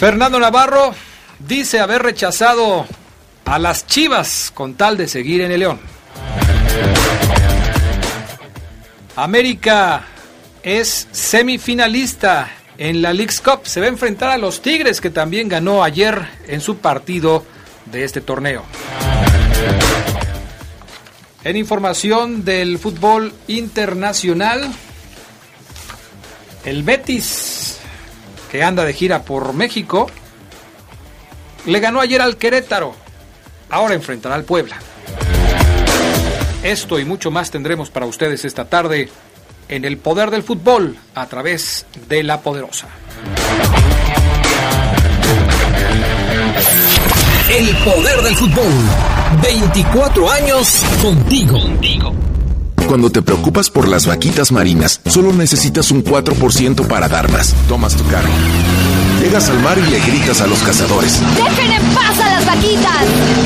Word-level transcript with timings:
Fernando 0.00 0.40
Navarro 0.40 0.94
dice 1.38 1.78
haber 1.78 2.02
rechazado 2.02 2.86
a 3.44 3.58
las 3.58 3.86
Chivas 3.86 4.50
con 4.54 4.72
tal 4.72 4.96
de 4.96 5.06
seguir 5.06 5.42
en 5.42 5.52
el 5.52 5.60
León. 5.60 5.78
América 9.14 10.06
es 10.62 11.06
semifinalista 11.12 12.50
en 12.78 13.02
la 13.02 13.12
League's 13.12 13.42
Cup. 13.42 13.66
Se 13.66 13.80
va 13.80 13.86
a 13.86 13.90
enfrentar 13.90 14.30
a 14.30 14.38
los 14.38 14.62
Tigres 14.62 15.02
que 15.02 15.10
también 15.10 15.50
ganó 15.50 15.84
ayer 15.84 16.18
en 16.48 16.62
su 16.62 16.78
partido 16.78 17.44
de 17.84 18.04
este 18.04 18.22
torneo. 18.22 18.64
En 21.44 21.56
información 21.58 22.42
del 22.42 22.78
fútbol 22.78 23.34
internacional, 23.48 24.72
el 26.64 26.84
Betis 26.84 27.79
que 28.50 28.62
anda 28.62 28.84
de 28.84 28.92
gira 28.92 29.22
por 29.22 29.52
México, 29.52 30.10
le 31.66 31.80
ganó 31.80 32.00
ayer 32.00 32.20
al 32.20 32.36
Querétaro. 32.36 32.94
Ahora 33.70 33.94
enfrentará 33.94 34.34
al 34.34 34.44
Puebla. 34.44 34.76
Esto 36.62 36.98
y 36.98 37.04
mucho 37.04 37.30
más 37.30 37.50
tendremos 37.50 37.90
para 37.90 38.06
ustedes 38.06 38.44
esta 38.44 38.68
tarde 38.68 39.08
en 39.68 39.84
el 39.84 39.98
poder 39.98 40.30
del 40.30 40.42
fútbol 40.42 40.96
a 41.14 41.26
través 41.26 41.86
de 42.08 42.22
la 42.22 42.40
poderosa. 42.40 42.88
El 47.48 47.76
poder 47.78 48.22
del 48.22 48.36
fútbol. 48.36 48.72
24 49.42 50.30
años 50.30 50.84
contigo. 51.00 51.60
contigo. 51.60 52.12
Cuando 52.90 53.08
te 53.08 53.22
preocupas 53.22 53.70
por 53.70 53.86
las 53.86 54.04
vaquitas 54.04 54.50
marinas, 54.50 55.00
solo 55.06 55.32
necesitas 55.32 55.92
un 55.92 56.02
4% 56.02 56.88
para 56.88 57.06
dar 57.06 57.30
más. 57.30 57.54
Tomas 57.68 57.94
tu 57.94 58.04
carro. 58.08 58.28
Llegas 59.22 59.48
al 59.48 59.60
mar 59.60 59.78
y 59.78 59.88
le 59.88 60.00
gritas 60.00 60.40
a 60.40 60.48
los 60.48 60.58
cazadores. 60.58 61.20
¡Dejen 61.36 61.70
en 61.70 61.82
paz 61.94 62.18
a 62.18 62.30
las 62.30 62.44
vaquitas! 62.44 63.04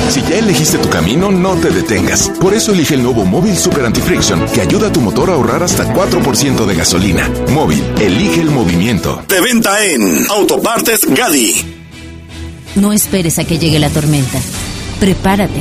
Si 0.09 0.23
ya 0.23 0.39
elegiste 0.39 0.79
tu 0.79 0.89
camino, 0.89 1.31
no 1.31 1.57
te 1.57 1.69
detengas. 1.69 2.31
Por 2.41 2.55
eso 2.55 2.73
elige 2.73 2.95
el 2.95 3.03
nuevo 3.03 3.27
Móvil 3.27 3.55
Super 3.55 3.85
Anti-Friction, 3.85 4.47
que 4.47 4.63
ayuda 4.63 4.89
a 4.89 4.93
tu 4.93 5.03
motor 5.03 5.29
a 5.29 5.35
ahorrar 5.35 5.63
hasta 5.63 5.93
4% 5.93 6.65
de 6.65 6.75
gasolina. 6.75 7.31
Móvil, 7.51 7.85
elige 8.01 8.41
el 8.41 8.51
movimiento. 8.51 9.23
De 9.29 9.43
venta 9.43 9.85
en 9.85 10.25
Autopartes 10.31 11.01
Gadi. 11.07 11.55
No 12.77 12.95
esperes 12.95 13.39
a 13.39 13.45
que 13.45 13.59
llegue 13.59 13.79
la 13.79 13.91
tormenta. 13.91 14.39
Prepárate. 15.01 15.61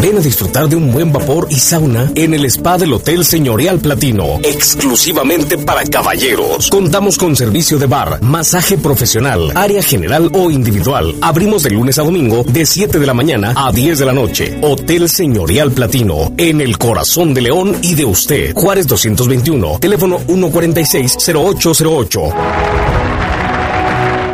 Ven 0.00 0.16
a 0.16 0.20
disfrutar 0.20 0.68
de 0.68 0.76
un 0.76 0.92
buen 0.92 1.12
vapor 1.12 1.48
y 1.50 1.56
sauna 1.56 2.12
en 2.14 2.32
el 2.32 2.44
spa 2.44 2.78
del 2.78 2.92
Hotel 2.92 3.24
Señorial 3.24 3.80
Platino, 3.80 4.38
exclusivamente 4.44 5.58
para 5.58 5.82
caballeros. 5.84 6.70
Contamos 6.70 7.18
con 7.18 7.34
servicio 7.34 7.78
de 7.78 7.86
bar, 7.86 8.22
masaje 8.22 8.78
profesional, 8.78 9.50
área 9.56 9.82
general 9.82 10.30
o 10.34 10.52
individual. 10.52 11.16
Abrimos 11.20 11.64
de 11.64 11.70
lunes 11.70 11.98
a 11.98 12.04
domingo 12.04 12.44
de 12.44 12.64
7 12.64 13.00
de 13.00 13.06
la 13.06 13.14
mañana 13.14 13.54
a 13.56 13.72
10 13.72 13.98
de 13.98 14.06
la 14.06 14.12
noche. 14.12 14.56
Hotel 14.62 15.08
Señorial 15.08 15.72
Platino, 15.72 16.32
en 16.36 16.60
el 16.60 16.78
corazón 16.78 17.34
de 17.34 17.40
León 17.40 17.76
y 17.82 17.94
de 17.94 18.04
usted. 18.04 18.54
Juárez 18.54 18.86
221, 18.86 19.80
teléfono 19.80 20.20
146-0808. 20.20 23.17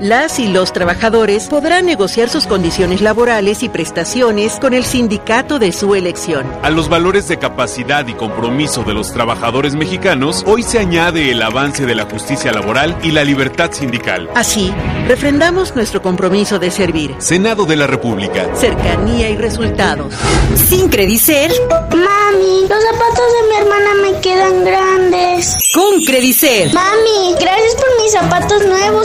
Las 0.00 0.38
y 0.38 0.46
los 0.46 0.72
trabajadores 0.72 1.48
podrán 1.48 1.86
negociar 1.86 2.28
sus 2.28 2.46
condiciones 2.46 3.00
laborales 3.00 3.64
y 3.64 3.68
prestaciones 3.68 4.60
con 4.60 4.72
el 4.72 4.84
sindicato 4.84 5.58
de 5.58 5.72
su 5.72 5.96
elección. 5.96 6.46
A 6.62 6.70
los 6.70 6.88
valores 6.88 7.26
de 7.26 7.38
capacidad 7.38 8.06
y 8.06 8.14
compromiso 8.14 8.84
de 8.84 8.94
los 8.94 9.12
trabajadores 9.12 9.74
mexicanos, 9.74 10.44
hoy 10.46 10.62
se 10.62 10.78
añade 10.78 11.32
el 11.32 11.42
avance 11.42 11.84
de 11.84 11.96
la 11.96 12.04
justicia 12.04 12.52
laboral 12.52 12.96
y 13.02 13.10
la 13.10 13.24
libertad 13.24 13.72
sindical. 13.72 14.30
Así, 14.36 14.72
refrendamos 15.08 15.74
nuestro 15.74 16.00
compromiso 16.00 16.60
de 16.60 16.70
servir. 16.70 17.16
Senado 17.18 17.66
de 17.66 17.74
la 17.74 17.88
República. 17.88 18.54
Cercanía 18.54 19.30
y 19.30 19.36
resultados. 19.36 20.14
Sin 20.54 20.88
Credicer. 20.90 21.50
Mami, 21.70 22.68
los 22.68 22.84
zapatos 22.84 23.26
de 23.34 23.48
mi 23.48 23.56
hermana 23.56 23.94
me 24.00 24.20
quedan 24.20 24.64
grandes. 24.64 25.56
Con 25.74 26.04
Credicer. 26.04 26.72
Mami, 26.72 27.34
gracias 27.40 27.74
por 27.74 27.97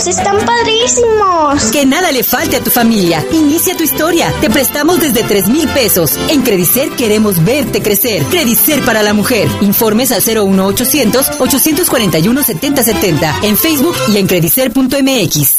están 0.08 0.38
padrísimos. 0.46 1.72
Que 1.72 1.86
nada 1.86 2.12
le 2.12 2.24
falte 2.24 2.58
a 2.58 2.64
tu 2.64 2.70
familia. 2.70 3.26
Inicia 3.32 3.76
tu 3.76 3.84
historia. 3.84 4.34
Te 4.42 4.50
prestamos 4.50 5.00
desde 5.00 5.24
3 5.24 5.48
mil 5.50 5.68
pesos. 5.70 6.18
En 6.30 6.42
Credicer 6.42 6.90
queremos 6.92 7.44
verte 7.44 7.82
crecer. 7.82 8.24
Credicer 8.24 8.84
para 8.84 9.04
la 9.04 9.14
mujer. 9.14 9.48
Informes 9.62 10.12
al 10.12 10.22
01800 10.22 11.40
841 11.40 12.44
7070 12.44 13.40
en 13.44 13.58
Facebook 13.58 13.96
y 14.10 14.18
en 14.18 14.28
credicer.mx. 14.28 15.58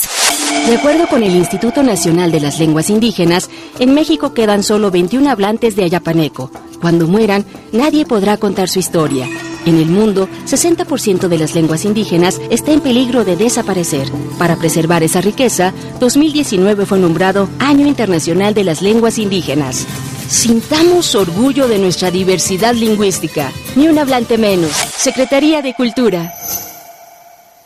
De 0.67 0.77
acuerdo 0.77 1.07
con 1.09 1.23
el 1.23 1.35
Instituto 1.35 1.83
Nacional 1.83 2.33
de 2.33 2.41
las 2.41 2.59
Lenguas 2.59 2.89
Indígenas, 2.89 3.51
en 3.79 3.93
México 3.93 4.33
quedan 4.33 4.63
solo 4.63 4.91
21 4.91 5.31
hablantes 5.31 5.77
de 5.77 5.85
ayapaneco. 5.85 6.51
Cuando 6.81 7.07
mueran, 7.07 7.45
nadie 7.73 8.07
podrá 8.07 8.37
contar 8.37 8.69
su 8.69 8.79
historia. 8.79 9.29
En 9.67 9.79
el 9.79 9.87
mundo, 9.87 10.29
60% 10.47 11.29
de 11.29 11.39
las 11.39 11.55
lenguas 11.55 11.85
indígenas 11.85 12.41
está 12.51 12.73
en 12.73 12.81
peligro 12.81 13.25
de 13.25 13.37
desaparecer. 13.37 14.11
Para 14.39 14.57
preservar 14.57 15.03
esa 15.03 15.21
riqueza, 15.21 15.73
2019 16.01 16.87
fue 16.87 16.99
nombrado 16.99 17.49
Año 17.59 17.87
Internacional 17.87 18.53
de 18.55 18.65
las 18.65 18.83
Lenguas 18.83 19.19
Indígenas. 19.19 19.87
Sintamos 20.29 21.15
orgullo 21.15 21.69
de 21.69 21.79
nuestra 21.79 22.11
diversidad 22.11 22.75
lingüística. 22.75 23.53
Ni 23.77 23.89
un 23.89 23.99
hablante 23.99 24.39
menos. 24.39 24.73
Secretaría 24.73 25.63
de 25.63 25.75
Cultura. 25.75 26.33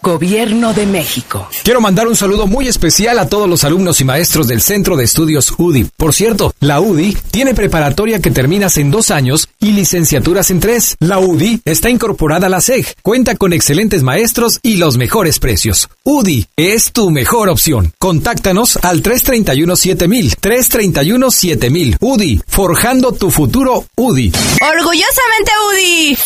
Gobierno 0.08 0.72
de 0.72 0.86
México. 0.86 1.50
Quiero 1.64 1.82
mandar 1.82 2.08
un 2.08 2.16
saludo 2.16 2.46
muy 2.46 2.66
especial 2.66 3.18
a 3.18 3.28
todos 3.28 3.46
los 3.46 3.62
alumnos 3.62 4.00
y 4.00 4.04
maestros 4.04 4.48
del 4.48 4.62
Centro 4.62 4.96
de 4.96 5.04
Estudios 5.04 5.52
UDI. 5.58 5.84
Por 5.98 6.14
cierto, 6.14 6.54
la 6.60 6.80
UDI 6.80 7.14
tiene 7.30 7.52
preparatoria 7.52 8.18
que 8.18 8.30
terminas 8.30 8.78
en 8.78 8.90
dos 8.90 9.10
años 9.10 9.50
y 9.60 9.72
licenciaturas 9.72 10.50
en 10.50 10.60
tres. 10.60 10.96
La 10.98 11.18
UDI 11.18 11.60
está 11.66 11.90
incorporada 11.90 12.46
a 12.46 12.48
la 12.48 12.62
SEG, 12.62 12.86
cuenta 13.02 13.34
con 13.34 13.52
excelentes 13.52 14.02
maestros 14.02 14.60
y 14.62 14.76
los 14.76 14.96
mejores 14.96 15.40
precios. 15.40 15.90
UDI 16.04 16.46
es 16.56 16.92
tu 16.92 17.10
mejor 17.10 17.50
opción. 17.50 17.92
Contáctanos 17.98 18.78
al 18.80 19.02
331-7000. 19.02 20.36
331-7000. 20.40 21.98
UDI, 22.00 22.40
forjando 22.46 23.12
tu 23.12 23.30
futuro 23.30 23.84
UDI. 23.94 24.32
Orgullosamente 24.62 25.52
UDI. 25.70 26.18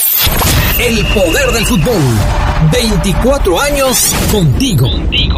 El 0.78 1.06
poder 1.06 1.50
del 1.50 1.66
fútbol. 1.66 2.51
24 2.70 3.60
años 3.60 4.14
contigo. 4.30 4.88
¿Qué 5.10 5.28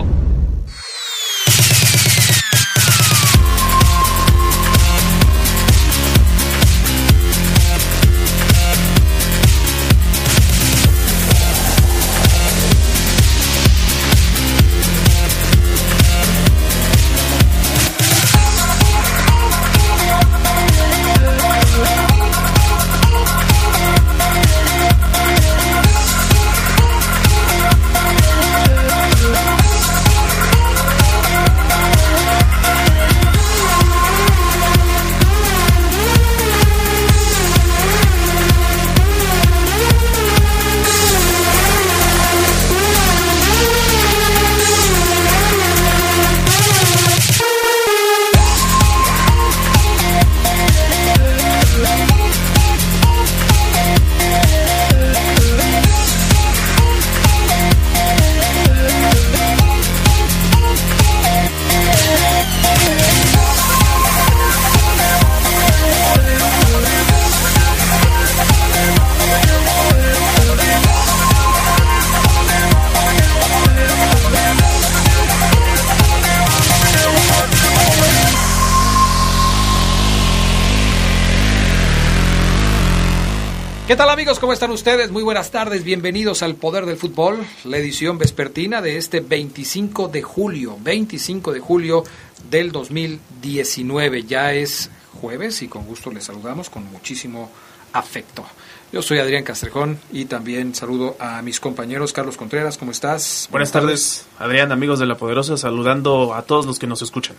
¿Cómo 84.44 84.52
están 84.52 84.73
ustedes? 84.73 85.11
Muy 85.11 85.23
buenas 85.23 85.50
tardes, 85.50 85.85
bienvenidos 85.85 86.43
al 86.43 86.55
Poder 86.55 86.85
del 86.85 86.99
Fútbol, 86.99 87.46
la 87.64 87.79
edición 87.79 88.19
vespertina 88.19 88.82
de 88.82 88.99
este 88.99 89.20
25 89.20 90.08
de 90.08 90.20
julio, 90.20 90.76
25 90.82 91.50
de 91.50 91.61
julio 91.61 92.05
del 92.50 92.70
2019. 92.70 94.25
Ya 94.25 94.52
es 94.52 94.91
jueves 95.19 95.62
y 95.62 95.69
con 95.69 95.87
gusto 95.87 96.11
les 96.11 96.25
saludamos 96.25 96.69
con 96.69 96.85
muchísimo 96.93 97.50
afecto. 97.94 98.44
Yo 98.93 99.00
soy 99.00 99.19
Adrián 99.19 99.44
Castrejón 99.44 99.99
y 100.12 100.26
también 100.26 100.75
saludo 100.75 101.17
a 101.19 101.41
mis 101.41 101.58
compañeros 101.58 102.12
Carlos 102.12 102.37
Contreras, 102.37 102.76
¿cómo 102.76 102.91
estás? 102.91 103.49
Buenas, 103.50 103.73
tardes, 103.73 104.26
Adrián, 104.38 104.73
amigos 104.73 104.99
de 104.99 105.06
La 105.06 105.17
Poderosa, 105.17 105.56
saludando 105.56 106.35
a 106.35 106.43
todos 106.43 106.67
los 106.67 106.79
que 106.79 106.87
nos 106.87 107.00
escuchan. 107.00 107.37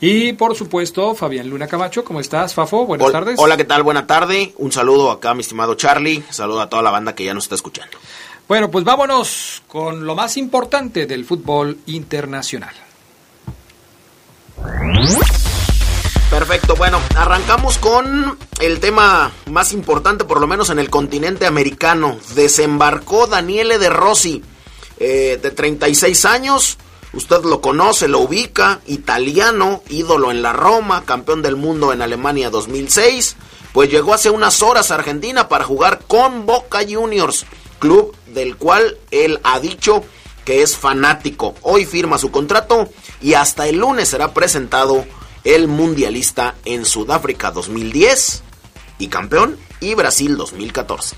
Y 0.00 0.34
por 0.34 0.54
supuesto, 0.54 1.14
Fabián 1.14 1.48
Luna 1.48 1.66
Camacho, 1.66 2.04
¿cómo 2.04 2.20
estás, 2.20 2.52
Fafo? 2.54 2.84
Buenas 2.84 3.10
tardes. 3.10 3.38
Hola, 3.38 3.56
¿qué 3.56 3.64
tal? 3.64 3.82
Buena 3.82 4.06
tarde. 4.06 4.52
Un 4.58 4.70
saludo 4.70 5.10
acá, 5.10 5.32
mi 5.32 5.40
estimado 5.40 5.74
Charlie. 5.74 6.22
Saludo 6.30 6.60
a 6.60 6.68
toda 6.68 6.82
la 6.82 6.90
banda 6.90 7.14
que 7.14 7.24
ya 7.24 7.32
nos 7.32 7.44
está 7.44 7.54
escuchando. 7.54 7.96
Bueno, 8.46 8.70
pues 8.70 8.84
vámonos 8.84 9.62
con 9.66 10.04
lo 10.04 10.14
más 10.14 10.36
importante 10.36 11.06
del 11.06 11.24
fútbol 11.24 11.78
internacional. 11.86 12.74
Perfecto, 16.30 16.76
bueno, 16.76 17.00
arrancamos 17.16 17.78
con 17.78 18.38
el 18.60 18.80
tema 18.80 19.32
más 19.50 19.72
importante, 19.72 20.24
por 20.24 20.40
lo 20.40 20.46
menos 20.46 20.70
en 20.70 20.78
el 20.78 20.90
continente 20.90 21.46
americano. 21.46 22.18
Desembarcó 22.34 23.26
Daniele 23.26 23.78
De 23.78 23.88
Rossi, 23.88 24.42
eh, 24.98 25.38
de 25.40 25.50
36 25.50 26.24
años, 26.24 26.78
Usted 27.16 27.44
lo 27.44 27.62
conoce, 27.62 28.08
lo 28.08 28.20
ubica, 28.20 28.80
italiano, 28.86 29.82
ídolo 29.88 30.30
en 30.30 30.42
la 30.42 30.52
Roma, 30.52 31.06
campeón 31.06 31.40
del 31.40 31.56
mundo 31.56 31.94
en 31.94 32.02
Alemania 32.02 32.50
2006, 32.50 33.36
pues 33.72 33.90
llegó 33.90 34.12
hace 34.12 34.28
unas 34.28 34.62
horas 34.62 34.90
a 34.90 34.96
Argentina 34.96 35.48
para 35.48 35.64
jugar 35.64 36.02
con 36.06 36.44
Boca 36.44 36.80
Juniors, 36.86 37.46
club 37.78 38.14
del 38.26 38.58
cual 38.58 38.98
él 39.10 39.40
ha 39.44 39.60
dicho 39.60 40.04
que 40.44 40.60
es 40.60 40.76
fanático. 40.76 41.54
Hoy 41.62 41.86
firma 41.86 42.18
su 42.18 42.30
contrato 42.30 42.90
y 43.22 43.32
hasta 43.32 43.66
el 43.66 43.78
lunes 43.78 44.10
será 44.10 44.34
presentado 44.34 45.06
el 45.44 45.68
mundialista 45.68 46.54
en 46.66 46.84
Sudáfrica 46.84 47.50
2010 47.50 48.42
y 48.98 49.08
campeón 49.08 49.56
y 49.80 49.94
Brasil 49.94 50.36
2014. 50.36 51.16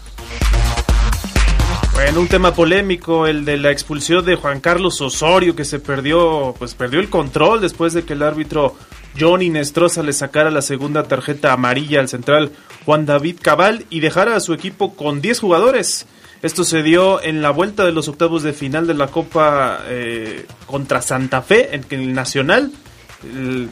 Bueno, 1.99 2.21
un 2.21 2.29
tema 2.29 2.55
polémico, 2.55 3.27
el 3.27 3.45
de 3.45 3.57
la 3.57 3.73
expulsión 3.73 4.25
de 4.25 4.37
Juan 4.37 4.61
Carlos 4.61 5.01
Osorio, 5.01 5.57
que 5.57 5.65
se 5.65 5.81
perdió, 5.81 6.55
pues 6.57 6.77
perdió 6.77 7.01
el 7.01 7.11
control 7.11 7.61
después 7.61 7.93
de 7.93 8.05
que 8.05 8.13
el 8.13 8.23
árbitro 8.23 8.77
Johnny 9.19 9.51
Nestroza 9.51 10.05
le 10.05 10.13
sacara 10.13 10.53
la 10.53 10.63
segunda 10.63 11.03
tarjeta 11.03 11.53
amarilla 11.53 11.99
al 11.99 12.09
central 12.09 12.53
Juan 12.87 13.05
David 13.05 13.39
Cabal 13.43 13.85
y 13.91 13.99
dejara 13.99 14.37
a 14.37 14.41
su 14.41 14.53
equipo 14.55 14.95
con 14.95 15.21
10 15.21 15.41
jugadores. 15.41 16.07
Esto 16.41 16.63
se 16.63 16.85
dio 16.85 17.21
en 17.21 17.43
la 17.43 17.51
vuelta 17.51 17.85
de 17.85 17.91
los 17.91 18.07
octavos 18.07 18.45
de 18.45 18.53
final 18.53 18.87
de 18.87 18.95
la 18.95 19.09
Copa 19.09 19.81
eh, 19.89 20.47
contra 20.67 21.03
Santa 21.03 21.43
Fe, 21.43 21.75
en 21.75 21.85
el 21.91 22.15
Nacional 22.15 22.71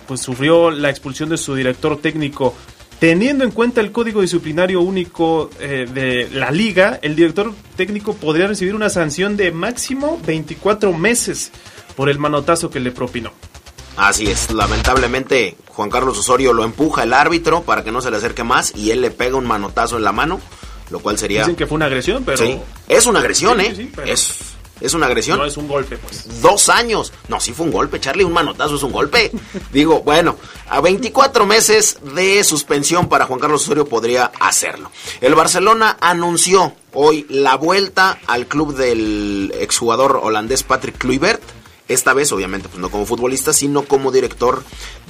pues 0.07 0.21
sufrió 0.21 0.71
la 0.71 0.91
expulsión 0.91 1.29
de 1.29 1.37
su 1.37 1.55
director 1.55 2.01
técnico 2.01 2.55
Teniendo 2.99 3.45
en 3.45 3.51
cuenta 3.51 3.83
el 3.83 3.93
código 3.93 4.23
disciplinario 4.23 4.81
único 4.81 5.51
eh, 5.61 5.87
de 5.93 6.31
la 6.31 6.51
liga, 6.51 6.99
el 7.03 7.15
director 7.15 7.53
técnico 7.77 8.15
podría 8.15 8.47
recibir 8.47 8.75
una 8.75 8.89
sanción 8.89 9.37
de 9.37 9.53
máximo 9.53 10.19
24 10.25 10.93
meses 10.95 11.53
por 11.95 12.09
el 12.09 12.19
manotazo 12.19 12.71
que 12.71 12.81
le 12.81 12.91
propinó. 12.93 13.33
Así 13.99 14.27
es, 14.27 14.51
lamentablemente 14.51 15.57
Juan 15.69 15.91
Carlos 15.91 16.19
Osorio 16.19 16.53
lo 16.53 16.65
empuja 16.65 17.03
el 17.03 17.13
árbitro 17.13 17.63
para 17.63 17.85
que 17.85 17.93
no 17.93 18.01
se 18.01 18.11
le 18.11 18.17
acerque 18.17 18.45
más 18.45 18.75
y 18.75 18.91
él 18.91 19.03
le 19.03 19.11
pega 19.11 19.37
un 19.37 19.47
manotazo 19.47 19.99
en 19.99 20.05
la 20.05 20.13
mano, 20.13 20.41
lo 20.91 21.01
cual 21.01 21.19
sería... 21.19 21.41
Dicen 21.41 21.57
que 21.57 21.67
fue 21.67 21.77
una 21.77 21.87
agresión, 21.87 22.25
pero... 22.25 22.39
Sí, 22.39 22.59
es 22.89 23.07
una 23.07 23.21
agresión, 23.21 23.61
¿eh? 23.61 23.91
Es 24.07 24.56
¿Es 24.81 24.93
una 24.93 25.07
agresión? 25.07 25.39
No 25.39 25.47
es 25.47 25.57
un 25.57 25.69
golpe, 25.69 25.97
pues. 25.97 26.43
Dos 26.43 26.69
años. 26.69 27.13
No, 27.29 27.41
sí 27.41 27.53
fue 27.53 27.67
un 27.67 27.73
golpe, 27.73 27.99
Charlie. 27.99 28.25
Un 28.25 28.33
manotazo 28.33 28.77
es 28.77 28.83
un 28.83 28.93
golpe. 28.93 29.33
Digo, 29.73 30.03
bueno, 30.03 30.37
a 30.69 30.81
24 30.81 31.47
meses 31.47 31.99
de 32.15 32.45
suspensión 32.45 33.09
para 33.09 33.27
Juan 33.27 33.41
Carlos 33.41 33.63
Osorio 33.63 33.87
podría 33.87 34.31
hacerlo. 34.39 34.91
El 35.21 35.35
Barcelona 35.35 35.97
anunció 36.01 36.75
hoy 36.93 37.27
la 37.31 37.57
vuelta 37.57 38.19
al 38.27 38.47
club 38.47 38.75
del 38.75 39.53
exjugador 39.59 40.21
holandés 40.23 40.63
Patrick 40.63 40.99
Kluivert 40.99 41.43
esta 41.89 42.15
vez, 42.15 42.33
obviamente, 42.33 42.69
pues 42.69 42.81
no 42.81 42.91
como 42.91 43.07
futbolista, 43.07 43.53
sino 43.53 43.85
como 43.85 44.11
director 44.11 44.65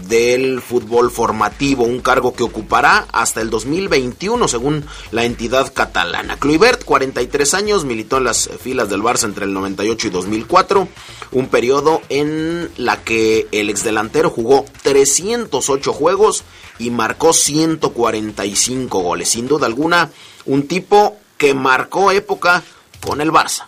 del 0.08 0.60
fútbol 0.60 1.10
formativo, 1.10 1.84
un 1.84 2.00
cargo 2.00 2.34
que 2.34 2.42
ocupará 2.42 3.06
hasta 3.12 3.40
el 3.40 3.48
2021, 3.48 4.46
según 4.46 4.84
la 5.10 5.24
entidad 5.24 5.72
catalana. 5.72 6.36
Kluivert, 6.38 6.84
43 6.84 7.54
años, 7.54 7.84
militó 7.84 8.18
en 8.18 8.24
las 8.24 8.50
filas 8.60 8.90
del 8.90 9.02
Barça 9.02 9.24
entre 9.24 9.46
el 9.46 9.54
98 9.54 10.08
y 10.08 10.10
2004, 10.10 10.88
un 11.32 11.48
periodo 11.48 12.02
en 12.10 12.70
la 12.76 13.02
que 13.02 13.46
el 13.52 13.70
exdelantero 13.70 14.28
jugó 14.28 14.66
308 14.82 15.92
juegos 15.92 16.44
y 16.78 16.90
marcó 16.90 17.32
145 17.32 18.98
goles. 19.00 19.30
Sin 19.30 19.48
duda 19.48 19.66
alguna, 19.66 20.10
un 20.44 20.68
tipo 20.68 21.16
que 21.38 21.54
marcó 21.54 22.12
época 22.12 22.62
con 23.00 23.20
el 23.22 23.32
Barça. 23.32 23.64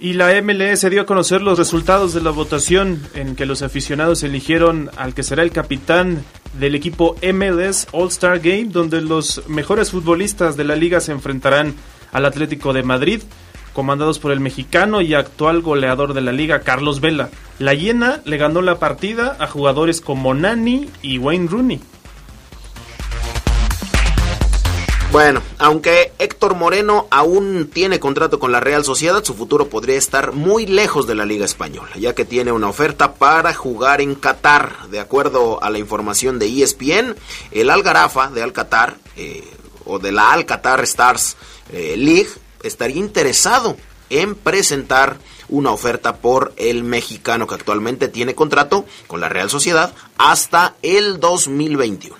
Y 0.00 0.12
la 0.12 0.40
MLS 0.40 0.88
dio 0.88 1.02
a 1.02 1.06
conocer 1.06 1.42
los 1.42 1.58
resultados 1.58 2.14
de 2.14 2.20
la 2.20 2.30
votación 2.30 3.02
en 3.14 3.34
que 3.34 3.46
los 3.46 3.62
aficionados 3.62 4.22
eligieron 4.22 4.90
al 4.96 5.12
que 5.12 5.24
será 5.24 5.42
el 5.42 5.50
capitán 5.50 6.22
del 6.56 6.76
equipo 6.76 7.16
MLS 7.20 7.88
All-Star 7.90 8.38
Game, 8.38 8.66
donde 8.66 9.00
los 9.00 9.42
mejores 9.48 9.90
futbolistas 9.90 10.56
de 10.56 10.62
la 10.62 10.76
liga 10.76 11.00
se 11.00 11.10
enfrentarán 11.10 11.74
al 12.12 12.26
Atlético 12.26 12.72
de 12.72 12.84
Madrid, 12.84 13.22
comandados 13.72 14.20
por 14.20 14.30
el 14.30 14.38
mexicano 14.38 15.00
y 15.00 15.14
actual 15.14 15.62
goleador 15.62 16.14
de 16.14 16.20
la 16.20 16.30
liga, 16.30 16.60
Carlos 16.60 17.00
Vela. 17.00 17.30
La 17.58 17.74
Hiena 17.74 18.20
le 18.24 18.36
ganó 18.36 18.62
la 18.62 18.78
partida 18.78 19.36
a 19.40 19.48
jugadores 19.48 20.00
como 20.00 20.32
Nani 20.32 20.88
y 21.02 21.18
Wayne 21.18 21.48
Rooney. 21.48 21.80
Bueno, 25.10 25.40
aunque 25.56 26.12
Héctor 26.18 26.54
Moreno 26.54 27.08
aún 27.10 27.70
tiene 27.72 27.98
contrato 27.98 28.38
con 28.38 28.52
la 28.52 28.60
Real 28.60 28.84
Sociedad, 28.84 29.24
su 29.24 29.32
futuro 29.32 29.70
podría 29.70 29.96
estar 29.96 30.32
muy 30.32 30.66
lejos 30.66 31.06
de 31.06 31.14
la 31.14 31.24
Liga 31.24 31.46
Española, 31.46 31.88
ya 31.96 32.14
que 32.14 32.26
tiene 32.26 32.52
una 32.52 32.68
oferta 32.68 33.14
para 33.14 33.54
jugar 33.54 34.02
en 34.02 34.14
Qatar. 34.14 34.88
De 34.90 35.00
acuerdo 35.00 35.62
a 35.62 35.70
la 35.70 35.78
información 35.78 36.38
de 36.38 36.62
ESPN, 36.62 37.16
el 37.52 37.70
Algarafa 37.70 38.28
de 38.28 38.42
Al 38.42 38.52
Qatar, 38.52 38.98
eh, 39.16 39.42
o 39.86 39.98
de 39.98 40.12
la 40.12 40.30
Al 40.30 40.44
Qatar 40.44 40.80
Stars 40.84 41.38
eh, 41.72 41.94
League, 41.96 42.28
estaría 42.62 42.98
interesado 42.98 43.78
en 44.10 44.34
presentar 44.34 45.16
una 45.48 45.70
oferta 45.70 46.16
por 46.16 46.52
el 46.58 46.84
mexicano 46.84 47.46
que 47.46 47.54
actualmente 47.54 48.08
tiene 48.08 48.34
contrato 48.34 48.84
con 49.06 49.20
la 49.20 49.30
Real 49.30 49.48
Sociedad 49.48 49.94
hasta 50.18 50.74
el 50.82 51.18
2021. 51.18 52.14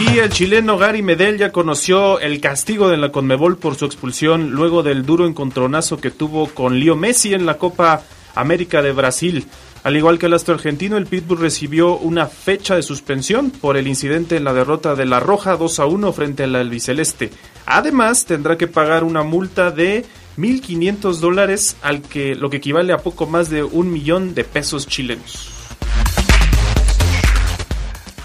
Y 0.00 0.18
el 0.18 0.28
chileno 0.30 0.76
Gary 0.76 1.02
Medel 1.02 1.38
ya 1.38 1.52
conoció 1.52 2.18
el 2.18 2.40
castigo 2.40 2.88
de 2.88 2.96
la 2.96 3.12
Conmebol 3.12 3.58
por 3.58 3.76
su 3.76 3.84
expulsión 3.84 4.50
luego 4.50 4.82
del 4.82 5.06
duro 5.06 5.26
encontronazo 5.26 5.98
que 5.98 6.10
tuvo 6.10 6.48
con 6.48 6.80
Leo 6.80 6.96
Messi 6.96 7.32
en 7.32 7.46
la 7.46 7.58
Copa 7.58 8.02
América 8.34 8.82
de 8.82 8.92
Brasil. 8.92 9.46
Al 9.84 9.96
igual 9.96 10.18
que 10.18 10.26
el 10.26 10.34
astro 10.34 10.54
argentino, 10.54 10.96
el 10.96 11.06
Pitbull 11.06 11.38
recibió 11.38 11.96
una 11.96 12.26
fecha 12.26 12.74
de 12.74 12.82
suspensión 12.82 13.50
por 13.50 13.76
el 13.76 13.86
incidente 13.86 14.36
en 14.36 14.44
la 14.44 14.54
derrota 14.54 14.96
de 14.96 15.06
La 15.06 15.20
Roja 15.20 15.56
2 15.56 15.78
a 15.78 15.86
1 15.86 16.12
frente 16.12 16.44
al 16.44 16.56
albiceleste. 16.56 17.30
Además, 17.66 18.24
tendrá 18.24 18.56
que 18.56 18.66
pagar 18.66 19.04
una 19.04 19.22
multa 19.22 19.70
de 19.70 20.04
1.500 20.38 21.18
dólares, 21.18 21.76
al 21.82 22.02
que, 22.02 22.34
lo 22.34 22.50
que 22.50 22.56
equivale 22.56 22.92
a 22.92 22.98
poco 22.98 23.26
más 23.26 23.50
de 23.50 23.62
un 23.62 23.92
millón 23.92 24.34
de 24.34 24.44
pesos 24.44 24.88
chilenos. 24.88 25.53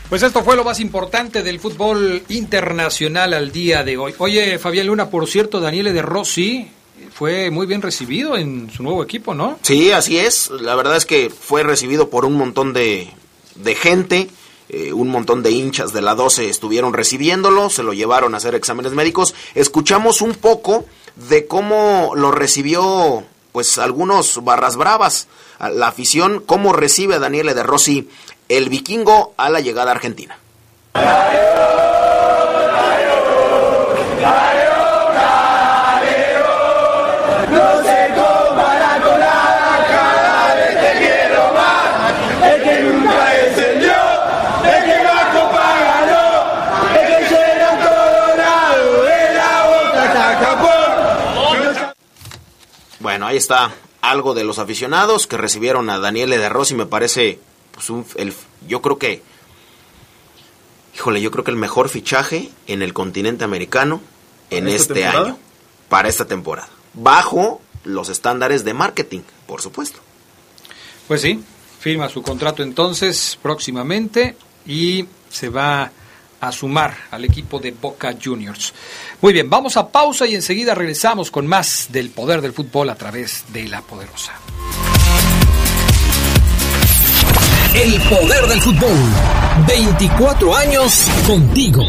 Pues 0.10 0.24
esto 0.24 0.44
fue 0.44 0.56
lo 0.56 0.63
más 0.63 0.80
importante 0.80 1.44
del 1.44 1.60
fútbol 1.60 2.24
internacional 2.30 3.32
al 3.32 3.51
día 3.51 3.84
de 3.84 3.96
hoy. 3.96 4.16
Oye, 4.18 4.58
Fabián 4.58 4.88
Luna, 4.88 5.12
por 5.12 5.28
cierto, 5.28 5.60
Daniele 5.60 5.94
de 5.94 6.01
Rossi 6.01 6.68
fue 7.13 7.51
muy 7.51 7.68
bien 7.68 7.84
recibido 7.84 8.36
en 8.36 8.72
su 8.72 8.82
nuevo 8.82 9.04
equipo, 9.04 9.36
¿no? 9.36 9.60
Sí, 9.62 9.92
así 9.92 10.18
es. 10.18 10.50
La 10.50 10.74
verdad 10.74 10.98
es 10.98 11.06
que 11.06 11.30
fue 11.30 11.62
recibido 11.62 12.10
por 12.10 12.25
un 12.25 12.34
montón 12.34 12.74
de, 12.74 13.08
de 13.54 13.75
gente. 13.75 14.30
Eh, 14.70 14.94
un 14.94 15.10
montón 15.10 15.44
de 15.44 15.51
hinchas 15.51 15.94
de 15.94 16.01
la 16.01 16.16
12 16.16 16.50
estuvieron 16.50 16.94
recibiéndolo, 16.94 17.70
se 17.70 17.84
lo 17.84 17.94
llevaron 17.94 18.34
a 18.34 18.38
hacer 18.38 18.56
exámenes 18.56 18.94
médicos. 18.94 19.36
Escuchamos 19.54 20.22
un 20.22 20.34
poco 20.34 20.86
de 21.30 21.46
cómo 21.46 22.13
lo 22.16 22.32
recibió, 22.32 23.24
pues, 23.51 23.78
algunos 23.78 24.44
barras 24.44 24.75
bravas. 24.75 25.28
La 25.60 25.88
afición, 25.88 26.42
cómo 26.46 26.74
recibe 26.74 27.16
a 27.16 27.20
Daniele 27.20 27.54
de 27.54 27.63
Rossi 27.63 28.10
el 28.50 28.68
vikingo 28.68 29.36
a 29.38 29.50
la 29.50 29.60
llegada 29.60 29.91
a 29.91 29.96
Argentina. 29.96 30.38
Bueno, 53.00 53.27
ahí 53.27 53.38
está 53.38 53.72
algo 54.01 54.34
de 54.34 54.44
los 54.44 54.60
aficionados 54.60 55.25
que 55.25 55.38
recibieron 55.38 55.89
a 55.89 56.00
Daniel 56.00 56.32
de 56.32 56.50
Rossi, 56.50 56.75
me 56.75 56.86
parece 56.86 57.39
pues 57.79 57.89
un, 57.91 58.05
el, 58.17 58.33
yo 58.67 58.81
creo 58.81 58.98
que, 58.98 59.21
híjole, 60.93 61.21
yo 61.21 61.31
creo 61.31 61.45
que 61.45 61.51
el 61.51 61.55
mejor 61.55 61.88
fichaje 61.88 62.50
en 62.67 62.81
el 62.81 62.93
continente 62.93 63.45
americano 63.45 64.01
en 64.50 64.67
este 64.67 65.05
año, 65.05 65.38
para 65.88 66.09
esta 66.09 66.25
temporada, 66.25 66.67
bajo 66.93 67.62
los 67.86 68.09
estándares 68.09 68.65
de 68.65 68.74
marketing, 68.74 69.21
por 69.48 69.62
supuesto. 69.62 70.01
Pues 71.07 71.21
sí, 71.21 71.41
firma 71.79 72.09
su 72.09 72.21
contrato 72.21 72.63
entonces 72.63 73.39
próximamente 73.41 74.36
y 74.67 75.07
se 75.29 75.48
va 75.48 75.89
a 76.41 76.51
sumar 76.51 76.98
al 77.12 77.24
equipo 77.24 77.59
de 77.59 77.71
Boca 77.71 78.13
Juniors. 78.21 78.74
Muy 79.21 79.31
bien, 79.31 79.50
vamos 79.50 79.77
a 79.77 79.88
pausa 79.88 80.27
y 80.27 80.36
enseguida 80.36 80.75
regresamos 80.75 81.31
con 81.31 81.48
más 81.48 81.88
del 81.91 82.09
poder 82.09 82.41
del 82.41 82.51
fútbol 82.51 82.89
a 82.89 82.95
través 82.95 83.45
de 83.53 83.69
la 83.69 83.81
poderosa. 83.81 84.33
El 87.74 88.02
poder 88.02 88.48
del 88.48 88.62
fútbol. 88.62 88.98
24 89.68 90.56
años 90.56 91.08
contigo. 91.28 91.84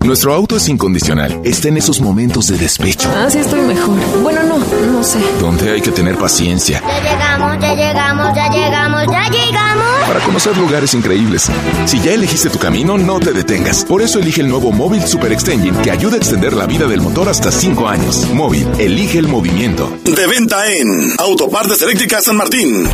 Nuestro 0.00 0.34
auto 0.34 0.56
es 0.56 0.68
incondicional. 0.68 1.40
Está 1.42 1.68
en 1.68 1.78
esos 1.78 2.00
momentos 2.00 2.48
de 2.48 2.58
despecho. 2.58 3.10
Ah, 3.16 3.28
sí, 3.30 3.38
estoy 3.38 3.60
mejor. 3.62 3.96
Bueno, 4.22 4.42
no, 4.42 4.58
no 4.58 5.02
sé. 5.02 5.18
Donde 5.40 5.70
hay 5.70 5.80
que 5.80 5.90
tener 5.90 6.16
paciencia. 6.16 6.82
Ya 6.86 7.00
llegamos, 7.00 7.58
ya 7.60 7.74
llegamos, 7.74 8.34
ya 8.34 8.50
llegamos, 8.50 9.06
ya 9.10 9.28
llegamos. 9.30 10.06
Para 10.06 10.20
conocer 10.20 10.56
lugares 10.56 10.94
increíbles. 10.94 11.50
Si 11.86 12.00
ya 12.00 12.12
elegiste 12.12 12.50
tu 12.50 12.58
camino, 12.58 12.98
no 12.98 13.20
te 13.20 13.32
detengas. 13.32 13.84
Por 13.84 14.02
eso 14.02 14.18
elige 14.18 14.42
el 14.42 14.48
nuevo 14.48 14.70
Móvil 14.70 15.02
Super 15.06 15.32
Extension 15.32 15.76
que 15.82 15.90
ayuda 15.90 16.14
a 16.14 16.18
extender 16.18 16.52
la 16.52 16.66
vida 16.66 16.86
del 16.86 17.00
motor 17.00 17.28
hasta 17.28 17.50
5 17.50 17.88
años. 17.88 18.26
Móvil, 18.32 18.68
elige 18.78 19.18
el 19.18 19.28
movimiento. 19.28 19.90
De 20.04 20.26
venta 20.26 20.66
en 20.70 21.14
Autopartes 21.18 21.80
Eléctricas 21.82 22.24
San 22.24 22.36
Martín. 22.36 22.88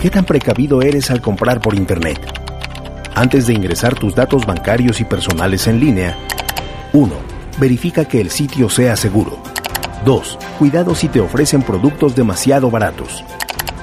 ¿Qué 0.00 0.08
tan 0.08 0.24
precavido 0.24 0.80
eres 0.80 1.10
al 1.10 1.20
comprar 1.20 1.60
por 1.60 1.74
Internet? 1.74 2.18
Antes 3.14 3.46
de 3.46 3.52
ingresar 3.52 3.94
tus 3.94 4.14
datos 4.14 4.46
bancarios 4.46 4.98
y 5.02 5.04
personales 5.04 5.66
en 5.66 5.78
línea, 5.78 6.16
1. 6.94 7.12
Verifica 7.58 8.06
que 8.06 8.18
el 8.18 8.30
sitio 8.30 8.70
sea 8.70 8.96
seguro. 8.96 9.38
2. 10.06 10.38
Cuidado 10.58 10.94
si 10.94 11.08
te 11.08 11.20
ofrecen 11.20 11.62
productos 11.62 12.16
demasiado 12.16 12.70
baratos. 12.70 13.22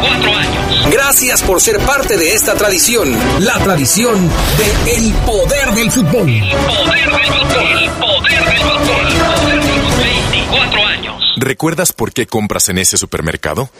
Gracias 0.90 1.42
por 1.42 1.60
ser 1.60 1.78
parte 1.80 2.16
de 2.16 2.34
esta 2.34 2.54
tradición, 2.54 3.16
la 3.40 3.58
tradición 3.58 4.28
de 4.58 4.96
El 4.96 5.12
Poder 5.26 5.70
del 5.74 5.90
Fútbol. 5.90 6.28
El 6.28 6.50
poder 6.50 7.10
del 7.10 7.26
fútbol. 7.26 7.80
El 7.80 7.90
poder 7.90 8.44
del 8.44 8.58
fútbol. 8.58 9.06
El 9.06 9.16
poder 9.16 9.64
del 9.64 9.80
fútbol. 9.80 10.02
24 10.30 10.86
años. 10.86 11.22
¿Recuerdas 11.36 11.92
por 11.92 12.12
qué 12.12 12.26
compras 12.26 12.68
en 12.68 12.78
ese 12.78 12.98
supermercado? 12.98 13.70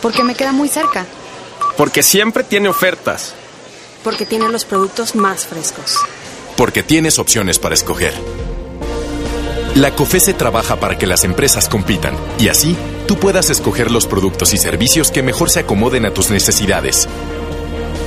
Porque 0.00 0.24
me 0.24 0.34
queda 0.34 0.52
muy 0.52 0.68
cerca. 0.68 1.06
Porque 1.76 2.02
siempre 2.02 2.44
tiene 2.44 2.68
ofertas. 2.68 3.34
Porque 4.02 4.24
tiene 4.24 4.48
los 4.48 4.64
productos 4.64 5.14
más 5.14 5.46
frescos. 5.46 5.98
Porque 6.56 6.82
tienes 6.82 7.18
opciones 7.18 7.58
para 7.58 7.74
escoger. 7.74 8.14
La 9.76 9.94
COFESE 9.94 10.34
trabaja 10.34 10.80
para 10.80 10.98
que 10.98 11.06
las 11.06 11.24
empresas 11.24 11.68
compitan 11.68 12.14
y 12.38 12.48
así 12.48 12.76
tú 13.06 13.16
puedas 13.16 13.50
escoger 13.50 13.90
los 13.90 14.06
productos 14.06 14.52
y 14.52 14.58
servicios 14.58 15.10
que 15.10 15.22
mejor 15.22 15.48
se 15.48 15.60
acomoden 15.60 16.06
a 16.06 16.12
tus 16.12 16.30
necesidades. 16.30 17.08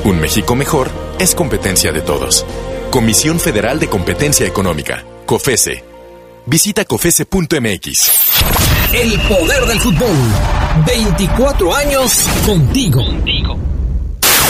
Un 0.04 0.20
México 0.20 0.56
mejor 0.56 0.92
es 1.20 1.34
competencia 1.34 1.94
de 1.94 2.02
todos. 2.02 2.46
Comisión 2.92 3.40
Federal 3.40 3.80
de 3.80 3.88
Competencia 3.88 4.46
Económica, 4.46 5.06
COFESE. 5.26 5.86
Visita 6.46 6.84
cofese.mx. 6.84 8.12
El 8.94 9.20
poder 9.22 9.66
del 9.66 9.80
fútbol. 9.80 10.18
24 10.86 11.74
años 11.74 12.28
contigo. 12.46 13.02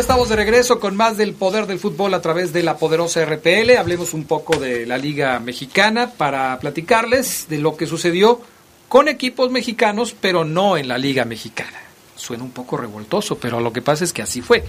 Estamos 0.00 0.30
de 0.30 0.36
regreso 0.36 0.80
con 0.80 0.96
más 0.96 1.18
del 1.18 1.34
poder 1.34 1.66
del 1.66 1.78
fútbol 1.78 2.14
a 2.14 2.22
través 2.22 2.54
de 2.54 2.62
la 2.62 2.78
poderosa 2.78 3.22
RPL. 3.22 3.76
Hablemos 3.76 4.14
un 4.14 4.24
poco 4.24 4.56
de 4.56 4.86
la 4.86 4.96
Liga 4.96 5.38
Mexicana 5.40 6.10
para 6.12 6.58
platicarles 6.58 7.48
de 7.50 7.58
lo 7.58 7.76
que 7.76 7.86
sucedió 7.86 8.40
con 8.88 9.08
equipos 9.08 9.50
mexicanos, 9.50 10.16
pero 10.18 10.46
no 10.46 10.78
en 10.78 10.88
la 10.88 10.96
Liga 10.96 11.26
Mexicana. 11.26 11.78
Suena 12.16 12.44
un 12.44 12.50
poco 12.50 12.78
revoltoso, 12.78 13.36
pero 13.38 13.60
lo 13.60 13.74
que 13.74 13.82
pasa 13.82 14.04
es 14.04 14.14
que 14.14 14.22
así 14.22 14.40
fue. 14.40 14.64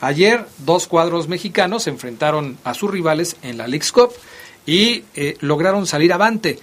Ayer 0.00 0.46
dos 0.58 0.86
cuadros 0.86 1.26
mexicanos 1.26 1.82
se 1.82 1.90
enfrentaron 1.90 2.56
a 2.62 2.72
sus 2.72 2.88
rivales 2.88 3.36
en 3.42 3.58
la 3.58 3.66
League's 3.66 3.90
Cup 3.90 4.12
y 4.66 5.02
eh, 5.16 5.36
lograron 5.40 5.88
salir 5.88 6.12
avante. 6.12 6.60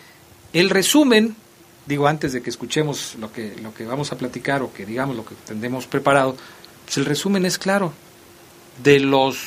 El 0.54 0.70
resumen, 0.70 1.36
digo 1.86 2.08
antes 2.08 2.32
de 2.32 2.42
que 2.42 2.50
escuchemos 2.50 3.16
lo 3.20 3.34
que, 3.34 3.54
lo 3.62 3.74
que 3.74 3.86
vamos 3.86 4.14
a 4.14 4.18
platicar 4.18 4.62
o 4.62 4.72
que 4.72 4.86
digamos 4.86 5.18
lo 5.18 5.26
que 5.26 5.36
tendremos 5.46 5.88
preparado, 5.88 6.38
pues 6.86 6.98
el 6.98 7.06
resumen 7.06 7.46
es 7.46 7.58
claro. 7.58 7.92
De 8.82 9.00
los... 9.00 9.38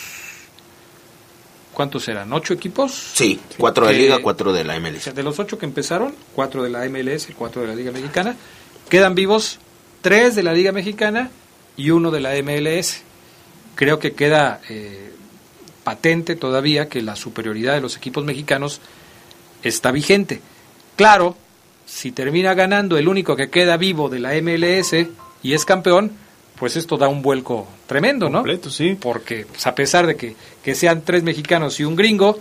¿Cuántos 1.73 2.09
eran? 2.09 2.33
¿Ocho 2.33 2.55
equipos? 2.55 2.93
Sí, 3.15 3.39
cuatro 3.59 3.87
de 3.87 3.93
Liga, 3.93 4.19
cuatro 4.23 4.53
de 4.53 4.65
la 4.65 4.79
MLS. 4.81 5.15
De 5.15 5.23
los 5.23 5.39
ocho 5.39 5.59
que 5.59 5.67
empezaron, 5.67 6.15
cuatro 6.35 6.63
de 6.63 6.71
la 6.71 6.89
MLS 6.89 7.29
y 7.29 7.35
cuatro 7.35 7.61
de 7.63 7.69
la 7.69 7.75
Liga 7.75 7.93
Mexicana, 7.93 8.35
quedan 8.89 9.15
vivos 9.15 9.59
tres 10.01 10.35
de 10.35 10.43
la 10.43 10.55
Liga 10.55 10.73
Mexicana 10.73 11.31
y 11.77 11.91
uno 11.91 12.11
de 12.11 12.21
la 12.21 12.31
MLS. 12.43 13.03
Creo 13.75 13.99
que 13.99 14.15
queda 14.15 14.63
eh, 14.71 15.13
patente 15.85 16.35
todavía 16.35 16.89
que 16.89 17.03
la 17.03 17.15
superioridad 17.15 17.75
de 17.75 17.83
los 17.83 17.97
equipos 17.97 18.25
mexicanos 18.25 18.81
está 19.63 19.91
vigente. 19.91 20.41
Claro, 20.97 21.37
si 21.85 22.11
termina 22.11 22.55
ganando 22.55 22.97
el 22.99 23.07
único 23.07 23.37
que 23.37 23.51
queda 23.51 23.77
vivo 23.77 24.09
de 24.09 24.19
la 24.19 24.33
MLS 24.41 24.95
y 25.43 25.53
es 25.53 25.65
campeón, 25.65 26.13
pues 26.59 26.77
esto 26.77 26.97
da 26.97 27.09
un 27.09 27.23
vuelco 27.23 27.67
tremendo, 27.87 28.29
¿no? 28.29 28.39
Completo, 28.39 28.71
sí. 28.71 28.97
Porque 29.01 29.47
pues, 29.47 29.67
a 29.67 29.75
pesar 29.75 30.07
de 30.07 30.17
que, 30.17 30.37
que 30.63 30.75
sean 30.75 31.03
tres 31.03 31.23
mexicanos 31.23 31.79
y 31.81 31.85
un 31.85 31.97
gringo, 31.97 32.39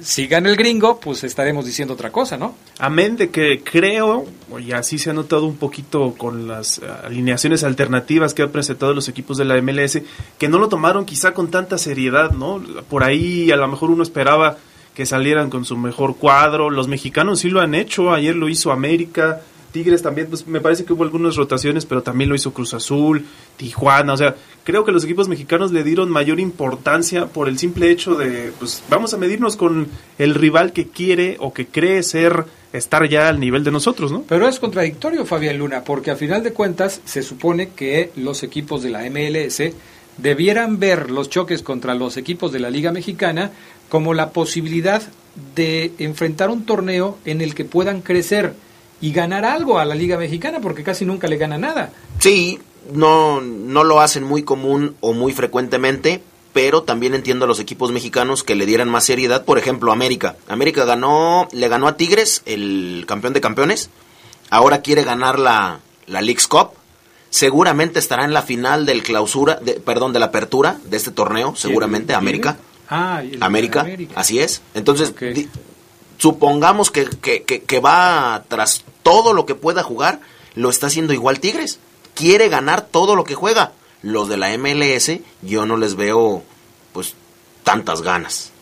si 0.00 0.26
gana 0.26 0.48
el 0.48 0.56
gringo, 0.56 0.98
pues 1.00 1.22
estaremos 1.24 1.64
diciendo 1.64 1.94
otra 1.94 2.10
cosa, 2.10 2.36
¿no? 2.36 2.56
Amén 2.78 3.16
de 3.16 3.30
que 3.30 3.62
creo, 3.62 4.26
y 4.58 4.72
así 4.72 4.98
se 4.98 5.10
ha 5.10 5.12
notado 5.12 5.46
un 5.46 5.56
poquito 5.56 6.14
con 6.16 6.48
las 6.48 6.78
eh, 6.78 6.82
alineaciones 7.04 7.62
alternativas 7.62 8.34
que 8.34 8.42
han 8.42 8.50
presentado 8.50 8.94
los 8.94 9.08
equipos 9.08 9.36
de 9.36 9.44
la 9.44 9.60
MLS, 9.60 10.00
que 10.38 10.48
no 10.48 10.58
lo 10.58 10.68
tomaron 10.68 11.04
quizá 11.04 11.34
con 11.34 11.50
tanta 11.50 11.78
seriedad, 11.78 12.32
¿no? 12.32 12.62
Por 12.88 13.04
ahí 13.04 13.50
a 13.50 13.56
lo 13.56 13.68
mejor 13.68 13.90
uno 13.90 14.02
esperaba 14.02 14.56
que 14.94 15.06
salieran 15.06 15.50
con 15.50 15.64
su 15.64 15.76
mejor 15.76 16.16
cuadro, 16.16 16.68
los 16.68 16.88
mexicanos 16.88 17.40
sí 17.40 17.48
lo 17.48 17.60
han 17.60 17.74
hecho, 17.74 18.12
ayer 18.12 18.36
lo 18.36 18.48
hizo 18.48 18.72
América, 18.72 19.40
Tigres 19.72 20.02
también, 20.02 20.28
pues 20.28 20.46
me 20.46 20.60
parece 20.60 20.84
que 20.84 20.92
hubo 20.92 21.02
algunas 21.02 21.36
rotaciones, 21.36 21.86
pero 21.86 22.02
también 22.02 22.28
lo 22.28 22.36
hizo 22.36 22.52
Cruz 22.52 22.74
Azul, 22.74 23.26
Tijuana, 23.56 24.12
o 24.12 24.16
sea, 24.16 24.36
creo 24.64 24.84
que 24.84 24.92
los 24.92 25.04
equipos 25.04 25.28
mexicanos 25.28 25.72
le 25.72 25.82
dieron 25.82 26.10
mayor 26.10 26.38
importancia 26.38 27.26
por 27.26 27.48
el 27.48 27.58
simple 27.58 27.90
hecho 27.90 28.14
de, 28.14 28.52
pues 28.58 28.82
vamos 28.88 29.14
a 29.14 29.16
medirnos 29.16 29.56
con 29.56 29.88
el 30.18 30.34
rival 30.34 30.72
que 30.72 30.88
quiere 30.88 31.36
o 31.40 31.52
que 31.52 31.66
cree 31.66 32.02
ser 32.02 32.44
estar 32.72 33.08
ya 33.08 33.28
al 33.28 33.40
nivel 33.40 33.64
de 33.64 33.70
nosotros, 33.70 34.12
¿no? 34.12 34.24
Pero 34.28 34.48
es 34.48 34.60
contradictorio, 34.60 35.26
Fabián 35.26 35.58
Luna, 35.58 35.84
porque 35.84 36.10
a 36.10 36.16
final 36.16 36.42
de 36.42 36.52
cuentas 36.52 37.00
se 37.04 37.22
supone 37.22 37.70
que 37.70 38.10
los 38.16 38.42
equipos 38.42 38.82
de 38.82 38.90
la 38.90 39.08
MLS 39.10 39.72
debieran 40.18 40.78
ver 40.78 41.10
los 41.10 41.30
choques 41.30 41.62
contra 41.62 41.94
los 41.94 42.16
equipos 42.16 42.52
de 42.52 42.60
la 42.60 42.70
Liga 42.70 42.92
Mexicana 42.92 43.50
como 43.88 44.14
la 44.14 44.30
posibilidad 44.30 45.02
de 45.54 45.92
enfrentar 45.98 46.50
un 46.50 46.64
torneo 46.64 47.18
en 47.24 47.40
el 47.40 47.54
que 47.54 47.64
puedan 47.64 48.02
crecer 48.02 48.54
y 49.02 49.12
ganar 49.12 49.44
algo 49.44 49.78
a 49.78 49.84
la 49.84 49.96
Liga 49.96 50.16
Mexicana, 50.16 50.60
porque 50.60 50.84
casi 50.84 51.04
nunca 51.04 51.26
le 51.26 51.36
gana 51.36 51.58
nada. 51.58 51.92
Sí, 52.20 52.60
no, 52.92 53.40
no 53.40 53.84
lo 53.84 54.00
hacen 54.00 54.22
muy 54.22 54.44
común 54.44 54.94
o 55.00 55.12
muy 55.12 55.32
frecuentemente, 55.32 56.22
pero 56.52 56.84
también 56.84 57.14
entiendo 57.14 57.44
a 57.44 57.48
los 57.48 57.58
equipos 57.58 57.90
mexicanos 57.90 58.44
que 58.44 58.54
le 58.54 58.64
dieran 58.64 58.88
más 58.88 59.04
seriedad. 59.04 59.44
Por 59.44 59.58
ejemplo, 59.58 59.90
América. 59.90 60.36
América 60.48 60.84
ganó, 60.84 61.48
le 61.52 61.68
ganó 61.68 61.88
a 61.88 61.96
Tigres, 61.96 62.42
el 62.46 63.04
campeón 63.08 63.32
de 63.32 63.40
campeones. 63.40 63.90
Ahora 64.50 64.82
quiere 64.82 65.02
ganar 65.02 65.40
la, 65.40 65.80
la 66.06 66.22
League's 66.22 66.46
Cup. 66.46 66.70
Seguramente 67.28 67.98
estará 67.98 68.24
en 68.24 68.32
la 68.32 68.42
final 68.42 68.86
del 68.86 69.02
clausura, 69.02 69.56
de, 69.56 69.74
perdón, 69.80 70.12
de 70.12 70.20
la 70.20 70.26
apertura 70.26 70.78
de 70.84 70.96
este 70.96 71.10
torneo, 71.10 71.56
seguramente, 71.56 72.14
América. 72.14 72.56
Ah, 72.88 73.22
América, 73.40 73.80
América, 73.80 74.12
así 74.16 74.38
es. 74.38 74.60
Entonces, 74.74 75.14
di, 75.34 75.48
supongamos 76.22 76.92
que, 76.92 77.06
que, 77.20 77.42
que, 77.42 77.62
que 77.62 77.80
va 77.80 78.44
tras 78.46 78.84
todo 79.02 79.32
lo 79.32 79.44
que 79.44 79.56
pueda 79.56 79.82
jugar, 79.82 80.20
lo 80.54 80.70
está 80.70 80.86
haciendo 80.86 81.12
igual 81.12 81.40
Tigres. 81.40 81.80
Quiere 82.14 82.48
ganar 82.48 82.86
todo 82.86 83.16
lo 83.16 83.24
que 83.24 83.34
juega. 83.34 83.72
Los 84.02 84.28
de 84.28 84.36
la 84.36 84.56
MLS 84.56 85.18
yo 85.42 85.66
no 85.66 85.76
les 85.76 85.96
veo 85.96 86.44
pues 86.92 87.16
tantas 87.64 88.02
ganas. 88.02 88.52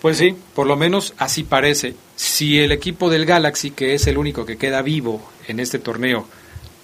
Pues 0.00 0.18
sí, 0.18 0.36
por 0.54 0.68
lo 0.68 0.76
menos 0.76 1.14
así 1.18 1.42
parece. 1.42 1.96
Si 2.14 2.60
el 2.60 2.70
equipo 2.70 3.10
del 3.10 3.26
Galaxy, 3.26 3.72
que 3.72 3.94
es 3.94 4.06
el 4.06 4.16
único 4.16 4.46
que 4.46 4.56
queda 4.56 4.80
vivo 4.80 5.20
en 5.48 5.58
este 5.58 5.80
torneo, 5.80 6.28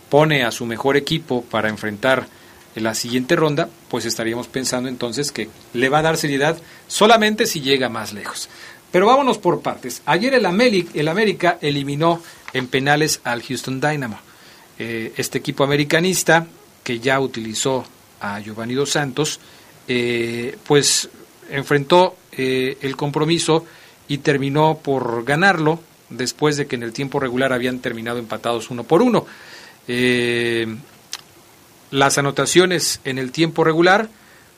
pone 0.08 0.42
a 0.42 0.50
su 0.50 0.66
mejor 0.66 0.96
equipo 0.96 1.42
para 1.44 1.68
enfrentar 1.68 2.26
en 2.74 2.82
la 2.82 2.94
siguiente 2.94 3.36
ronda, 3.36 3.68
pues 3.88 4.06
estaríamos 4.06 4.48
pensando 4.48 4.88
entonces 4.88 5.30
que 5.30 5.50
le 5.72 5.88
va 5.88 5.98
a 5.98 6.02
dar 6.02 6.16
seriedad 6.16 6.58
solamente 6.88 7.46
si 7.46 7.60
llega 7.60 7.88
más 7.88 8.12
lejos. 8.12 8.48
Pero 8.90 9.06
vámonos 9.06 9.38
por 9.38 9.60
partes. 9.60 10.02
Ayer 10.06 10.34
el, 10.34 10.46
América, 10.46 10.90
el 10.94 11.08
América 11.08 11.58
eliminó 11.60 12.20
en 12.52 12.66
penales 12.66 13.20
al 13.24 13.42
Houston 13.42 13.80
Dynamo. 13.80 14.18
Eh, 14.78 15.12
este 15.16 15.38
equipo 15.38 15.62
americanista, 15.62 16.46
que 16.82 16.98
ya 16.98 17.20
utilizó 17.20 17.84
a 18.20 18.40
Giovanni 18.40 18.74
Dos 18.74 18.90
Santos, 18.90 19.38
eh, 19.86 20.56
pues 20.66 21.08
enfrentó 21.50 22.16
eh, 22.32 22.78
el 22.80 22.96
compromiso 22.96 23.66
y 24.08 24.18
terminó 24.18 24.78
por 24.82 25.24
ganarlo 25.24 25.80
después 26.08 26.56
de 26.56 26.66
que 26.66 26.76
en 26.76 26.82
el 26.82 26.92
tiempo 26.92 27.20
regular 27.20 27.52
habían 27.52 27.78
terminado 27.78 28.18
empatados 28.18 28.70
uno 28.70 28.84
por 28.84 29.02
uno. 29.02 29.26
las 31.90 32.18
anotaciones 32.18 33.00
en 33.04 33.18
el 33.18 33.32
tiempo 33.32 33.64
regular 33.64 34.08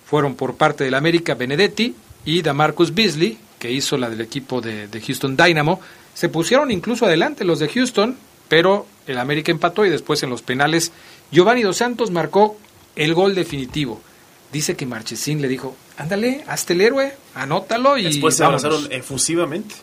fueron 0.07 0.35
por 0.35 0.57
parte 0.57 0.85
del 0.85 0.95
América 0.95 1.35
Benedetti 1.35 1.95
y 2.25 2.43
Damarcus 2.43 2.95
Beasley, 2.95 3.39
que 3.63 3.71
hizo 3.71 3.97
la 3.97 4.11
del 4.11 4.21
equipo 4.21 4.61
de, 4.61 4.89
de, 4.89 5.01
Houston 5.01 5.37
Dynamo. 5.37 5.81
Se 6.15 6.29
pusieron 6.29 6.73
incluso 6.73 7.07
adelante 7.07 7.45
los 7.45 7.61
de 7.61 7.69
Houston, 7.69 8.17
pero 8.49 8.89
el 9.07 9.19
América 9.19 9.53
empató 9.53 9.87
y 9.87 9.89
después 9.89 10.21
en 10.25 10.31
los 10.31 10.43
penales 10.43 10.91
Giovanni 11.31 11.63
Dos 11.63 11.77
Santos 11.77 12.11
marcó 12.11 12.59
el 12.97 13.15
gol 13.15 13.37
definitivo. 13.37 14.01
Dice 14.53 14.75
que 14.75 14.85
Marchesín 14.85 15.41
le 15.41 15.47
dijo, 15.47 15.77
ándale, 15.97 16.43
hazte 16.49 16.73
el 16.73 16.81
héroe, 16.81 17.15
anótalo 17.37 17.97
y 17.99 18.03
Después 18.03 18.37
se 18.37 18.43
avanzaron 18.43 18.89
efusivamente. 18.91 19.77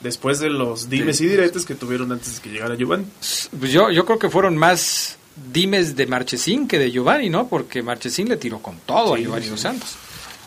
Después 0.00 0.38
de 0.38 0.50
los 0.50 0.88
dimes 0.88 1.20
y 1.20 1.26
diretes 1.26 1.64
que 1.64 1.74
tuvieron 1.74 2.12
antes 2.12 2.36
de 2.36 2.40
que 2.40 2.50
llegara 2.50 2.76
Giovanni. 2.76 3.06
Pues 3.58 3.72
yo, 3.72 3.90
yo 3.90 4.04
creo 4.04 4.20
que 4.20 4.30
fueron 4.30 4.56
más 4.56 5.18
dimes 5.52 5.96
de 5.96 6.06
Marchesín 6.06 6.68
que 6.68 6.78
de 6.78 6.92
Giovanni, 6.92 7.30
¿no? 7.30 7.48
Porque 7.48 7.82
Marchesín 7.82 8.28
le 8.28 8.36
tiró 8.36 8.60
con 8.60 8.78
todo 8.86 9.16
sí, 9.16 9.22
a 9.22 9.24
Giovanni 9.24 9.46
sí. 9.46 9.50
Dos 9.50 9.60
Santos. 9.60 9.96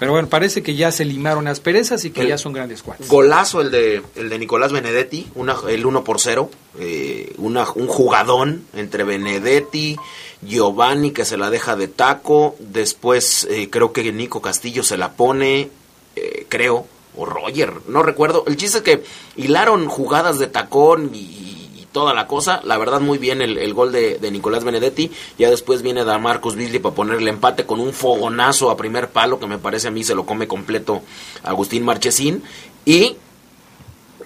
Pero 0.01 0.13
bueno, 0.13 0.29
parece 0.29 0.63
que 0.63 0.73
ya 0.73 0.91
se 0.91 1.05
limaron 1.05 1.45
las 1.45 1.59
perezas 1.59 2.03
y 2.05 2.09
que 2.09 2.21
el 2.21 2.29
ya 2.29 2.39
son 2.39 2.53
grandes 2.53 2.81
cuates. 2.81 3.07
Golazo 3.07 3.61
el 3.61 3.69
de, 3.69 4.01
el 4.15 4.29
de 4.29 4.39
Nicolás 4.39 4.71
Benedetti, 4.71 5.27
una, 5.35 5.55
el 5.69 5.85
1 5.85 6.03
por 6.03 6.19
0. 6.19 6.49
Eh, 6.79 7.35
una, 7.37 7.69
un 7.75 7.85
jugadón 7.85 8.65
entre 8.73 9.03
Benedetti, 9.03 9.97
Giovanni 10.41 11.11
que 11.11 11.23
se 11.23 11.37
la 11.37 11.51
deja 11.51 11.75
de 11.75 11.87
taco. 11.87 12.55
Después 12.57 13.47
eh, 13.51 13.69
creo 13.69 13.93
que 13.93 14.11
Nico 14.11 14.41
Castillo 14.41 14.81
se 14.81 14.97
la 14.97 15.11
pone, 15.11 15.69
eh, 16.15 16.47
creo, 16.49 16.87
o 17.15 17.27
Roger, 17.27 17.71
no 17.87 18.01
recuerdo. 18.01 18.43
El 18.47 18.57
chiste 18.57 18.79
es 18.79 18.83
que 18.83 19.03
hilaron 19.35 19.87
jugadas 19.87 20.39
de 20.39 20.47
tacón 20.47 21.11
y, 21.13 21.50
toda 21.91 22.13
la 22.13 22.27
cosa. 22.27 22.61
La 22.63 22.77
verdad, 22.77 23.01
muy 23.01 23.17
bien 23.17 23.41
el, 23.41 23.57
el 23.57 23.73
gol 23.73 23.91
de, 23.91 24.17
de, 24.17 24.31
Nicolás 24.31 24.63
Benedetti. 24.63 25.11
Ya 25.37 25.49
después 25.49 25.81
viene 25.81 26.03
da 26.03 26.17
Marcos 26.17 26.55
Beasley 26.55 26.79
para 26.79 26.95
ponerle 26.95 27.29
empate 27.29 27.65
con 27.65 27.79
un 27.79 27.93
fogonazo 27.93 28.69
a 28.69 28.77
primer 28.77 29.09
palo, 29.09 29.39
que 29.39 29.47
me 29.47 29.57
parece 29.57 29.87
a 29.87 29.91
mí 29.91 30.03
se 30.03 30.15
lo 30.15 30.25
come 30.25 30.47
completo 30.47 31.01
Agustín 31.43 31.83
Marchesín. 31.83 32.43
Y 32.85 33.15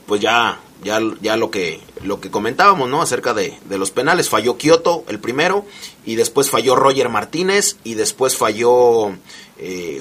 pues 0.05 0.21
ya, 0.21 0.59
ya, 0.83 0.99
ya 1.21 1.37
lo 1.37 1.49
que 1.51 1.81
lo 2.03 2.19
que 2.21 2.29
comentábamos, 2.29 2.89
¿no? 2.89 3.01
Acerca 3.01 3.33
de, 3.33 3.57
de 3.65 3.77
los 3.77 3.91
penales. 3.91 4.29
Falló 4.29 4.57
Kioto 4.57 5.03
el 5.07 5.19
primero, 5.19 5.65
y 6.05 6.15
después 6.15 6.49
falló 6.49 6.75
Roger 6.75 7.09
Martínez, 7.09 7.77
y 7.83 7.95
después 7.95 8.37
falló 8.37 9.13
eh, 9.57 9.99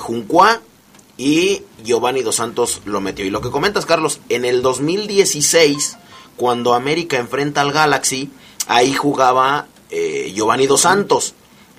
y 1.17 1.63
Giovanni 1.85 2.23
Dos 2.23 2.37
Santos 2.37 2.83
lo 2.85 3.01
metió. 3.01 3.25
Y 3.25 3.31
lo 3.31 3.41
que 3.41 3.51
comentas, 3.51 3.87
Carlos, 3.87 4.21
en 4.29 4.45
el 4.45 4.63
2016 4.63 5.97
cuando 6.37 6.75
América 6.75 7.19
enfrenta 7.19 7.61
al 7.61 7.73
Galaxy, 7.73 8.31
ahí 8.67 8.93
jugaba 8.95 9.67
eh, 9.91 10.33
Giovanni 10.35 10.67
Dos 10.67 10.83
Santos. 10.83 11.35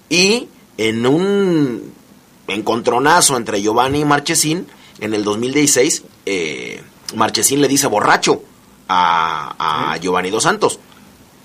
Y 0.10 0.48
en 0.78 1.06
un 1.06 1.94
encontronazo 2.48 3.38
entre 3.38 3.62
Giovanni 3.62 4.02
y 4.02 4.06
Marchesín, 4.06 4.68
en 5.00 5.14
el 5.14 5.24
2016, 5.24 6.04
eh, 6.26 6.84
Marchesín 7.16 7.62
le 7.62 7.68
dice 7.68 7.88
borracho 7.88 8.44
a, 8.88 9.92
a 9.92 9.98
Giovanni 9.98 10.30
Dos 10.30 10.44
Santos. 10.44 10.80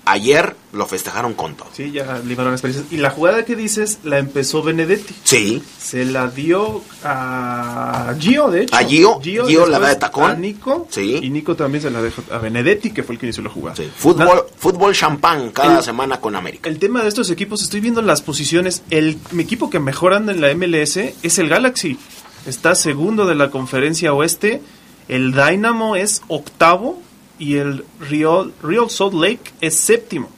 Ayer 0.03 0.55
lo 0.73 0.87
festejaron 0.87 1.35
con 1.35 1.53
todo. 1.55 1.69
Sí, 1.73 1.91
ya 1.91 2.19
limaron 2.25 2.53
experiencias. 2.53 2.91
Y 2.91 2.97
la 2.97 3.11
jugada 3.11 3.45
que 3.45 3.55
dices 3.55 3.99
la 4.03 4.17
empezó 4.17 4.63
Benedetti. 4.63 5.13
Sí. 5.23 5.61
Se 5.79 6.05
la 6.05 6.27
dio 6.27 6.81
a 7.03 8.15
Gio, 8.19 8.49
de 8.49 8.63
hecho. 8.63 8.75
A 8.75 8.79
Gio. 8.79 9.19
Gio, 9.21 9.45
Gio 9.45 9.67
la 9.67 9.77
da 9.77 9.89
de 9.89 9.95
tacón. 9.97 10.31
A 10.31 10.33
Nico. 10.33 10.87
Sí. 10.89 11.19
Y 11.21 11.29
Nico 11.29 11.55
también 11.55 11.83
se 11.83 11.91
la 11.91 12.01
dejó 12.01 12.23
a 12.31 12.39
Benedetti, 12.39 12.91
que 12.91 13.03
fue 13.03 13.13
el 13.13 13.19
que 13.19 13.27
inició 13.27 13.43
la 13.43 13.51
jugada. 13.51 13.75
Sí. 13.75 13.91
Fútbol, 13.95 14.25
Nada. 14.25 14.43
fútbol 14.57 14.95
champán 14.95 15.51
cada 15.51 15.77
el, 15.77 15.83
semana 15.83 16.19
con 16.19 16.35
América. 16.35 16.67
El 16.67 16.79
tema 16.79 17.03
de 17.03 17.09
estos 17.09 17.29
equipos, 17.29 17.61
estoy 17.61 17.79
viendo 17.79 18.01
las 18.01 18.23
posiciones. 18.23 18.81
El 18.89 19.19
equipo 19.37 19.69
que 19.69 19.79
mejor 19.79 20.15
anda 20.15 20.31
en 20.31 20.41
la 20.41 20.53
MLS 20.55 20.97
es 20.97 21.37
el 21.37 21.47
Galaxy. 21.47 21.99
Está 22.47 22.73
segundo 22.73 23.27
de 23.27 23.35
la 23.35 23.51
conferencia 23.51 24.13
oeste. 24.13 24.61
El 25.07 25.33
Dynamo 25.33 25.95
es 25.95 26.23
octavo 26.27 26.99
y 27.41 27.57
el 27.57 27.83
Real, 27.99 28.53
Real 28.61 28.87
Salt 28.91 29.15
Lake 29.15 29.51
es 29.61 29.75
séptimo. 29.75 30.29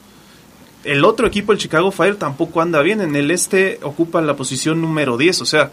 El 0.84 1.04
otro 1.04 1.26
equipo, 1.26 1.52
el 1.52 1.58
Chicago 1.58 1.90
Fire, 1.90 2.16
tampoco 2.16 2.62
anda 2.62 2.80
bien. 2.80 3.02
En 3.02 3.14
el 3.14 3.30
este 3.30 3.78
ocupa 3.82 4.22
la 4.22 4.36
posición 4.36 4.80
número 4.80 5.18
10, 5.18 5.42
o 5.42 5.46
sea... 5.46 5.70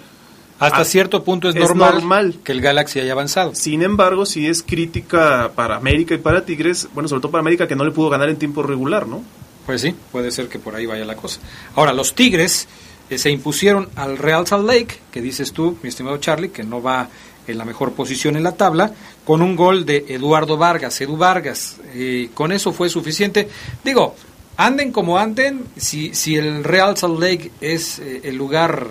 Hasta 0.59 0.81
a, 0.81 0.85
cierto 0.85 1.23
punto 1.23 1.49
es, 1.49 1.55
es 1.55 1.61
normal, 1.61 1.93
normal, 1.95 2.35
que 2.43 2.51
el 2.51 2.61
Galaxy 2.61 2.99
haya 2.99 3.13
avanzado. 3.13 3.55
Sin 3.55 3.81
embargo, 3.81 4.27
sí 4.27 4.45
es 4.45 4.61
crítica 4.61 5.53
para 5.55 5.75
América 5.75 6.13
y 6.13 6.19
para 6.19 6.45
Tigres, 6.45 6.87
bueno, 6.93 7.09
sobre 7.09 7.21
todo 7.21 7.31
para 7.31 7.39
América, 7.39 7.67
que 7.67 7.75
no 7.75 7.83
le 7.83 7.89
pudo 7.89 8.09
ganar 8.09 8.29
en 8.29 8.35
tiempo 8.35 8.61
regular, 8.61 9.07
¿no? 9.07 9.23
Pues 9.65 9.81
sí, 9.81 9.95
puede 10.11 10.29
ser 10.29 10.49
que 10.49 10.59
por 10.59 10.75
ahí 10.75 10.85
vaya 10.85 11.03
la 11.03 11.15
cosa. 11.15 11.39
Ahora, 11.75 11.93
los 11.93 12.13
Tigres 12.13 12.67
eh, 13.09 13.17
se 13.17 13.31
impusieron 13.31 13.89
al 13.95 14.19
Real 14.19 14.45
Salt 14.45 14.67
Lake, 14.67 14.99
que 15.11 15.21
dices 15.21 15.51
tú, 15.51 15.79
mi 15.81 15.89
estimado 15.89 16.17
Charlie, 16.17 16.49
que 16.49 16.63
no 16.63 16.79
va 16.79 17.09
en 17.51 17.57
la 17.57 17.65
mejor 17.65 17.93
posición 17.93 18.35
en 18.35 18.43
la 18.43 18.53
tabla, 18.53 18.91
con 19.25 19.41
un 19.41 19.55
gol 19.55 19.85
de 19.85 20.05
Eduardo 20.09 20.57
Vargas, 20.57 20.99
Edu 21.01 21.17
Vargas. 21.17 21.77
Eh, 21.93 22.29
con 22.33 22.51
eso 22.51 22.73
fue 22.73 22.89
suficiente. 22.89 23.47
Digo, 23.83 24.15
anden 24.57 24.91
como 24.91 25.17
anden, 25.17 25.65
si, 25.77 26.13
si 26.13 26.35
el 26.35 26.63
Real 26.63 26.97
Salt 26.97 27.19
Lake 27.19 27.51
es 27.61 27.99
eh, 27.99 28.21
el 28.23 28.35
lugar 28.35 28.87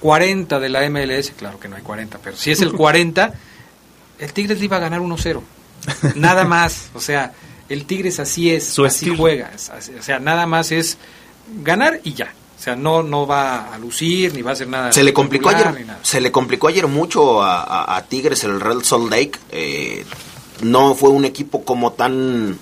40 0.00 0.58
de 0.60 0.68
la 0.68 0.88
MLS, 0.88 1.32
claro 1.36 1.58
que 1.58 1.68
no 1.68 1.76
hay 1.76 1.82
40, 1.82 2.18
pero 2.22 2.36
si 2.36 2.50
es 2.50 2.60
el 2.60 2.72
40, 2.72 3.34
el 4.18 4.32
Tigres 4.32 4.58
le 4.58 4.64
iba 4.64 4.76
a 4.76 4.80
ganar 4.80 5.00
1-0. 5.00 5.40
Nada 6.16 6.44
más, 6.44 6.90
o 6.94 7.00
sea, 7.00 7.32
el 7.68 7.84
Tigres 7.84 8.18
así 8.20 8.50
es, 8.50 8.66
Su 8.66 8.84
así 8.84 9.06
estilo. 9.06 9.16
juega, 9.16 9.50
o 9.98 10.02
sea, 10.02 10.18
nada 10.18 10.46
más 10.46 10.72
es 10.72 10.98
ganar 11.62 12.00
y 12.02 12.14
ya. 12.14 12.32
Sea, 12.66 12.74
no, 12.74 13.00
no 13.04 13.28
va 13.28 13.72
a 13.72 13.78
lucir, 13.78 14.34
ni 14.34 14.42
va 14.42 14.50
a 14.50 14.54
hacer 14.54 14.66
nada. 14.66 14.92
Se 14.92 15.04
le 15.04 15.12
complicó 15.14 15.50
ayer, 15.50 15.86
se 16.02 16.20
le 16.20 16.32
complicó 16.32 16.66
ayer 16.66 16.88
mucho 16.88 17.40
a, 17.40 17.62
a- 17.62 17.96
a 17.96 18.02
Tigres 18.02 18.42
el 18.42 18.60
Real 18.60 18.82
Salt 18.84 19.08
Lake. 19.08 19.38
eh, 19.52 20.04
no 20.62 20.96
fue 20.96 21.10
un 21.10 21.24
equipo 21.24 21.64
como 21.64 21.92
tan 21.92 22.58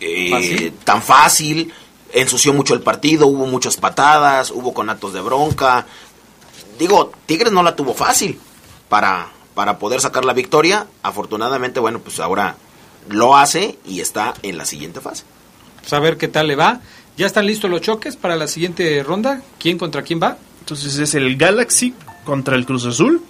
eh, 0.00 0.30
¿Fácil? 0.30 0.72
tan 0.82 1.02
fácil. 1.02 1.74
Ensució 2.10 2.54
mucho 2.54 2.72
el 2.72 2.80
partido, 2.80 3.26
hubo 3.26 3.44
muchas 3.44 3.76
patadas, 3.76 4.50
hubo 4.50 4.72
conatos 4.72 5.12
de 5.12 5.20
bronca. 5.20 5.84
Digo, 6.78 7.12
Tigres 7.26 7.52
no 7.52 7.62
la 7.62 7.76
tuvo 7.76 7.92
fácil 7.92 8.40
para, 8.88 9.28
para 9.54 9.78
poder 9.78 10.00
sacar 10.00 10.24
la 10.24 10.32
victoria. 10.32 10.86
Afortunadamente, 11.02 11.80
bueno, 11.80 11.98
pues 11.98 12.18
ahora 12.18 12.56
lo 13.10 13.36
hace 13.36 13.78
y 13.84 14.00
está 14.00 14.32
en 14.42 14.56
la 14.56 14.64
siguiente 14.64 15.02
fase. 15.02 15.24
Pues 15.80 15.92
a 15.92 15.98
ver 16.00 16.16
qué 16.16 16.28
tal 16.28 16.46
le 16.46 16.56
va. 16.56 16.80
¿Ya 17.18 17.26
están 17.26 17.46
listos 17.46 17.70
los 17.70 17.80
choques 17.80 18.16
para 18.16 18.36
la 18.36 18.46
siguiente 18.46 19.02
ronda? 19.02 19.42
¿Quién 19.58 19.76
contra 19.76 20.02
quién 20.02 20.20
va? 20.22 20.38
Entonces 20.60 20.96
es 20.98 21.14
el 21.14 21.36
Galaxy 21.36 21.92
contra 22.24 22.54
el 22.56 22.64
Cruz 22.64 22.86
Azul 22.86 23.20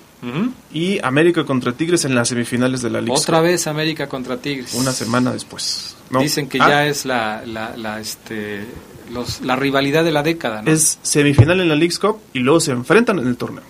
y 0.73 0.99
América 1.05 1.45
contra 1.45 1.73
Tigres 1.73 2.05
en 2.05 2.15
las 2.15 2.29
semifinales 2.29 2.83
de 2.83 2.91
la 2.91 3.01
Liga. 3.01 3.15
Otra 3.15 3.41
vez 3.41 3.67
América 3.67 4.09
contra 4.09 4.37
Tigres. 4.37 4.75
Una 4.75 4.93
semana 4.93 5.33
después. 5.33 5.97
¿no? 6.11 6.21
Dicen 6.21 6.49
que 6.49 6.59
Ah, 6.61 6.69
ya 6.69 6.87
es 6.87 7.05
la, 7.07 7.43
la, 7.47 7.77
la, 7.77 8.01
este, 8.01 8.65
los, 9.13 9.41
la 9.43 9.57
rivalidad 9.57 10.05
de 10.05 10.11
la 10.11 10.23
década, 10.23 10.63
¿no? 10.63 10.71
Es 10.71 10.99
semifinal 11.03 11.61
en 11.61 11.69
la 11.69 11.75
League's 11.77 11.99
Cup 11.99 12.19
y 12.33 12.41
luego 12.41 12.61
se 12.61 12.73
enfrentan 12.73 13.19
en 13.21 13.27
el 13.29 13.37
torneo. 13.37 13.63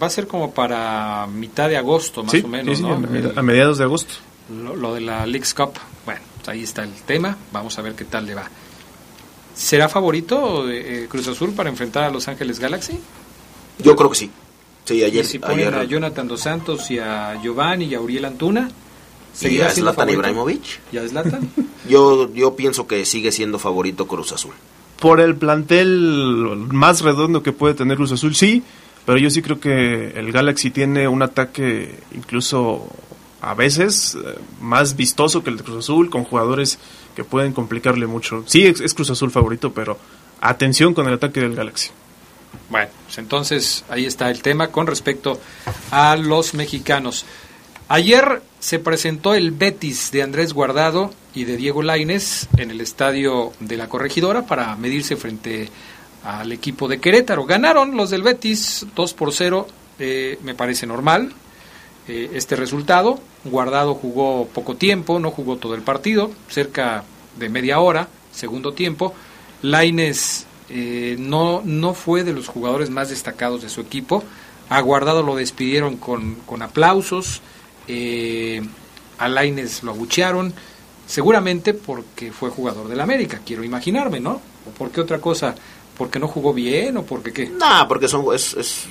Va 0.00 0.06
a 0.06 0.10
ser 0.10 0.26
como 0.26 0.52
para 0.54 1.26
mitad 1.26 1.68
de 1.68 1.76
agosto, 1.76 2.22
más 2.22 2.32
Sí, 2.32 2.42
o 2.44 2.48
menos, 2.48 2.76
sí, 2.78 2.82
sí, 2.82 2.88
¿no? 2.88 2.94
a 2.94 2.98
med- 2.98 3.30
El- 3.32 3.38
a 3.38 3.42
mediados 3.42 3.78
de 3.78 3.84
agosto. 3.84 4.14
lo, 4.50 4.76
lo 4.76 4.94
de 4.94 5.00
la 5.00 5.26
League's 5.26 5.52
Cup. 5.54 5.72
Bueno, 6.04 6.20
ahí 6.46 6.62
está 6.62 6.84
el 6.84 6.92
tema. 6.92 7.36
Vamos 7.52 7.76
a 7.78 7.82
ver 7.82 7.94
qué 7.94 8.04
tal 8.04 8.24
le 8.26 8.34
va. 8.34 8.48
¿Será 9.56 9.88
favorito 9.88 10.70
eh, 10.70 11.06
Cruz 11.08 11.26
Azul 11.28 11.52
para 11.52 11.70
enfrentar 11.70 12.04
a 12.04 12.10
Los 12.10 12.28
Ángeles 12.28 12.58
Galaxy? 12.60 12.98
Yo 13.78 13.96
creo 13.96 14.10
que 14.10 14.16
sí. 14.16 14.30
Sí, 14.84 15.02
ayer, 15.02 15.24
y 15.24 15.26
si 15.26 15.38
ponen 15.38 15.68
ayer 15.68 15.74
a 15.74 15.84
Jonathan 15.84 16.28
Dos 16.28 16.40
Santos 16.42 16.90
y 16.90 16.98
a 16.98 17.40
Giovanni 17.42 17.86
y 17.86 17.94
a 17.94 18.00
Uriel 18.00 18.26
Antuna, 18.26 18.68
y 18.68 19.38
¿seguirá 19.38 19.68
a 19.68 19.70
Zlatan? 19.70 20.10
Ibrahimovic. 20.10 20.80
¿Y 20.92 20.98
a 20.98 21.08
Zlatan? 21.08 21.50
Yo, 21.88 22.32
yo 22.34 22.56
pienso 22.56 22.86
que 22.86 23.04
sigue 23.04 23.30
siendo 23.30 23.58
favorito 23.60 24.06
Cruz 24.06 24.32
Azul. 24.32 24.52
Por 25.00 25.20
el 25.20 25.36
plantel 25.36 26.66
más 26.72 27.00
redondo 27.00 27.42
que 27.42 27.52
puede 27.52 27.74
tener 27.74 27.96
Cruz 27.96 28.12
Azul, 28.12 28.34
sí, 28.34 28.62
pero 29.04 29.18
yo 29.18 29.30
sí 29.30 29.40
creo 29.40 29.60
que 29.60 30.08
el 30.16 30.32
Galaxy 30.32 30.70
tiene 30.70 31.06
un 31.06 31.22
ataque 31.22 32.00
incluso 32.12 32.88
a 33.40 33.54
veces 33.54 34.16
eh, 34.16 34.34
más 34.60 34.96
vistoso 34.96 35.44
que 35.44 35.50
el 35.50 35.58
de 35.58 35.62
Cruz 35.62 35.78
Azul, 35.78 36.10
con 36.10 36.24
jugadores 36.24 36.80
que 37.16 37.24
pueden 37.24 37.52
complicarle 37.52 38.06
mucho. 38.06 38.44
Sí, 38.46 38.66
es, 38.66 38.94
Cruz 38.94 39.10
Azul 39.10 39.30
favorito, 39.30 39.72
pero 39.72 39.98
atención 40.40 40.92
con 40.94 41.08
el 41.08 41.14
ataque 41.14 41.40
del 41.40 41.56
Galaxy. 41.56 41.90
Bueno, 42.68 42.90
pues 43.06 43.18
entonces 43.18 43.84
ahí 43.88 44.04
está 44.04 44.30
el 44.30 44.42
tema 44.42 44.68
con 44.68 44.86
respecto 44.86 45.40
a 45.90 46.14
los 46.16 46.54
mexicanos. 46.54 47.24
Ayer 47.88 48.42
se 48.58 48.78
presentó 48.78 49.34
el 49.34 49.50
Betis 49.50 50.10
de 50.10 50.22
Andrés 50.22 50.52
Guardado 50.52 51.12
y 51.34 51.44
de 51.44 51.56
Diego 51.56 51.82
Laines 51.82 52.48
en 52.56 52.70
el 52.70 52.80
estadio 52.80 53.52
de 53.60 53.76
la 53.76 53.88
Corregidora 53.88 54.42
para 54.42 54.76
medirse 54.76 55.16
frente 55.16 55.70
al 56.22 56.52
equipo 56.52 56.86
de 56.88 57.00
Querétaro. 57.00 57.46
Ganaron 57.46 57.96
los 57.96 58.10
del 58.10 58.22
Betis 58.22 58.86
2 58.94 59.14
por 59.14 59.32
0, 59.32 59.68
eh, 59.98 60.38
me 60.42 60.54
parece 60.54 60.86
normal 60.86 61.32
eh, 62.08 62.30
este 62.34 62.56
resultado. 62.56 63.18
Guardado 63.44 63.94
jugó 63.94 64.46
poco 64.46 64.76
tiempo, 64.76 65.18
no 65.18 65.30
jugó 65.30 65.56
todo 65.56 65.74
el 65.74 65.82
partido, 65.82 66.30
cerca 66.48 67.04
de 67.36 67.48
media 67.48 67.80
hora, 67.80 68.08
segundo 68.32 68.72
tiempo. 68.72 69.14
Laines 69.62 70.46
eh, 70.68 71.16
no, 71.18 71.62
no 71.64 71.94
fue 71.94 72.24
de 72.24 72.32
los 72.32 72.48
jugadores 72.48 72.90
más 72.90 73.08
destacados 73.10 73.62
de 73.62 73.68
su 73.68 73.80
equipo. 73.80 74.22
A 74.68 74.80
Guardado 74.80 75.22
lo 75.22 75.36
despidieron 75.36 75.96
con, 75.96 76.36
con 76.46 76.62
aplausos. 76.62 77.40
eh, 77.88 78.62
a 79.18 79.28
Laines 79.28 79.82
lo 79.82 79.92
abuchearon. 79.92 80.52
Seguramente 81.06 81.72
porque 81.72 82.32
fue 82.32 82.50
jugador 82.50 82.88
del 82.88 83.00
América, 83.00 83.40
quiero 83.46 83.62
imaginarme, 83.62 84.18
¿no? 84.18 84.40
¿O 84.66 84.70
por 84.76 84.90
qué 84.90 85.00
otra 85.00 85.20
cosa? 85.20 85.54
¿Porque 85.96 86.18
no 86.18 86.26
jugó 86.26 86.52
bien 86.52 86.96
o 86.96 87.04
porque 87.04 87.32
qué? 87.32 87.46
No, 87.48 87.86
porque 87.86 88.08
son, 88.08 88.34
es, 88.34 88.54
es 88.54 88.86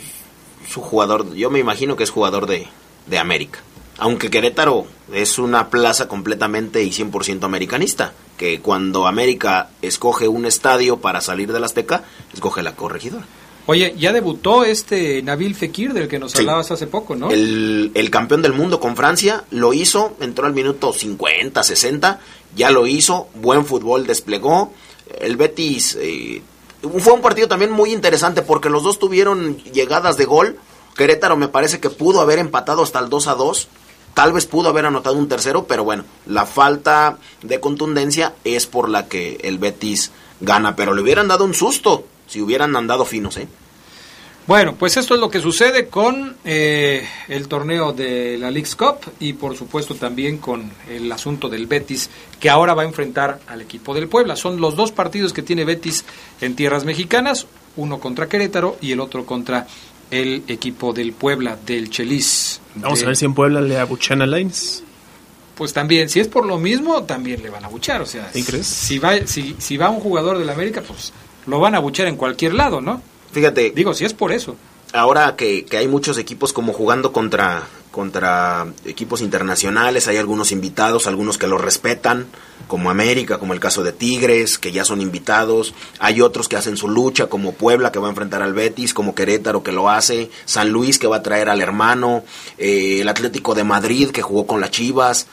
su 0.68 0.82
jugador, 0.82 1.36
yo 1.36 1.52
me 1.52 1.60
imagino 1.60 1.98
que 1.98 2.04
es 2.04 2.10
jugador 2.10 2.48
de, 2.48 2.68
de 3.08 3.18
América. 3.20 3.60
Aunque 3.98 4.30
Querétaro 4.30 4.86
es 5.14 5.38
una 5.40 5.70
plaza 5.70 6.08
completamente 6.08 6.84
y 6.84 6.90
100% 6.92 7.44
americanista, 7.46 8.14
que 8.38 8.60
cuando 8.60 9.08
América 9.08 9.70
escoge 9.82 10.28
un 10.28 10.46
estadio 10.46 10.98
para 10.98 11.22
salir 11.22 11.54
del 11.54 11.64
Azteca, 11.64 12.04
escoge 12.34 12.62
la 12.64 12.76
corregidora. 12.76 13.26
Oye, 13.68 13.96
ya 13.98 14.14
debutó 14.14 14.64
este 14.64 15.24
Nabil 15.24 15.56
Fekir 15.56 15.94
del 15.94 16.08
que 16.08 16.20
nos 16.20 16.34
Sí. 16.34 16.40
hablabas 16.40 16.70
hace 16.72 16.86
poco, 16.88 17.16
¿no? 17.16 17.32
El, 17.32 17.92
el 17.96 18.10
campeón 18.12 18.42
del 18.44 18.54
mundo 18.54 18.80
con 18.80 18.96
Francia 18.96 19.44
lo 19.50 19.74
hizo, 19.74 20.16
entró 20.20 20.46
al 20.46 20.54
minuto 20.54 20.94
50, 20.94 21.64
60, 21.64 22.20
ya 22.56 22.70
lo 22.70 22.86
hizo, 22.86 23.30
buen 23.34 23.66
fútbol 23.66 24.06
desplegó. 24.06 24.72
El 25.20 25.36
Betis 25.38 25.98
eh, 26.00 26.44
fue 27.00 27.14
un 27.14 27.22
partido 27.22 27.48
también 27.48 27.72
muy 27.72 27.92
interesante 27.92 28.42
porque 28.44 28.70
los 28.70 28.84
dos 28.84 29.00
tuvieron 29.00 29.58
llegadas 29.64 30.18
de 30.18 30.26
gol. 30.26 30.60
Querétaro 30.96 31.38
me 31.38 31.48
parece 31.48 31.80
que 31.80 31.90
pudo 31.90 32.22
haber 32.22 32.40
empatado 32.40 32.84
hasta 32.84 33.00
el 33.00 33.10
2 33.10 33.28
a 33.28 33.36
2. 33.36 33.68
Tal 34.14 34.32
vez 34.32 34.46
pudo 34.46 34.70
haber 34.70 34.86
anotado 34.86 35.18
un 35.18 35.28
tercero, 35.28 35.66
pero 35.66 35.84
bueno, 35.84 36.06
la 36.26 36.46
falta 36.46 37.18
de 37.42 37.60
contundencia 37.60 38.34
es 38.46 38.66
por 38.66 38.90
la 38.90 39.08
que 39.08 39.38
el 39.44 39.58
Betis 39.58 40.12
gana. 40.40 40.76
Pero 40.76 40.94
le 40.94 41.02
hubieran 41.02 41.28
dado 41.28 41.44
un 41.44 41.54
susto 41.54 42.06
si 42.28 42.42
hubieran 42.42 42.76
andado 42.76 43.06
finos, 43.06 43.38
¿eh? 43.38 43.48
Bueno, 44.48 44.76
pues 44.76 44.96
esto 44.96 45.16
es 45.16 45.20
lo 45.20 45.32
que 45.32 45.42
sucede 45.42 45.88
con 45.88 46.38
eh, 46.46 47.04
el 47.30 47.48
torneo 47.48 47.94
de 47.94 48.38
la 48.38 48.52
League's 48.52 48.76
Cup 48.76 48.98
y 49.20 49.34
por 49.34 49.58
supuesto 49.58 49.96
también 49.96 50.38
con 50.38 50.72
el 50.88 51.12
asunto 51.12 51.50
del 51.50 51.66
Betis 51.66 52.12
que 52.40 52.52
ahora 52.52 52.76
va 52.76 52.84
a 52.84 52.86
enfrentar 52.86 53.40
al 53.48 53.62
equipo 53.62 53.96
del 53.96 54.08
Puebla. 54.08 54.36
Son 54.36 54.62
los 54.62 54.76
dos 54.76 54.92
partidos 54.92 55.34
que 55.34 55.42
tiene 55.42 55.66
Betis 55.66 56.06
en 56.42 56.56
tierras 56.56 56.86
mexicanas, 56.86 57.48
uno 57.76 58.00
contra 58.00 58.30
Querétaro 58.30 58.78
y 58.82 58.92
el 58.92 59.00
otro 59.00 59.26
contra 59.26 59.66
el 60.12 60.44
equipo 60.48 60.94
del 60.94 61.14
Puebla, 61.14 61.58
del 61.66 61.90
Chelis. 61.90 62.60
Vamos 62.76 63.00
De- 63.00 63.06
a 63.06 63.08
ver 63.10 63.18
si 63.18 63.26
en 63.26 63.34
Puebla 63.34 63.62
le 63.62 63.78
abuchan 63.80 64.22
a 64.22 64.26
Lines. 64.26 64.84
Pues 65.56 65.72
también, 65.74 66.10
si 66.10 66.20
es 66.20 66.28
por 66.28 66.46
lo 66.46 66.58
mismo, 66.58 67.04
también 67.04 67.42
le 67.42 67.50
van 67.50 67.64
a 67.64 67.70
buchar. 67.70 68.02
O 68.02 68.06
sea, 68.06 68.30
¿Sí 68.34 68.44
crees? 68.44 68.68
Si 68.68 69.00
va, 69.00 69.26
si, 69.26 69.56
si 69.58 69.78
va 69.78 69.90
un 69.90 70.02
jugador 70.02 70.38
del 70.38 70.50
América, 70.50 70.82
pues 70.86 71.14
lo 71.48 71.60
van 71.60 71.76
a 71.76 71.80
buchar 71.80 72.08
en 72.08 72.18
cualquier 72.18 72.54
lado, 72.54 72.82
¿no? 72.82 73.02
Fíjate, 73.32 73.72
Digo, 73.76 73.94
si 73.94 74.04
es 74.06 74.14
por 74.14 74.32
eso. 74.34 74.56
ahora 74.94 75.36
que, 75.38 75.64
que 75.66 75.78
hay 75.78 75.88
muchos 75.88 76.18
equipos 76.18 76.52
como 76.54 76.74
jugando 76.74 77.12
contra, 77.14 77.64
contra 77.96 78.68
equipos 78.84 79.22
internacionales, 79.22 80.10
hay 80.10 80.18
algunos 80.18 80.52
invitados, 80.52 81.08
algunos 81.08 81.38
que 81.38 81.48
los 81.48 81.62
respetan, 81.62 82.28
como 82.68 82.90
América, 82.90 83.38
como 83.38 83.54
el 83.54 83.62
caso 83.62 83.84
de 83.84 83.94
Tigres, 83.94 84.58
que 84.58 84.74
ya 84.74 84.84
son 84.84 85.00
invitados, 85.00 85.74
hay 86.00 86.20
otros 86.20 86.50
que 86.50 86.58
hacen 86.58 86.76
su 86.76 86.90
lucha, 86.90 87.28
como 87.28 87.54
Puebla, 87.54 87.94
que 87.94 88.00
va 88.00 88.08
a 88.08 88.10
enfrentar 88.10 88.42
al 88.42 88.54
Betis, 88.54 88.94
como 88.94 89.16
Querétaro, 89.16 89.64
que 89.64 89.72
lo 89.72 89.90
hace, 89.90 90.30
San 90.44 90.72
Luis, 90.72 91.00
que 91.00 91.08
va 91.08 91.16
a 91.16 91.24
traer 91.24 91.48
al 91.48 91.62
hermano, 91.62 92.26
eh, 92.58 92.98
el 93.00 93.08
Atlético 93.08 93.56
de 93.56 93.64
Madrid, 93.64 94.10
que 94.10 94.22
jugó 94.22 94.46
con 94.46 94.60
las 94.60 94.72
Chivas. 94.72 95.28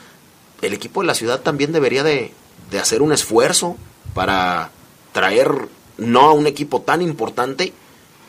El 0.61 0.71
equipo 0.71 1.01
de 1.01 1.07
la 1.07 1.15
ciudad 1.15 1.41
también 1.41 1.73
debería 1.73 2.03
de, 2.03 2.31
de 2.71 2.79
hacer 2.79 3.01
un 3.01 3.11
esfuerzo 3.11 3.75
para 4.13 4.71
traer 5.11 5.67
no 5.97 6.21
a 6.21 6.31
un 6.31 6.47
equipo 6.47 6.81
tan 6.81 7.01
importante, 7.01 7.73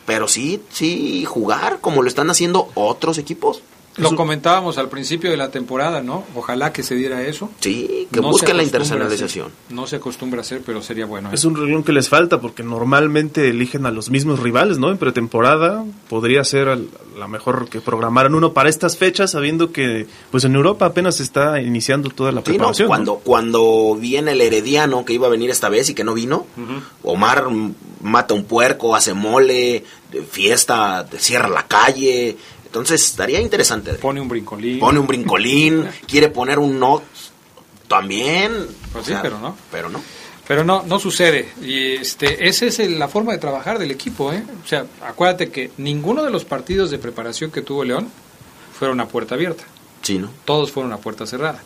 pero 0.07 0.27
sí, 0.27 0.61
sí 0.73 1.25
jugar 1.25 1.79
como 1.81 2.03
lo 2.03 2.09
están 2.09 2.31
haciendo 2.31 2.73
otros 2.75 3.19
equipos. 3.19 3.63
Lo 3.97 4.17
comentábamos 4.17 4.77
al 4.79 4.89
principio 4.89 5.31
de 5.31 5.37
la 5.37 5.51
temporada, 5.51 6.03
¿no? 6.03 6.25
Ojalá 6.35 6.73
que 6.73 6.83
se 6.83 6.97
diera 6.97 7.23
eso. 7.23 7.51
Sí, 7.61 8.09
que 8.13 8.21
No 8.21 8.29
busquen 8.31 8.57
la 8.57 8.63
a 8.63 8.67
internacionalización. 8.67 9.47
hacer- 9.47 9.75
No 9.75 9.87
se 9.87 9.97
acostumbra 9.97 10.41
a 10.41 10.43
hacer, 10.43 10.63
pero 10.67 10.83
sería 10.83 11.07
bueno. 11.07 11.31
¿eh? 11.31 11.35
Es 11.35 11.45
un 11.45 11.55
renglón 11.55 11.85
que 11.85 11.93
les 11.93 12.09
falta 12.09 12.41
porque 12.41 12.63
normalmente 12.65 13.49
eligen 13.49 13.87
a 13.87 13.93
los 13.93 14.11
mismos 14.11 14.41
rivales, 14.41 14.79
¿no? 14.79 14.91
En 14.91 14.99
pretemporada 14.99 15.85
podría 16.09 16.43
ser 16.45 16.69
al- 16.69 16.89
la 17.19 17.29
mejor 17.29 17.69
que 17.69 17.81
programaran 17.81 18.35
uno 18.35 18.53
para 18.53 18.69
estas 18.69 18.97
fechas, 18.97 19.31
sabiendo 19.31 19.71
que 19.71 20.09
pues 20.33 20.43
en 20.45 20.57
Europa 20.57 20.87
apenas 20.87 21.21
está 21.21 21.61
iniciando 21.63 22.11
toda 22.11 22.33
la 22.33 22.41
Sí, 22.41 22.51
¿no? 22.51 22.55
preparación. 22.57 22.87
¿no? 22.87 22.89
Cuando, 22.89 23.15
cuando 23.19 23.97
viene 24.01 24.33
el 24.33 24.41
Herediano 24.41 25.05
que 25.05 25.13
iba 25.13 25.29
a 25.29 25.31
venir 25.31 25.51
esta 25.51 25.69
vez 25.69 25.89
y 25.91 25.95
que 25.95 26.03
no 26.03 26.15
vino, 26.15 26.47
Omar 27.05 27.47
mata 28.03 28.35
un 28.35 28.45
puerco, 28.45 28.97
hace 28.97 29.15
mole, 29.15 29.85
de 30.11 30.23
fiesta, 30.23 31.07
cierra 31.19 31.49
la 31.49 31.67
calle. 31.67 32.37
Entonces 32.75 33.05
estaría 33.05 33.41
interesante. 33.41 33.93
Pone 33.95 34.21
un 34.21 34.27
brincolín. 34.29 34.81
Pone 34.81 34.99
un 34.99 35.07
brincolín, 35.07 35.87
quiere 36.09 36.29
poner 36.29 36.59
un 36.59 36.81
no 36.81 37.03
también. 37.89 38.53
Pues 38.93 39.05
o 39.05 39.07
sí, 39.07 39.13
sea, 39.13 39.23
pero 39.23 39.39
no. 39.39 39.57
Pero 39.71 39.89
no. 39.89 40.03
Pero 40.47 40.65
no, 40.65 40.83
no 40.83 40.99
sucede. 40.99 41.49
Y 41.63 41.93
este, 41.93 42.49
esa 42.49 42.67
es 42.67 42.79
el- 42.81 42.99
la 42.99 43.09
forma 43.09 43.33
de 43.33 43.39
trabajar 43.39 43.79
del 43.79 43.91
equipo, 43.91 44.33
¿eh? 44.33 44.43
O 44.65 44.67
sea, 44.69 44.85
acuérdate 45.07 45.51
que 45.51 45.71
ninguno 45.79 46.23
de 46.25 46.31
los 46.31 46.45
partidos 46.45 46.91
de 46.91 46.99
preparación 46.99 47.51
que 47.51 47.63
tuvo 47.63 47.85
León 47.85 48.09
fueron 48.79 49.01
a 49.01 49.07
puerta 49.09 49.37
abierta. 49.37 49.65
Sí, 50.03 50.19
¿no? 50.19 50.31
Todos 50.45 50.71
fueron 50.73 50.93
a 50.93 50.99
puerta 50.99 51.27
cerrada. 51.27 51.63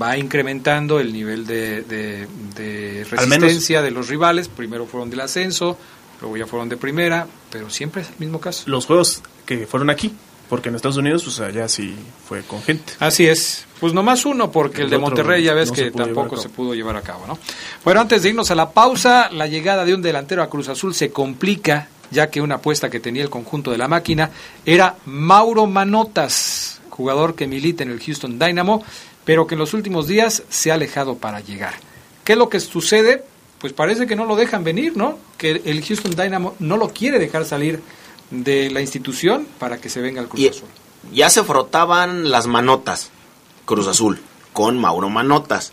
Va 0.00 0.16
incrementando 0.16 0.98
el 1.00 1.12
nivel 1.12 1.46
de, 1.46 1.82
de- 1.82 2.26
de 2.56 3.04
resistencia 3.08 3.82
de 3.82 3.90
los 3.90 4.08
rivales. 4.08 4.48
Primero 4.48 4.86
fueron 4.86 5.10
del 5.10 5.20
ascenso, 5.20 5.76
luego 6.20 6.36
ya 6.36 6.46
fueron 6.46 6.68
de 6.68 6.76
primera, 6.76 7.26
pero 7.50 7.68
siempre 7.70 8.02
es 8.02 8.08
el 8.08 8.14
mismo 8.18 8.40
caso. 8.40 8.64
Los 8.66 8.86
juegos 8.86 9.22
que 9.46 9.66
fueron 9.66 9.90
aquí, 9.90 10.12
porque 10.50 10.68
en 10.68 10.74
Estados 10.74 10.96
Unidos, 10.96 11.22
pues 11.22 11.38
allá 11.38 11.68
sí 11.68 11.94
fue 12.28 12.42
con 12.42 12.60
gente. 12.60 12.92
Así 12.98 13.24
es. 13.24 13.64
Pues 13.78 13.94
nomás 13.94 14.26
uno, 14.26 14.50
porque 14.50 14.78
el, 14.78 14.86
El 14.86 14.90
de 14.90 14.98
Monterrey 14.98 15.44
ya 15.44 15.54
ves 15.54 15.68
no 15.68 15.76
que 15.76 15.90
tampoco 15.92 16.36
se 16.36 16.48
pudo 16.48 16.74
llevar 16.74 16.96
a 16.96 17.02
cabo, 17.02 17.24
¿no? 17.28 17.38
Bueno, 17.84 18.00
antes 18.00 18.24
de 18.24 18.30
irnos 18.30 18.50
a 18.50 18.56
la 18.56 18.70
pausa, 18.70 19.30
la 19.30 19.46
llegada 19.46 19.84
de 19.84 19.94
un 19.94 20.02
delantero 20.02 20.42
a 20.42 20.50
Cruz 20.50 20.68
Azul 20.68 20.92
se 20.92 21.12
complica, 21.12 21.88
ya 22.10 22.30
que 22.30 22.40
una 22.40 22.56
apuesta 22.56 22.90
que 22.90 22.98
tenía 22.98 23.22
el 23.22 23.30
conjunto 23.30 23.70
de 23.70 23.78
la 23.78 23.86
máquina 23.86 24.32
era 24.66 24.96
Mauro 25.06 25.66
Manotas, 25.66 26.80
jugador 26.90 27.36
que 27.36 27.46
milita 27.46 27.84
en 27.84 27.92
el 27.92 28.00
Houston 28.00 28.36
Dynamo, 28.36 28.84
pero 29.24 29.46
que 29.46 29.54
en 29.54 29.60
los 29.60 29.72
últimos 29.72 30.08
días 30.08 30.42
se 30.48 30.72
ha 30.72 30.74
alejado 30.74 31.16
para 31.16 31.38
llegar. 31.38 31.74
¿Qué 32.24 32.32
es 32.32 32.38
lo 32.38 32.48
que 32.48 32.58
sucede? 32.58 33.22
Pues 33.60 33.72
parece 33.72 34.08
que 34.08 34.16
no 34.16 34.24
lo 34.24 34.34
dejan 34.34 34.64
venir, 34.64 34.96
¿no? 34.96 35.16
Que 35.38 35.62
el 35.64 35.84
Houston 35.84 36.16
Dynamo 36.16 36.56
no 36.58 36.76
lo 36.76 36.88
quiere 36.88 37.20
dejar 37.20 37.44
salir 37.44 37.80
de 38.30 38.70
la 38.70 38.80
institución 38.80 39.46
para 39.58 39.78
que 39.80 39.88
se 39.90 40.00
venga 40.00 40.20
al 40.20 40.28
Cruz 40.28 40.40
Y 40.40 40.48
Azul. 40.48 40.68
ya 41.12 41.30
se 41.30 41.42
frotaban 41.44 42.30
las 42.30 42.46
manotas 42.46 43.10
Cruz 43.64 43.86
Azul 43.86 44.20
con 44.52 44.78
Mauro 44.78 45.08
Manotas. 45.10 45.72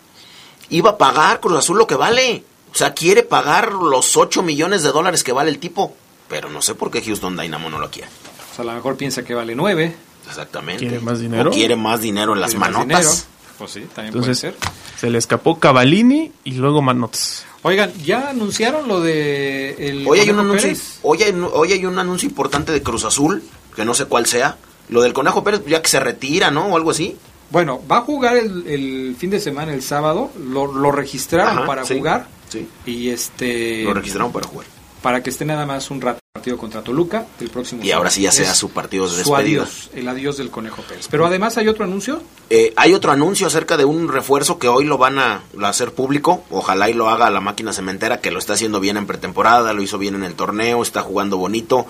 Iba 0.70 0.91
a 0.91 0.98
pagar 0.98 1.39
Cruz 1.39 1.58
Azul 1.58 1.78
lo 1.78 1.88
que 1.88 1.96
vale. 1.96 2.43
O 2.72 2.76
sea, 2.76 2.93
quiere 2.93 3.24
pagar 3.24 3.72
los 3.74 4.17
8 4.17 4.43
millones 4.43 4.84
de 4.84 4.91
dólares 4.91 5.24
que 5.24 5.32
vale 5.32 5.50
el 5.50 5.60
tipo. 5.60 5.96
Pero 6.28 6.50
no 6.50 6.62
sé 6.62 6.76
por 6.76 6.91
qué 6.91 7.02
Houston 7.02 7.38
Dynamo 7.38 7.70
no 7.70 7.80
lo 7.80 7.89
quiere. 7.89 8.10
O 8.52 8.56
sea, 8.56 8.63
a 8.63 8.65
lo 8.67 8.74
mejor 8.74 8.98
piensa 8.98 9.24
que 9.24 9.34
vale 9.34 9.56
nueve. 9.56 9.96
Exactamente. 10.28 10.86
¿Quiere 10.86 11.00
más 11.00 11.20
dinero? 11.20 11.50
O 11.50 11.54
quiere 11.54 11.76
más 11.78 12.02
dinero 12.02 12.34
en 12.34 12.41
las 12.41 12.54
manotas. 12.56 13.28
Pues 13.58 13.72
sí, 13.72 13.80
también 13.96 14.13
Entonces, 14.13 14.41
puede 14.41 14.54
ser. 14.54 14.72
se 15.00 15.10
le 15.10 15.17
escapó 15.17 15.58
Cavalini 15.58 16.32
y 16.43 16.52
luego 16.52 16.82
Manotas. 16.82 17.46
Oigan, 17.67 17.91
¿ya 18.03 18.30
anunciaron 18.30 18.88
lo 18.88 19.01
de 19.01 19.75
el 19.89 20.08
Hoy 20.08 20.19
hay, 20.19 20.30
un 20.30 20.39
anuncio, 20.39 20.73
hoy, 21.01 21.21
hay, 21.21 21.34
hoy 21.51 21.73
hay 21.73 21.86
un 21.86 21.99
anuncio 21.99 22.30
importante 22.30 22.71
de 22.71 22.82
Cruz 22.82 23.03
Azul, 23.03 23.43
que 23.75 23.84
no 23.84 23.93
sé 23.93 24.06
cuál 24.06 24.25
sea. 24.25 24.58
Lo 24.88 25.01
del 25.01 25.12
Conejo 25.12 25.43
Pérez, 25.43 25.65
ya 25.67 25.82
que 25.82 25.89
se 25.89 25.99
retira, 25.99 26.49
¿no? 26.49 26.67
O 26.67 26.77
algo 26.77 26.91
así. 26.91 27.17
Bueno, 27.49 27.82
va 27.91 27.97
a 27.97 28.01
jugar 28.01 28.38
el, 28.38 28.65
el 28.67 29.15
fin 29.19 29.30
de 29.32 29.41
semana, 29.41 29.73
el 29.73 29.82
sábado. 29.82 30.32
Lo, 30.39 30.67
lo 30.67 30.93
registraron 30.93 31.58
Ajá, 31.58 31.67
para 31.67 31.84
sí, 31.84 31.97
jugar. 31.97 32.27
sí. 32.47 32.69
Y 32.86 33.10
este. 33.10 33.84
Lo 33.84 33.93
registraron 33.93 34.32
para 34.32 34.47
jugar. 34.47 34.67
Para 35.01 35.21
que 35.21 35.29
esté 35.29 35.45
nada 35.45 35.65
más 35.65 35.91
un 35.91 36.01
rato 36.01 36.19
partido 36.33 36.57
contra 36.57 36.81
Toluca 36.83 37.25
el 37.39 37.49
próximo 37.49 37.83
Y 37.83 37.91
ahora 37.91 38.10
sí 38.10 38.21
ya 38.21 38.31
sea 38.31 38.53
su 38.53 38.69
partido 38.69 39.05
de 39.05 39.12
su 39.12 39.17
despedida. 39.17 39.63
adiós, 39.63 39.89
el 39.93 40.07
adiós 40.07 40.38
del 40.38 40.49
Conejo 40.49 40.81
Pérez. 40.83 41.07
Pero 41.10 41.25
además 41.25 41.57
hay 41.57 41.67
otro 41.67 41.83
anuncio. 41.83 42.21
Eh, 42.49 42.73
hay 42.75 42.93
otro 42.93 43.12
anuncio 43.12 43.47
acerca 43.47 43.77
de 43.77 43.86
un 43.86 44.07
refuerzo 44.07 44.60
que 44.60 44.67
hoy 44.67 44.86
lo 44.86 44.97
van 44.97 45.17
a, 45.19 45.43
a 45.62 45.67
hacer 45.67 45.93
público. 45.93 46.43
Ojalá 46.49 46.89
y 46.89 46.93
lo 46.93 47.10
haga 47.10 47.29
la 47.29 47.41
máquina 47.41 47.73
cementera, 47.73 48.21
que 48.21 48.31
lo 48.31 48.39
está 48.39 48.53
haciendo 48.53 48.79
bien 48.79 48.97
en 48.97 49.07
pretemporada, 49.07 49.73
lo 49.73 49.81
hizo 49.81 49.97
bien 49.97 50.15
en 50.15 50.23
el 50.23 50.36
torneo, 50.36 50.81
está 50.81 51.01
jugando 51.01 51.38
bonito. 51.38 51.86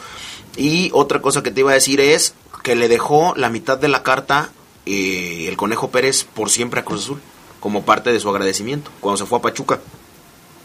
Y 0.56 0.90
otra 0.94 1.22
cosa 1.22 1.44
que 1.44 1.52
te 1.52 1.62
iba 1.62 1.72
a 1.72 1.76
decir 1.76 2.00
es 2.00 2.34
que 2.64 2.76
le 2.76 2.88
dejó 2.88 3.34
la 3.36 3.50
mitad 3.50 3.78
de 3.78 3.88
la 3.88 4.04
carta 4.04 4.52
eh, 4.86 5.48
el 5.50 5.58
Conejo 5.58 5.90
Pérez 5.90 6.24
por 6.24 6.50
siempre 6.50 6.80
a 6.80 6.86
Cruz 6.86 7.04
Azul, 7.04 7.20
como 7.60 7.84
parte 7.84 8.14
de 8.14 8.20
su 8.20 8.30
agradecimiento, 8.30 8.92
cuando 9.02 9.18
se 9.18 9.26
fue 9.26 9.40
a 9.40 9.42
Pachuca. 9.42 9.80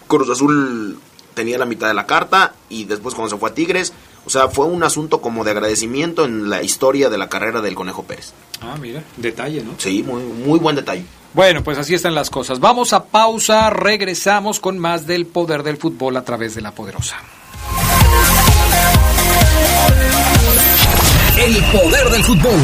Cruz 0.07 0.31
Azul 0.31 0.99
tenía 1.35 1.59
la 1.59 1.67
mitad 1.67 1.89
de 1.89 1.95
la 1.95 2.07
carta 2.07 2.55
y 2.69 2.85
después 2.85 3.15
cuando 3.15 3.31
se 3.31 3.39
fue 3.39 3.51
a 3.51 3.55
Tigres, 3.55 3.93
o 4.25 4.31
sea, 4.31 4.49
fue 4.49 4.67
un 4.67 4.83
asunto 4.83 5.21
como 5.21 5.45
de 5.45 5.51
agradecimiento 5.51 6.25
en 6.25 6.49
la 6.49 6.63
historia 6.63 7.11
de 7.11 7.19
la 7.19 7.29
carrera 7.29 7.61
del 7.61 7.75
Conejo 7.75 8.05
Pérez. 8.05 8.33
Ah, 8.61 8.77
mira, 8.81 9.03
detalle, 9.17 9.63
¿no? 9.63 9.73
Sí, 9.79 10.03
muy, 10.03 10.23
muy 10.23 10.59
buen 10.59 10.77
detalle. 10.77 11.05
Bueno, 11.35 11.65
pues 11.65 11.79
así 11.79 11.95
están 11.95 12.15
las 12.15 12.31
cosas. 12.31 12.61
Vamos 12.61 12.93
a 12.93 13.05
pausa, 13.05 13.71
regresamos 13.71 14.61
con 14.61 14.79
más 14.79 15.07
del 15.07 15.27
poder 15.27 15.63
del 15.63 15.79
fútbol 15.79 16.17
a 16.17 16.25
través 16.25 16.55
de 16.55 16.61
la 16.61 16.73
poderosa. 16.73 17.17
El 21.39 21.57
poder 21.73 22.11
del 22.11 22.23
fútbol. 22.23 22.61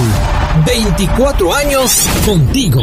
24 0.66 1.54
años 1.54 2.06
contigo. 2.26 2.82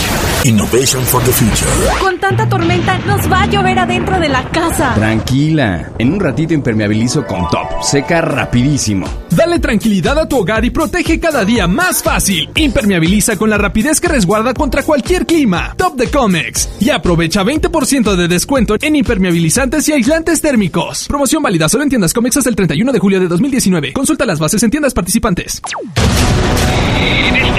Innovation 0.43 1.03
for 1.03 1.23
the 1.23 1.31
future. 1.31 1.69
Con 1.99 2.19
tanta 2.19 2.49
tormenta 2.49 2.97
nos 3.05 3.31
va 3.31 3.43
a 3.43 3.45
llover 3.45 3.77
adentro 3.77 4.19
de 4.19 4.27
la 4.27 4.49
casa. 4.49 4.95
Tranquila, 4.95 5.91
en 5.99 6.13
un 6.13 6.19
ratito 6.19 6.55
impermeabilizo 6.55 7.27
con 7.27 7.47
top, 7.49 7.83
seca 7.83 8.21
rapidísimo. 8.21 9.05
Dale 9.29 9.59
tranquilidad 9.59 10.17
a 10.17 10.27
tu 10.27 10.37
hogar 10.37 10.65
y 10.65 10.71
protege 10.71 11.19
cada 11.19 11.45
día 11.45 11.67
más 11.67 12.01
fácil. 12.01 12.49
Impermeabiliza 12.55 13.37
con 13.37 13.51
la 13.51 13.59
rapidez 13.59 14.01
que 14.01 14.07
resguarda 14.07 14.55
contra 14.55 14.81
cualquier 14.81 15.27
clima. 15.27 15.75
Top 15.77 15.95
de 15.95 16.07
Comex. 16.09 16.69
Y 16.79 16.89
aprovecha 16.89 17.43
20% 17.43 18.15
de 18.15 18.27
descuento 18.27 18.77
en 18.81 18.95
impermeabilizantes 18.95 19.87
y 19.89 19.93
aislantes 19.93 20.41
térmicos. 20.41 21.05
Promoción 21.07 21.43
válida 21.43 21.69
solo 21.69 21.83
en 21.83 21.89
tiendas 21.89 22.15
Comex 22.15 22.37
hasta 22.37 22.49
el 22.49 22.55
31 22.55 22.91
de 22.91 22.99
julio 22.99 23.19
de 23.19 23.27
2019. 23.27 23.93
Consulta 23.93 24.25
las 24.25 24.39
bases 24.39 24.63
en 24.63 24.71
tiendas 24.71 24.95
participantes. 24.95 25.61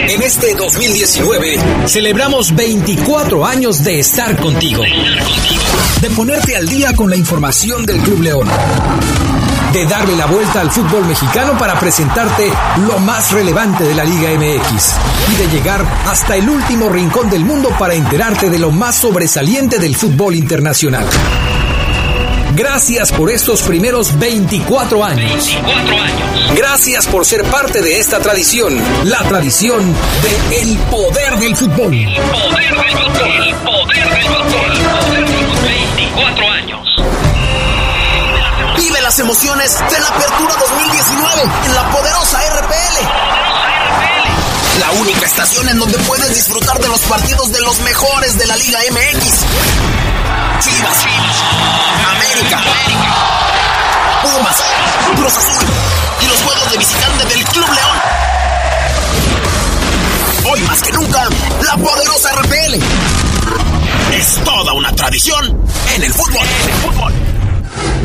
En 0.08 0.20
este 0.20 0.54
2019 0.56 1.56
celebramos 1.86 2.54
24 2.74 3.44
años 3.44 3.84
de 3.84 3.98
estar 3.98 4.34
contigo. 4.40 4.82
De 6.00 6.08
ponerte 6.08 6.56
al 6.56 6.66
día 6.66 6.94
con 6.96 7.10
la 7.10 7.16
información 7.16 7.84
del 7.84 8.00
Club 8.00 8.22
León. 8.22 8.48
De 9.74 9.84
darle 9.84 10.16
la 10.16 10.24
vuelta 10.24 10.62
al 10.62 10.70
fútbol 10.70 11.04
mexicano 11.04 11.52
para 11.58 11.78
presentarte 11.78 12.50
lo 12.88 12.98
más 13.00 13.30
relevante 13.32 13.84
de 13.84 13.94
la 13.94 14.04
Liga 14.04 14.30
MX. 14.30 14.94
Y 15.32 15.34
de 15.36 15.48
llegar 15.48 15.84
hasta 16.06 16.34
el 16.34 16.48
último 16.48 16.88
rincón 16.88 17.28
del 17.28 17.44
mundo 17.44 17.68
para 17.78 17.92
enterarte 17.92 18.48
de 18.48 18.58
lo 18.58 18.70
más 18.70 18.96
sobresaliente 18.96 19.78
del 19.78 19.94
fútbol 19.94 20.34
internacional. 20.34 21.04
Gracias 22.54 23.10
por 23.12 23.30
estos 23.30 23.62
primeros 23.62 24.18
24 24.18 25.02
años. 25.02 25.56
Gracias 26.54 27.06
por 27.06 27.24
ser 27.24 27.44
parte 27.44 27.80
de 27.80 27.98
esta 27.98 28.20
tradición, 28.20 28.78
la 29.04 29.18
tradición 29.20 29.94
de 30.22 30.60
el 30.60 30.76
poder 30.90 31.38
del 31.38 31.56
fútbol. 31.56 31.94
El 31.94 32.14
poder 32.14 32.76
del 32.76 32.90
fútbol. 32.90 33.30
El 33.42 33.54
poder 33.54 34.10
del 34.10 34.24
fútbol. 34.24 34.70
El 34.70 34.84
poder 34.84 35.24
del 35.24 35.26
fútbol. 35.26 35.64
24 35.64 36.50
años. 36.50 36.96
Vive 38.76 39.00
las 39.00 39.18
emociones 39.18 39.78
de 39.90 40.00
la 40.00 40.08
Apertura 40.08 40.54
2019 40.60 41.42
en 41.66 41.74
la 41.74 41.90
poderosa 41.90 42.38
RPL. 42.60 43.41
La 44.78 44.90
única 44.92 45.26
estación 45.26 45.68
en 45.68 45.78
donde 45.78 45.98
puedes 45.98 46.34
disfrutar 46.34 46.78
de 46.78 46.88
los 46.88 47.00
partidos 47.00 47.52
de 47.52 47.60
los 47.60 47.78
mejores 47.80 48.38
de 48.38 48.46
la 48.46 48.56
Liga 48.56 48.78
MX. 48.90 49.44
Chivas, 50.60 51.06
América, 52.16 52.60
Pumas, 54.22 54.56
Cruz 55.16 55.36
Azul 55.36 55.66
y 56.20 56.26
los 56.26 56.42
juegos 56.42 56.70
de 56.70 56.78
visitante 56.78 57.24
del 57.26 57.44
Club 57.44 57.68
León. 57.72 57.98
Hoy 60.52 60.60
más 60.62 60.82
que 60.82 60.92
nunca, 60.92 61.28
la 61.62 61.76
poderosa 61.76 62.32
RPL. 62.32 62.78
Es 64.14 64.44
toda 64.44 64.72
una 64.72 64.92
tradición 64.94 65.60
en 65.94 66.02
el 66.02 66.12
fútbol. 66.12 66.46
En 66.64 66.68
el 66.70 66.76
fútbol. 66.76 67.31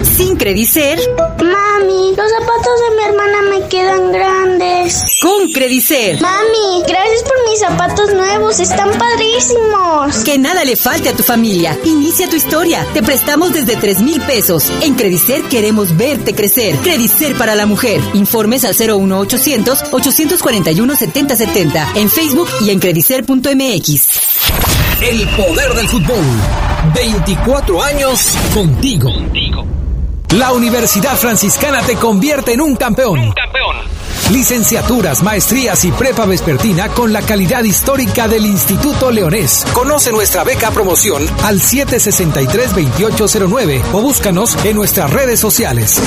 Sin 0.04 0.36
Credicer, 0.38 1.00
Mami, 1.18 2.16
los 2.16 2.32
zapatos 2.32 2.74
de 2.82 2.96
mi 2.96 3.04
hermana 3.04 3.42
me 3.50 3.68
quedan 3.68 4.12
grandes. 4.12 5.04
con 5.22 5.52
Credicer. 5.52 6.20
Mami, 6.22 6.84
gracias 6.88 7.24
por 7.24 7.50
mis 7.50 7.60
zapatos 7.60 8.13
nuevos, 8.13 8.60
están 8.60 8.92
padrísimos. 8.98 10.18
Que 10.24 10.38
nada 10.38 10.63
le 10.63 10.76
falte 10.76 11.10
a 11.10 11.13
tu 11.13 11.24
familia. 11.24 11.78
Inicia 11.84 12.30
tu 12.30 12.36
historia. 12.36 12.86
Te 12.94 13.04
prestamos 13.04 13.54
desde 13.54 13.76
3 13.76 14.02
mil 14.02 14.22
pesos. 14.22 14.72
En 14.82 14.96
Credicer 14.96 15.44
queremos 15.44 15.96
verte 15.96 16.34
crecer. 16.34 16.76
Credicer 16.78 17.36
para 17.36 17.56
la 17.56 17.66
mujer. 17.66 18.02
Informes 18.13 18.63
al 18.66 18.76
01800 18.76 19.84
841 19.92 20.96
7070. 20.96 21.92
En 21.96 22.10
Facebook 22.10 22.48
y 22.62 22.70
en 22.72 22.80
credicer.mx. 22.80 24.87
El 25.01 25.27
poder 25.29 25.73
del 25.75 25.88
fútbol. 25.88 26.25
24 26.95 27.83
años 27.83 28.36
contigo. 28.51 29.12
La 30.36 30.51
Universidad 30.53 31.15
Franciscana 31.15 31.83
te 31.83 31.97
convierte 31.97 32.53
en 32.53 32.62
un 32.62 32.75
campeón. 32.75 33.31
Licenciaturas, 34.31 35.21
maestrías 35.21 35.86
y 35.86 35.91
prepa 35.91 36.25
vespertina 36.25 36.89
con 36.89 37.13
la 37.13 37.21
calidad 37.21 37.63
histórica 37.63 38.27
del 38.27 38.47
Instituto 38.47 39.12
Leonés. 39.12 39.67
Conoce 39.71 40.12
nuestra 40.12 40.43
beca 40.43 40.71
promoción 40.71 41.27
al 41.43 41.62
763-2809 41.62 43.83
o 43.93 44.01
búscanos 44.01 44.57
en 44.65 44.75
nuestras 44.75 45.12
redes 45.12 45.39
sociales. 45.39 46.01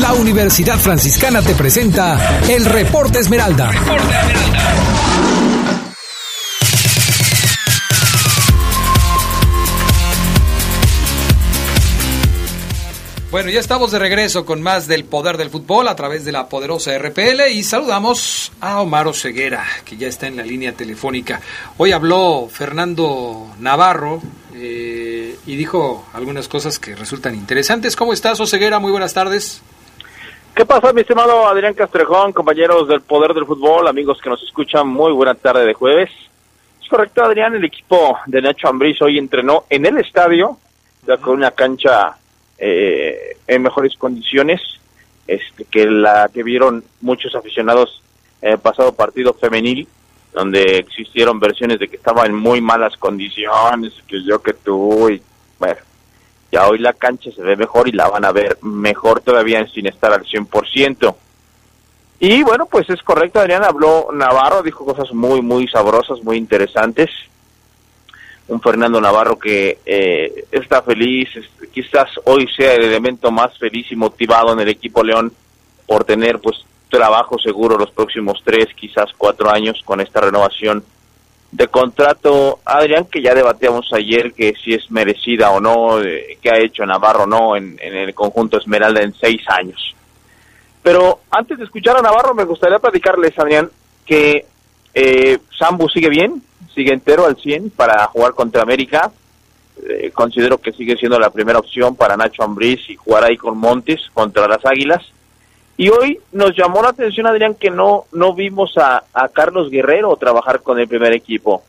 La 0.00 0.12
Universidad 0.12 0.80
Franciscana 0.80 1.40
te 1.40 1.54
presenta 1.54 2.40
el 2.48 2.64
Reporte 2.64 3.20
Esmeralda. 3.20 3.70
Bueno, 13.34 13.50
ya 13.50 13.58
estamos 13.58 13.90
de 13.90 13.98
regreso 13.98 14.46
con 14.46 14.62
más 14.62 14.86
del 14.86 15.04
poder 15.06 15.36
del 15.36 15.50
fútbol 15.50 15.88
a 15.88 15.96
través 15.96 16.24
de 16.24 16.30
la 16.30 16.48
poderosa 16.48 16.96
RPL 16.96 17.50
y 17.50 17.64
saludamos 17.64 18.52
a 18.60 18.80
Omar 18.80 19.12
Ceguera, 19.12 19.64
que 19.84 19.96
ya 19.96 20.06
está 20.06 20.28
en 20.28 20.36
la 20.36 20.44
línea 20.44 20.70
telefónica. 20.74 21.40
Hoy 21.76 21.90
habló 21.90 22.46
Fernando 22.48 23.48
Navarro 23.58 24.20
eh, 24.54 25.36
y 25.46 25.56
dijo 25.56 26.06
algunas 26.14 26.46
cosas 26.46 26.78
que 26.78 26.94
resultan 26.94 27.34
interesantes. 27.34 27.96
¿Cómo 27.96 28.12
estás, 28.12 28.38
Oseguera? 28.38 28.78
Muy 28.78 28.92
buenas 28.92 29.14
tardes. 29.14 29.60
¿Qué 30.54 30.64
pasa, 30.64 30.92
mi 30.92 31.00
estimado 31.00 31.48
Adrián 31.48 31.74
Castrejón, 31.74 32.32
compañeros 32.32 32.86
del 32.86 33.00
Poder 33.00 33.34
del 33.34 33.46
Fútbol, 33.46 33.88
amigos 33.88 34.20
que 34.22 34.30
nos 34.30 34.44
escuchan? 34.44 34.86
Muy 34.86 35.10
buena 35.10 35.34
tarde 35.34 35.66
de 35.66 35.74
jueves. 35.74 36.08
Es 36.80 36.88
correcto, 36.88 37.24
Adrián, 37.24 37.52
el 37.56 37.64
equipo 37.64 38.16
de 38.26 38.40
Nacho 38.40 38.68
Ambriz 38.68 39.02
hoy 39.02 39.18
entrenó 39.18 39.64
en 39.68 39.86
el 39.86 39.98
estadio, 39.98 40.56
ya 41.04 41.16
con 41.16 41.34
una 41.34 41.50
cancha 41.50 42.16
eh, 42.58 43.36
en 43.46 43.62
mejores 43.62 43.96
condiciones 43.96 44.60
este, 45.26 45.64
que 45.64 45.86
la 45.86 46.28
que 46.32 46.42
vieron 46.42 46.84
muchos 47.00 47.34
aficionados 47.34 48.02
en 48.42 48.52
el 48.52 48.58
pasado 48.58 48.94
partido 48.94 49.34
femenil, 49.34 49.88
donde 50.32 50.78
existieron 50.78 51.40
versiones 51.40 51.78
de 51.78 51.88
que 51.88 51.96
estaba 51.96 52.26
en 52.26 52.34
muy 52.34 52.60
malas 52.60 52.96
condiciones, 52.96 53.92
que 54.06 54.22
yo 54.22 54.42
que 54.42 54.52
tú, 54.52 55.08
y 55.08 55.22
bueno, 55.58 55.80
ya 56.52 56.68
hoy 56.68 56.78
la 56.78 56.92
cancha 56.92 57.30
se 57.30 57.42
ve 57.42 57.56
mejor 57.56 57.88
y 57.88 57.92
la 57.92 58.08
van 58.08 58.24
a 58.24 58.32
ver 58.32 58.58
mejor 58.62 59.20
todavía 59.20 59.66
sin 59.68 59.86
estar 59.86 60.12
al 60.12 60.24
100%. 60.24 61.14
Y 62.20 62.42
bueno, 62.42 62.66
pues 62.66 62.88
es 62.90 63.02
correcto, 63.02 63.40
Adrián 63.40 63.64
habló 63.64 64.08
Navarro, 64.12 64.62
dijo 64.62 64.84
cosas 64.84 65.12
muy, 65.12 65.40
muy 65.42 65.66
sabrosas, 65.68 66.22
muy 66.22 66.36
interesantes 66.36 67.10
un 68.48 68.60
Fernando 68.60 69.00
Navarro 69.00 69.38
que 69.38 69.78
eh, 69.86 70.44
está 70.50 70.82
feliz, 70.82 71.28
quizás 71.72 72.10
hoy 72.24 72.46
sea 72.54 72.74
el 72.74 72.84
elemento 72.84 73.30
más 73.30 73.56
feliz 73.58 73.90
y 73.90 73.96
motivado 73.96 74.52
en 74.52 74.60
el 74.60 74.68
equipo 74.68 75.02
León 75.02 75.32
por 75.86 76.04
tener 76.04 76.40
pues 76.40 76.64
trabajo 76.90 77.38
seguro 77.38 77.78
los 77.78 77.90
próximos 77.90 78.40
tres, 78.44 78.66
quizás 78.76 79.06
cuatro 79.16 79.50
años 79.50 79.80
con 79.84 80.00
esta 80.00 80.20
renovación 80.20 80.84
de 81.50 81.68
contrato. 81.68 82.60
Adrián, 82.64 83.06
que 83.06 83.22
ya 83.22 83.34
debatíamos 83.34 83.92
ayer 83.92 84.32
que 84.32 84.54
si 84.62 84.74
es 84.74 84.90
merecida 84.90 85.50
o 85.50 85.60
no, 85.60 86.00
eh, 86.00 86.38
que 86.40 86.50
ha 86.50 86.58
hecho 86.58 86.84
Navarro 86.84 87.24
o 87.24 87.26
no 87.26 87.56
en, 87.56 87.78
en 87.80 87.94
el 87.96 88.14
conjunto 88.14 88.58
Esmeralda 88.58 89.02
en 89.02 89.14
seis 89.14 89.42
años. 89.48 89.94
Pero 90.82 91.20
antes 91.30 91.56
de 91.56 91.64
escuchar 91.64 91.96
a 91.96 92.02
Navarro, 92.02 92.34
me 92.34 92.44
gustaría 92.44 92.78
platicarles, 92.78 93.38
Adrián, 93.38 93.70
que 94.04 94.44
eh, 94.92 95.38
Sambu 95.58 95.88
sigue 95.88 96.10
bien, 96.10 96.42
sigue 96.74 96.92
entero 96.92 97.26
al 97.26 97.36
100 97.36 97.70
para 97.70 98.06
jugar 98.06 98.34
contra 98.34 98.62
América. 98.62 99.10
Eh, 99.82 100.10
considero 100.12 100.58
que 100.58 100.72
sigue 100.72 100.96
siendo 100.96 101.18
la 101.18 101.30
primera 101.30 101.58
opción 101.58 101.96
para 101.96 102.16
Nacho 102.16 102.42
Ambriz 102.42 102.88
y 102.88 102.96
jugar 102.96 103.24
ahí 103.24 103.36
con 103.36 103.58
Montes 103.58 104.00
contra 104.12 104.48
las 104.48 104.64
Águilas. 104.64 105.02
Y 105.76 105.88
hoy 105.88 106.20
nos 106.32 106.56
llamó 106.56 106.82
la 106.82 106.90
atención, 106.90 107.26
Adrián, 107.26 107.56
que 107.56 107.70
no, 107.70 108.04
no 108.12 108.34
vimos 108.34 108.74
a, 108.76 109.02
Carlos 109.32 109.70
Guerrero 109.70 110.16
trabajar 110.16 110.62
con 110.62 110.78
el 110.78 110.86
primer 110.86 111.12
equipo. 111.12 111.64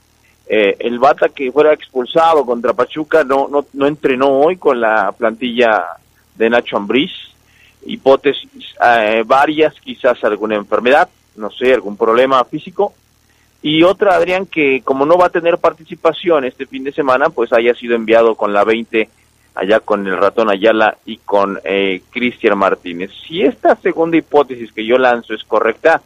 Eh, 0.47 0.75
el 0.79 0.99
Bata 0.99 1.29
que 1.29 1.51
fuera 1.51 1.73
expulsado 1.73 2.45
contra 2.45 2.73
Pachuca 2.73 3.23
no, 3.23 3.47
no, 3.47 3.65
no 3.73 3.87
entrenó 3.87 4.27
hoy 4.27 4.57
con 4.57 4.79
la 4.79 5.11
plantilla 5.11 5.83
de 6.35 6.49
Nacho 6.49 6.77
Ambriz. 6.77 7.11
Hipótesis 7.87 8.75
eh, 8.83 9.23
varias, 9.25 9.73
quizás 9.79 10.23
alguna 10.23 10.55
enfermedad, 10.55 11.09
no 11.35 11.51
sé, 11.51 11.73
algún 11.73 11.97
problema 11.97 12.43
físico 12.45 12.93
y 13.67 13.81
otra, 13.81 14.13
Adrián, 14.13 14.45
que 14.45 14.83
como 14.83 15.07
no 15.07 15.17
va 15.17 15.25
a 15.25 15.31
tener 15.31 15.57
participación 15.57 16.45
este 16.45 16.67
fin 16.67 16.83
de 16.83 16.91
semana, 16.91 17.31
pues 17.31 17.51
haya 17.51 17.73
sido 17.73 17.95
enviado 17.95 18.35
con 18.35 18.53
la 18.53 18.63
20 18.63 19.09
allá 19.55 19.79
con 19.79 20.05
el 20.05 20.15
ratón 20.17 20.51
Ayala 20.51 20.99
y 21.03 21.17
con 21.17 21.59
eh, 21.63 22.03
Cristian 22.11 22.59
Martínez. 22.59 23.09
Si 23.27 23.41
esta 23.41 23.75
segunda 23.77 24.17
hipótesis 24.17 24.71
que 24.71 24.85
yo 24.85 24.99
lanzo 24.99 25.33
es 25.33 25.43
correcta, 25.45 26.03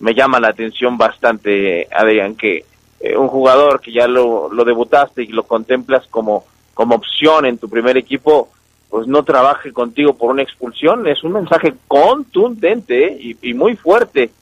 me 0.00 0.14
llama 0.14 0.40
la 0.40 0.48
atención 0.48 0.98
bastante, 0.98 1.86
Adrián, 1.92 2.34
que 2.34 2.64
eh, 2.98 3.16
un 3.16 3.28
jugador 3.28 3.80
que 3.80 3.92
ya 3.92 4.08
lo, 4.08 4.52
lo 4.52 4.64
debutaste 4.64 5.22
y 5.22 5.28
lo 5.28 5.44
contemplas 5.44 6.08
como, 6.08 6.44
como 6.74 6.96
opción 6.96 7.46
en 7.46 7.58
tu 7.58 7.68
primer 7.68 7.96
equipo, 7.96 8.48
pues 8.90 9.06
no 9.06 9.22
trabaje 9.22 9.72
contigo 9.72 10.14
por 10.14 10.32
una 10.32 10.42
expulsión, 10.42 11.06
es 11.06 11.22
un 11.22 11.34
mensaje 11.34 11.72
contundente 11.86 13.12
eh, 13.12 13.36
y, 13.40 13.50
y 13.50 13.54
muy 13.54 13.76
fuerte 13.76 14.32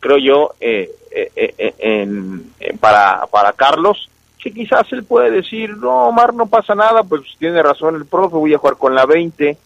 creo 0.00 0.18
yo, 0.18 0.54
eh, 0.60 0.90
eh, 1.10 1.30
eh, 1.36 1.74
en, 1.78 2.52
para, 2.80 3.26
para 3.30 3.52
Carlos, 3.52 4.08
que 4.42 4.50
quizás 4.50 4.90
él 4.92 5.04
puede 5.04 5.30
decir, 5.30 5.76
no, 5.76 6.08
Omar, 6.08 6.34
no 6.34 6.46
pasa 6.46 6.74
nada, 6.74 7.02
pues 7.02 7.22
tiene 7.38 7.62
razón 7.62 7.94
el 7.94 8.06
profe, 8.06 8.36
voy 8.36 8.54
a 8.54 8.58
jugar 8.58 8.76
con 8.76 8.94
la 8.94 9.04
20 9.04 9.56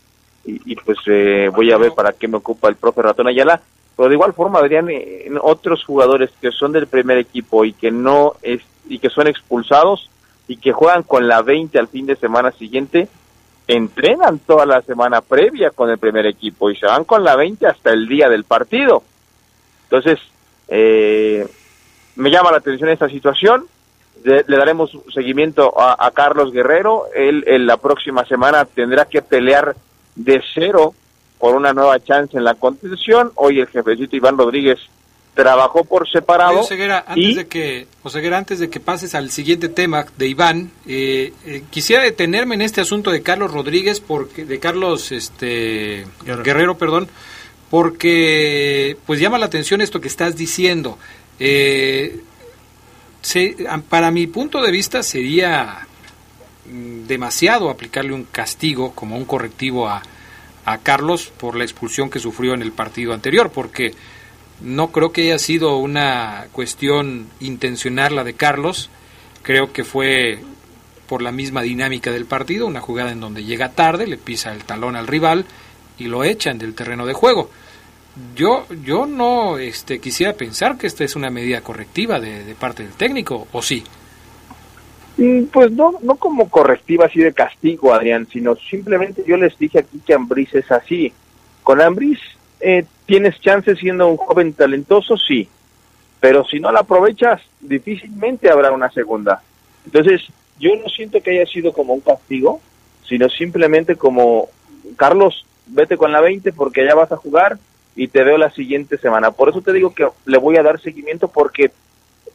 y, 0.47 0.76
pues 0.76 0.99
voy 1.55 1.72
a 1.72 1.78
ver 1.78 1.93
para 1.93 2.12
qué 2.12 2.28
me 2.28 2.37
ocupa 2.37 2.68
el 2.68 2.76
profe 2.76 3.01
Ratón 3.01 3.28
Ayala. 3.28 3.62
Pero 3.97 4.09
de 4.09 4.16
igual 4.16 4.35
forma, 4.35 4.59
Adrián, 4.59 4.91
en 4.91 5.39
otros 5.41 5.85
jugadores 5.85 6.30
que 6.41 6.51
son 6.51 6.72
del 6.72 6.89
primer 6.89 7.16
equipo 7.16 7.64
y 7.64 7.72
que 7.72 7.93
no 7.93 8.35
es, 8.43 8.61
y 8.89 8.99
que 8.99 9.09
son 9.09 9.28
expulsados 9.28 10.11
y 10.49 10.57
que 10.57 10.72
juegan 10.72 11.05
con 11.05 11.28
la 11.28 11.41
20 11.41 11.78
al 11.78 11.89
fin 11.89 12.05
de 12.05 12.16
semana 12.16 12.51
siguiente, 12.51 13.09
entrenan 13.66 14.41
toda 14.41 14.66
la 14.66 14.82
semana 14.82 15.20
previa 15.20 15.70
con 15.70 15.89
el 15.89 15.99
primer 15.99 16.26
equipo 16.26 16.70
y 16.70 16.76
se 16.76 16.87
van 16.87 17.05
con 17.05 17.24
la 17.24 17.37
20 17.37 17.66
hasta 17.66 17.93
el 17.93 18.07
día 18.09 18.28
del 18.28 18.45
partido. 18.45 19.03
Entonces, 19.95 20.18
eh, 20.68 21.47
me 22.16 22.30
llama 22.30 22.51
la 22.51 22.59
atención 22.59 22.88
esta 22.90 23.09
situación. 23.09 23.66
le 24.24 24.57
daremos 24.57 24.90
seguimiento 25.12 25.74
a, 25.78 26.11
Carlos 26.11 26.53
Guerrero. 26.53 27.05
Él 27.14 27.45
en 27.47 27.66
la 27.66 27.76
próxima 27.76 28.24
semana 28.24 28.64
tendrá 28.64 29.05
que 29.05 29.22
pelear 29.22 29.76
de 30.16 30.42
cero 30.55 30.95
por 31.38 31.55
una 31.55 31.72
nueva 31.72 32.01
chance 32.01 32.36
en 32.36 32.45
la 32.45 32.55
contención. 32.55 33.32
Hoy 33.36 33.61
el 33.61 33.66
jefecito 33.68 34.16
Iván 34.16 34.38
Rodríguez 34.38 34.78
trabajó 35.34 35.84
por 35.84 36.09
separado. 36.09 36.61
antes, 37.07 37.36
de 37.36 37.47
que, 37.47 37.86
antes 38.32 38.59
de 38.61 38.70
que 38.70 38.80
pases 38.80 39.14
al 39.14 39.30
siguiente 39.30 39.68
tema 39.68 40.07
de 40.16 40.28
Iván, 40.28 40.70
eh, 40.86 41.32
eh, 41.45 41.62
quisiera 41.70 42.03
detenerme 42.03 42.55
en 42.55 42.62
este 42.62 42.80
asunto 42.80 43.11
de 43.11 43.22
Carlos 43.22 43.53
Rodríguez, 43.53 44.01
porque 44.01 44.45
de 44.45 44.59
Carlos 44.59 45.12
este, 45.12 46.07
Guerrero 46.24 46.78
perdón, 46.78 47.09
porque 47.75 48.97
pues 49.05 49.18
llama 49.18 49.37
la 49.37 49.47
atención 49.47 49.81
esto 49.81 50.01
que 50.01 50.07
estás 50.07 50.37
diciendo. 50.37 50.97
Eh, 51.41 52.20
para 53.89 54.12
mi 54.12 54.29
punto 54.29 54.62
de 54.62 54.70
vista 54.70 55.03
sería 55.03 55.85
mm, 56.70 57.09
demasiado 57.09 57.70
aplicarle 57.70 58.12
un 58.12 58.27
castigo 58.31 58.93
como 58.93 59.16
un 59.16 59.25
correctivo 59.25 59.89
a, 59.89 60.05
a 60.64 60.79
Carlos 60.79 61.33
por 61.37 61.57
la 61.57 61.64
expulsión 61.64 62.11
que 62.11 62.20
sufrió 62.20 62.55
en 62.55 62.62
el 62.62 62.70
partido 62.70 63.12
anterior, 63.12 63.51
porque 63.51 63.93
no 64.61 64.93
creo 64.93 65.11
que 65.11 65.22
haya 65.22 65.41
sido 65.41 65.77
una 65.79 66.47
cuestión 66.53 67.27
intencional 67.41 68.14
la 68.14 68.22
de 68.22 68.35
Carlos, 68.35 68.89
creo 69.43 69.72
que 69.72 69.83
fue 69.83 70.39
por 71.09 71.22
la 71.22 71.33
misma 71.33 71.62
dinámica 71.62 72.12
del 72.12 72.27
partido, 72.27 72.68
una 72.68 72.81
jugada 72.81 73.11
en 73.11 73.18
donde 73.18 73.43
llega 73.43 73.72
tarde, 73.72 74.07
le 74.07 74.16
pisa 74.16 74.53
el 74.53 74.62
talón 74.62 74.95
al 74.95 75.09
rival 75.09 75.45
y 75.99 76.05
lo 76.05 76.22
echan 76.22 76.57
del 76.59 76.77
terreno 76.77 77.05
de 77.05 77.14
juego 77.14 77.51
yo 78.34 78.66
yo 78.84 79.06
no 79.06 79.58
este 79.58 79.98
quisiera 79.98 80.34
pensar 80.34 80.78
que 80.78 80.86
esta 80.86 81.02
es 81.04 81.16
una 81.16 81.30
medida 81.30 81.60
correctiva 81.62 82.20
de, 82.20 82.54
parte 82.54 82.84
del 82.84 82.92
técnico 82.92 83.48
o 83.52 83.60
sí 83.60 83.82
mm, 85.16 85.44
pues 85.46 85.72
no 85.72 85.94
no 86.00 86.14
como 86.16 86.48
correctiva 86.48 87.06
así 87.06 87.20
de 87.20 87.32
castigo 87.32 87.92
Adrián 87.92 88.28
sino 88.32 88.54
simplemente 88.54 89.24
yo 89.26 89.36
les 89.36 89.58
dije 89.58 89.80
aquí 89.80 90.00
que 90.06 90.14
Ambris 90.14 90.54
es 90.54 90.70
así. 90.70 91.12
Con 91.62 91.80
Ambris 91.80 92.20
eh, 92.60 92.84
tienes 93.06 93.40
chance 93.40 93.74
siendo 93.76 94.06
un 94.06 94.16
joven 94.16 94.52
talentoso 94.52 95.16
sí 95.16 95.48
pero 96.20 96.44
si 96.44 96.60
no 96.60 96.70
la 96.70 96.80
aprovechas 96.80 97.42
difícilmente 97.60 98.50
habrá 98.50 98.72
una 98.72 98.90
segunda. 98.90 99.42
Entonces 99.84 100.22
yo 100.58 100.70
no 100.76 100.88
siento 100.88 101.20
que 101.20 101.32
haya 101.32 101.46
sido 101.50 101.72
como 101.72 101.94
un 101.94 102.00
castigo 102.00 102.60
sino 103.08 103.28
simplemente 103.28 103.96
como 103.96 104.48
Carlos 104.96 105.44
vete 105.66 105.96
con 105.96 106.12
la 106.12 106.20
20 106.20 106.52
porque 106.52 106.82
allá 106.82 106.94
vas 106.94 107.10
a 107.10 107.16
jugar 107.16 107.58
y 107.97 108.09
te 108.09 108.24
veo 108.24 108.38
la 108.38 108.51
siguiente 108.51 108.99
semana. 108.99 109.30
Por 109.30 109.49
eso 109.49 109.61
te 109.61 109.72
digo 109.72 109.95
que 109.95 110.09
le 110.26 110.38
voy 110.38 110.57
a 110.57 110.62
dar 110.62 110.80
seguimiento 110.80 111.28
porque 111.28 111.70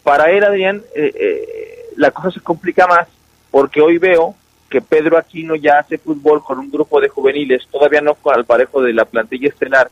para 0.03 0.31
él, 0.31 0.43
Adrián, 0.43 0.81
eh, 0.95 1.11
eh, 1.13 1.85
la 1.97 2.11
cosa 2.11 2.31
se 2.31 2.39
complica 2.39 2.87
más 2.87 3.07
porque 3.51 3.81
hoy 3.81 3.97
veo 3.97 4.35
que 4.69 4.81
Pedro 4.81 5.17
Aquino 5.17 5.55
ya 5.55 5.79
hace 5.79 5.97
fútbol 5.97 6.43
con 6.43 6.59
un 6.59 6.71
grupo 6.71 7.01
de 7.01 7.09
juveniles, 7.09 7.67
todavía 7.71 8.01
no 8.01 8.15
con 8.15 8.35
al 8.35 8.45
parejo 8.45 8.81
de 8.81 8.93
la 8.93 9.05
plantilla 9.05 9.49
estelar, 9.49 9.89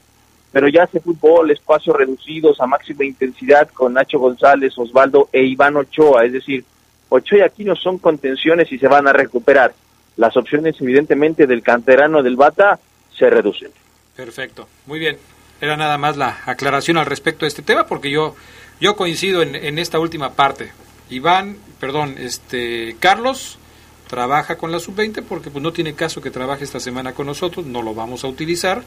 pero 0.52 0.68
ya 0.68 0.84
hace 0.84 1.00
fútbol, 1.00 1.52
espacios 1.52 1.96
reducidos 1.96 2.62
a 2.62 2.68
máxima 2.68 3.04
intensidad 3.04 3.68
con 3.70 3.94
Nacho 3.94 4.20
González, 4.20 4.78
Osvaldo 4.78 5.30
e 5.32 5.44
Iván 5.44 5.76
Ochoa, 5.76 6.26
es 6.26 6.34
decir, 6.34 6.64
Ochoa 7.10 7.40
y 7.40 7.42
Aquino 7.42 7.76
son 7.76 7.98
contenciones 7.98 8.72
y 8.72 8.78
se 8.78 8.88
van 8.88 9.08
a 9.08 9.14
recuperar. 9.14 9.74
Las 10.16 10.36
opciones 10.38 10.76
evidentemente 10.80 11.48
del 11.48 11.62
canterano 11.62 12.24
del 12.24 12.36
Bata 12.36 12.80
se 13.18 13.30
reducen. 13.30 13.72
Perfecto, 14.16 14.68
muy 14.86 15.00
bien. 15.00 15.18
Era 15.62 15.78
nada 15.78 15.98
más 15.98 16.18
la 16.18 16.40
aclaración 16.46 16.98
al 16.98 17.06
respecto 17.06 17.46
de 17.46 17.50
este 17.50 17.62
tema 17.62 17.86
porque 17.88 18.12
yo 18.12 18.36
yo 18.80 18.96
coincido 18.96 19.42
en, 19.42 19.56
en 19.56 19.80
esta 19.80 20.00
última 20.00 20.34
parte. 20.34 20.72
Iván, 21.10 21.58
perdón, 21.80 22.16
este 22.18 22.96
Carlos 23.00 23.58
trabaja 24.08 24.58
con 24.58 24.72
la 24.72 24.80
sub-20 24.80 25.24
porque 25.24 25.50
pues 25.50 25.62
no 25.64 25.74
tiene 25.74 25.94
caso 25.94 26.22
que 26.22 26.32
trabaje 26.32 26.64
esta 26.64 26.80
semana 26.80 27.14
con 27.14 27.28
nosotros, 27.28 27.66
no 27.66 27.82
lo 27.82 27.94
vamos 27.94 28.24
a 28.24 28.28
utilizar. 28.28 28.84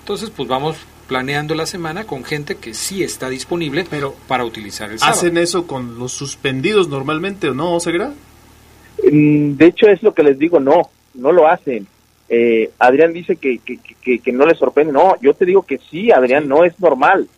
Entonces, 0.00 0.30
pues 0.30 0.48
vamos 0.48 0.76
planeando 1.06 1.54
la 1.54 1.66
semana 1.66 2.04
con 2.04 2.24
gente 2.24 2.56
que 2.56 2.72
sí 2.72 3.02
está 3.02 3.28
disponible 3.28 3.86
Pero 3.90 4.14
para 4.26 4.44
utilizar 4.44 4.90
el 4.90 4.98
sábado. 4.98 5.18
¿Hacen 5.18 5.36
eso 5.36 5.66
con 5.66 5.98
los 5.98 6.12
suspendidos 6.12 6.88
normalmente 6.88 7.48
o 7.48 7.54
no, 7.54 7.78
Segura? 7.80 8.12
Mm, 9.10 9.52
De 9.56 9.66
hecho, 9.66 9.86
es 9.88 10.02
lo 10.02 10.14
que 10.14 10.22
les 10.22 10.38
digo, 10.38 10.60
no, 10.60 10.90
no 11.14 11.32
lo 11.32 11.46
hacen. 11.46 11.86
Eh, 12.28 12.70
Adrián 12.78 13.12
dice 13.12 13.36
que, 13.36 13.58
que, 13.58 13.78
que, 13.78 14.18
que 14.18 14.32
no 14.32 14.46
le 14.46 14.54
sorprende. 14.54 14.92
No, 14.92 15.16
yo 15.20 15.34
te 15.34 15.44
digo 15.44 15.62
que 15.62 15.78
sí, 15.78 16.10
Adrián, 16.10 16.48
no 16.48 16.64
es 16.64 16.78
normal. 16.80 17.28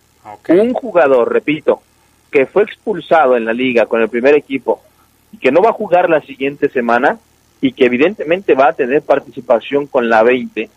Un 0.49 0.73
jugador, 0.75 1.33
repito, 1.33 1.83
que 2.31 2.47
fue 2.47 2.63
expulsado 2.63 3.37
en 3.37 3.45
la 3.45 3.53
liga 3.53 3.87
con 3.87 4.03
el 4.03 4.09
primer 4.09 4.35
equipo 4.35 4.83
y 5.33 5.39
que 5.39 5.53
no 5.53 5.63
va 5.63 5.71
a 5.71 5.75
jugar 5.75 6.11
la 6.11 6.21
siguiente 6.21 6.69
semana 6.69 7.19
y 7.61 7.73
que 7.73 7.87
evidentemente 7.87 8.55
va 8.55 8.69
a 8.69 8.73
tener 8.73 9.03
participación 9.03 9.87
con 9.87 10.09
la 10.09 10.23
20, 10.23 10.69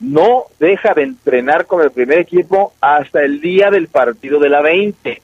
no 0.00 0.44
deja 0.58 0.94
de 0.94 1.02
entrenar 1.02 1.66
con 1.66 1.80
el 1.80 1.90
primer 1.90 2.18
equipo 2.18 2.74
hasta 2.80 3.22
el 3.22 3.40
día 3.40 3.70
del 3.70 3.88
partido 3.88 4.40
de 4.40 4.48
la 4.48 4.60
20. 4.60 5.22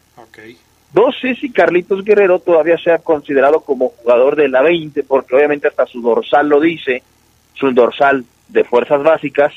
No 0.94 1.12
sé 1.12 1.34
si 1.34 1.50
Carlitos 1.50 2.04
Guerrero 2.04 2.38
todavía 2.38 2.78
sea 2.78 2.98
considerado 2.98 3.60
como 3.60 3.90
jugador 3.90 4.36
de 4.36 4.48
la 4.48 4.62
20, 4.62 5.02
porque 5.02 5.36
obviamente 5.36 5.68
hasta 5.68 5.84
su 5.84 6.00
dorsal 6.00 6.48
lo 6.48 6.60
dice, 6.60 7.02
su 7.58 7.70
dorsal 7.72 8.24
de 8.48 8.64
fuerzas 8.64 9.02
básicas, 9.02 9.52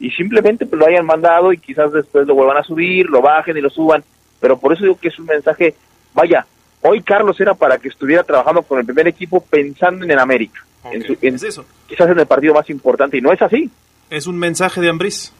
y 0.00 0.10
simplemente 0.10 0.66
pues 0.66 0.78
lo 0.80 0.86
hayan 0.86 1.06
mandado 1.06 1.52
y 1.52 1.58
quizás 1.58 1.92
después 1.92 2.26
lo 2.26 2.34
vuelvan 2.34 2.56
a 2.56 2.62
subir, 2.64 3.06
lo 3.08 3.20
bajen 3.20 3.56
y 3.56 3.60
lo 3.60 3.70
suban, 3.70 4.02
pero 4.40 4.58
por 4.58 4.72
eso 4.72 4.82
digo 4.82 4.98
que 5.00 5.08
es 5.08 5.18
un 5.18 5.26
mensaje, 5.26 5.74
vaya, 6.14 6.46
hoy 6.80 7.02
Carlos 7.02 7.38
era 7.40 7.54
para 7.54 7.78
que 7.78 7.88
estuviera 7.88 8.22
trabajando 8.24 8.62
con 8.62 8.78
el 8.80 8.84
primer 8.86 9.06
equipo 9.08 9.40
pensando 9.40 10.04
en 10.04 10.10
el 10.10 10.18
América, 10.18 10.60
en 10.90 11.02
su- 11.06 11.12
en- 11.12 11.18
quizás 11.86 12.08
en 12.10 12.18
el 12.18 12.26
partido 12.26 12.54
más 12.54 12.68
importante, 12.70 13.18
y 13.18 13.20
no 13.20 13.32
es 13.32 13.40
así. 13.42 13.70
Es 14.10 14.26
un 14.26 14.38
mensaje 14.38 14.80
de 14.80 14.88
Ambriz. 14.90 15.32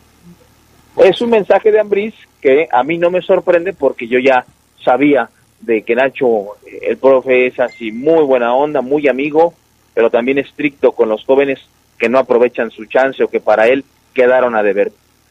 Es 0.96 1.20
un 1.20 1.30
mensaje 1.30 1.72
de 1.72 1.80
Ambriz 1.80 2.14
que 2.40 2.68
a 2.70 2.82
mí 2.82 2.98
no 2.98 3.10
me 3.10 3.22
sorprende 3.22 3.72
porque 3.72 4.06
yo 4.06 4.18
ya 4.18 4.44
sabía 4.84 5.28
de 5.60 5.82
que 5.82 5.94
Nacho, 5.94 6.56
eh, 6.66 6.80
el 6.90 6.96
profe, 6.98 7.46
es 7.46 7.58
así 7.60 7.90
muy 7.92 8.22
buena 8.24 8.54
onda, 8.54 8.80
muy 8.82 9.08
amigo, 9.08 9.54
pero 9.94 10.10
también 10.10 10.38
estricto 10.38 10.92
con 10.92 11.08
los 11.08 11.24
jóvenes 11.24 11.60
que 12.02 12.08
no 12.08 12.18
aprovechan 12.18 12.72
su 12.72 12.84
chance 12.86 13.22
o 13.22 13.28
que 13.28 13.38
para 13.38 13.68
él 13.68 13.84
quedaron 14.12 14.56
a 14.56 14.62
deber. 14.64 14.90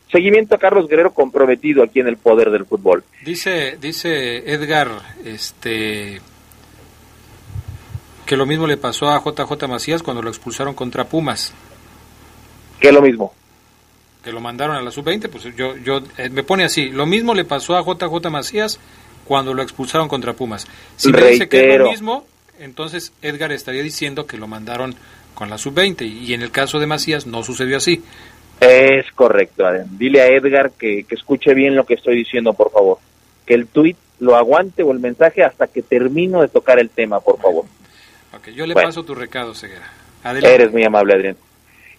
Seguimiento 0.09 0.55
a 0.55 0.57
Carlos 0.57 0.87
Guerrero 0.87 1.13
comprometido 1.13 1.83
aquí 1.83 1.99
en 1.99 2.07
el 2.07 2.15
poder 2.15 2.49
del 2.49 2.65
fútbol. 2.65 3.03
Dice, 3.25 3.77
dice 3.81 4.37
Edgar, 4.53 4.87
este, 5.25 6.21
que 8.25 8.37
lo 8.37 8.45
mismo 8.45 8.67
le 8.67 8.77
pasó 8.77 9.09
a 9.09 9.21
JJ 9.21 9.67
Macías 9.67 10.01
cuando 10.01 10.21
lo 10.21 10.29
expulsaron 10.29 10.73
contra 10.73 11.03
Pumas, 11.09 11.53
Que 12.79 12.87
es 12.87 12.93
lo 12.93 13.01
mismo. 13.01 13.33
que 14.23 14.31
lo 14.31 14.39
mandaron 14.39 14.77
a 14.77 14.81
la 14.81 14.91
sub-20, 14.91 15.27
pues 15.29 15.43
yo, 15.57 15.75
yo, 15.75 16.01
eh, 16.17 16.29
me 16.29 16.43
pone 16.43 16.63
así, 16.63 16.87
lo 16.89 17.05
mismo 17.05 17.33
le 17.33 17.43
pasó 17.43 17.75
a 17.75 17.83
JJ 17.83 18.29
Macías 18.29 18.79
cuando 19.25 19.53
lo 19.53 19.61
expulsaron 19.61 20.07
contra 20.07 20.31
Pumas. 20.33 20.67
Si 20.95 21.11
me 21.11 21.21
dice 21.21 21.49
que 21.49 21.57
es 21.57 21.63
Reitero. 21.63 21.83
lo 21.85 21.91
mismo, 21.91 22.25
entonces 22.59 23.11
Edgar 23.21 23.51
estaría 23.51 23.83
diciendo 23.83 24.25
que 24.25 24.37
lo 24.37 24.47
mandaron 24.47 24.95
con 25.41 25.49
la 25.49 25.57
sub-20 25.57 26.03
y 26.07 26.35
en 26.35 26.43
el 26.43 26.51
caso 26.51 26.77
de 26.77 26.85
Macías 26.85 27.25
no 27.25 27.41
sucedió 27.43 27.77
así. 27.77 28.03
Es 28.59 29.11
correcto, 29.15 29.65
Adrián. 29.65 29.87
Dile 29.97 30.21
a 30.21 30.27
Edgar 30.27 30.69
que, 30.77 31.03
que 31.03 31.15
escuche 31.15 31.55
bien 31.55 31.75
lo 31.75 31.83
que 31.83 31.95
estoy 31.95 32.15
diciendo, 32.15 32.53
por 32.53 32.71
favor. 32.71 32.99
Que 33.47 33.55
el 33.55 33.65
tuit 33.65 33.97
lo 34.19 34.35
aguante 34.35 34.83
o 34.83 34.91
el 34.91 34.99
mensaje 34.99 35.43
hasta 35.43 35.65
que 35.65 35.81
termino 35.81 36.43
de 36.43 36.47
tocar 36.47 36.77
el 36.79 36.91
tema, 36.91 37.21
por 37.21 37.39
favor. 37.41 37.65
Ok, 38.35 38.49
yo 38.49 38.67
le 38.67 38.75
Bueno. 38.75 38.89
paso 38.89 39.03
tu 39.03 39.15
recado, 39.15 39.55
Ceguera. 39.55 39.89
Adelante. 40.23 40.53
Eres 40.53 40.71
muy 40.71 40.83
amable, 40.83 41.15
Adrián. 41.15 41.37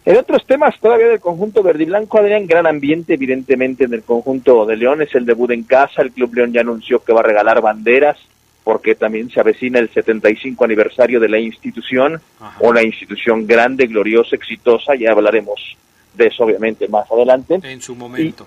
En 0.04 0.16
otros 0.18 0.46
temas 0.46 0.78
todavía 0.80 1.08
del 1.08 1.18
conjunto 1.18 1.64
verde 1.64 1.82
y 1.82 1.86
blanco, 1.86 2.18
Adrián, 2.20 2.46
gran 2.46 2.68
ambiente 2.68 3.14
evidentemente 3.14 3.86
en 3.86 3.94
el 3.94 4.04
conjunto 4.04 4.64
de 4.66 4.76
León, 4.76 5.02
es 5.02 5.12
el 5.16 5.26
debut 5.26 5.50
en 5.50 5.64
casa, 5.64 6.00
el 6.02 6.12
Club 6.12 6.32
León 6.32 6.52
ya 6.52 6.60
anunció 6.60 7.02
que 7.02 7.12
va 7.12 7.20
a 7.20 7.24
regalar 7.24 7.60
banderas, 7.60 8.18
porque 8.64 8.94
también 8.94 9.30
se 9.30 9.40
avecina 9.40 9.78
el 9.78 9.90
75 9.90 10.64
aniversario 10.64 11.18
de 11.18 11.28
la 11.28 11.38
institución, 11.38 12.20
una 12.60 12.82
institución 12.82 13.46
grande, 13.46 13.86
gloriosa, 13.86 14.36
exitosa, 14.36 14.94
ya 14.94 15.10
hablaremos 15.10 15.76
de 16.14 16.26
eso 16.26 16.44
obviamente 16.44 16.88
más 16.88 17.10
adelante. 17.10 17.58
En 17.62 17.80
su 17.80 17.94
momento. 17.94 18.46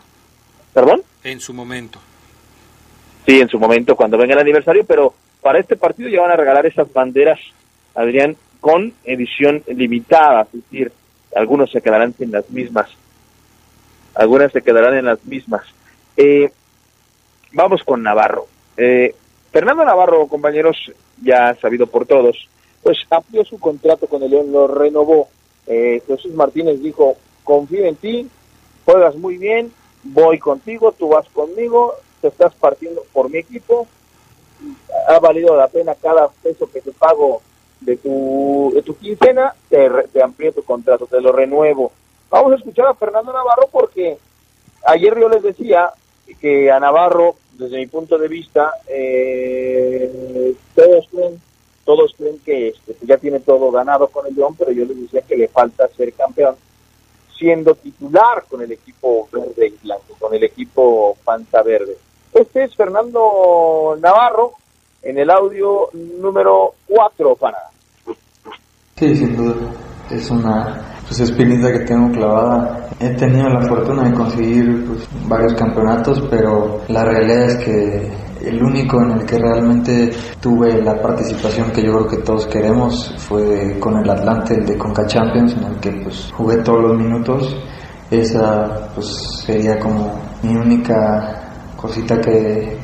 ¿Perdón? 0.73 1.01
En 1.23 1.39
su 1.39 1.53
momento. 1.53 1.99
Sí, 3.25 3.41
en 3.41 3.49
su 3.49 3.59
momento 3.59 3.95
cuando 3.95 4.17
venga 4.17 4.33
el 4.33 4.39
aniversario, 4.39 4.85
pero 4.85 5.13
para 5.41 5.59
este 5.59 5.75
partido 5.75 6.09
ya 6.09 6.21
van 6.21 6.31
a 6.31 6.35
regalar 6.35 6.65
esas 6.65 6.91
banderas, 6.91 7.39
Adrián, 7.95 8.35
con 8.59 8.93
edición 9.03 9.63
limitada, 9.67 10.47
es 10.53 10.63
decir, 10.63 10.91
algunos 11.35 11.71
se 11.71 11.81
quedarán 11.81 12.15
en 12.19 12.31
las 12.31 12.49
mismas, 12.49 12.89
algunas 14.15 14.51
se 14.51 14.61
quedarán 14.61 14.97
en 14.97 15.05
las 15.05 15.23
mismas. 15.25 15.63
Eh, 16.17 16.49
vamos 17.51 17.83
con 17.83 18.01
Navarro. 18.01 18.47
Eh, 18.77 19.13
Fernando 19.55 19.85
Navarro, 19.85 20.27
compañeros, 20.27 20.75
ya 21.23 21.55
sabido 21.61 21.87
por 21.87 22.05
todos, 22.05 22.49
pues 22.83 22.97
amplió 23.09 23.45
su 23.45 23.57
contrato 23.57 24.05
con 24.05 24.21
el 24.21 24.31
León, 24.31 24.51
lo 24.51 24.67
renovó. 24.67 25.29
Eh, 25.65 26.03
Jesús 26.05 26.33
Martínez 26.33 26.81
dijo, 26.81 27.15
confío 27.41 27.85
en 27.85 27.95
ti, 27.95 28.29
juegas 28.83 29.15
muy 29.15 29.37
bien, 29.37 29.71
voy 30.03 30.39
contigo, 30.39 30.91
tú 30.91 31.07
vas 31.07 31.29
conmigo, 31.29 31.93
te 32.19 32.27
estás 32.27 32.53
partiendo 32.53 33.05
por 33.13 33.29
mi 33.29 33.37
equipo, 33.37 33.87
ha 35.07 35.19
valido 35.19 35.55
la 35.55 35.69
pena 35.69 35.95
cada 35.95 36.27
peso 36.43 36.69
que 36.69 36.81
te 36.81 36.91
pago 36.91 37.41
de 37.79 37.95
tu, 37.95 38.73
de 38.75 38.81
tu 38.81 38.97
quincena, 38.97 39.55
te, 39.69 39.89
te 40.11 40.21
amplío 40.21 40.51
tu 40.51 40.63
contrato, 40.63 41.07
te 41.07 41.21
lo 41.21 41.31
renuevo. 41.31 41.93
Vamos 42.29 42.51
a 42.51 42.55
escuchar 42.55 42.87
a 42.87 42.93
Fernando 42.93 43.31
Navarro 43.31 43.69
porque 43.71 44.17
ayer 44.85 45.17
yo 45.17 45.29
les 45.29 45.43
decía 45.43 45.93
que 46.39 46.71
a 46.71 46.79
Navarro, 46.79 47.35
desde 47.53 47.77
mi 47.77 47.87
punto 47.87 48.17
de 48.17 48.27
vista, 48.27 48.71
eh, 48.87 50.53
todos 50.73 51.07
creen, 51.11 51.41
todos 51.83 52.13
creen 52.17 52.39
que 52.43 52.69
este, 52.69 52.95
ya 53.05 53.17
tiene 53.17 53.39
todo 53.39 53.71
ganado 53.71 54.07
con 54.07 54.25
el 54.27 54.35
León, 54.35 54.55
pero 54.57 54.71
yo 54.71 54.85
les 54.85 54.99
decía 55.01 55.21
que 55.21 55.37
le 55.37 55.47
falta 55.47 55.87
ser 55.89 56.13
campeón 56.13 56.55
siendo 57.37 57.75
titular 57.75 58.45
con 58.49 58.61
el 58.61 58.71
equipo 58.71 59.27
verde 59.31 59.67
y 59.67 59.85
blanco, 59.85 60.15
con 60.19 60.33
el 60.33 60.43
equipo 60.43 61.17
Panta 61.23 61.61
Verde. 61.61 61.97
Este 62.33 62.63
es 62.63 62.75
Fernando 62.75 63.97
Navarro 63.99 64.53
en 65.01 65.17
el 65.17 65.29
audio 65.29 65.89
número 65.93 66.73
4 66.87 67.35
para 67.35 67.57
Sí, 68.97 69.13
sin 69.15 69.35
duda. 69.35 69.73
Es 70.09 70.29
una 70.29 70.81
pues, 71.07 71.19
espinita 71.19 71.71
que 71.71 71.79
tengo 71.79 72.11
clavada. 72.11 72.89
He 72.99 73.09
tenido 73.15 73.49
la 73.49 73.61
fortuna 73.67 74.09
de 74.09 74.13
conseguir 74.13 74.85
pues, 74.85 75.07
varios 75.27 75.53
campeonatos, 75.53 76.21
pero 76.29 76.81
la 76.87 77.03
realidad 77.03 77.45
es 77.45 77.55
que 77.65 78.11
el 78.45 78.61
único 78.61 79.01
en 79.01 79.11
el 79.11 79.25
que 79.25 79.39
realmente 79.39 80.11
tuve 80.39 80.81
la 80.81 81.01
participación 81.01 81.71
que 81.71 81.83
yo 81.83 81.93
creo 81.93 82.07
que 82.07 82.17
todos 82.17 82.45
queremos 82.47 83.13
fue 83.17 83.79
con 83.79 83.97
el 83.97 84.09
Atlante, 84.09 84.53
el 84.53 84.65
de 84.65 84.77
Conca 84.77 85.05
Champions, 85.07 85.55
en 85.57 85.63
el 85.63 85.79
que 85.79 85.91
pues, 86.03 86.31
jugué 86.33 86.57
todos 86.57 86.81
los 86.81 86.97
minutos. 86.97 87.55
Esa 88.11 88.89
pues 88.93 89.43
sería 89.45 89.79
como 89.79 90.19
mi 90.43 90.55
única 90.55 91.73
cosita 91.75 92.19
que, 92.21 92.77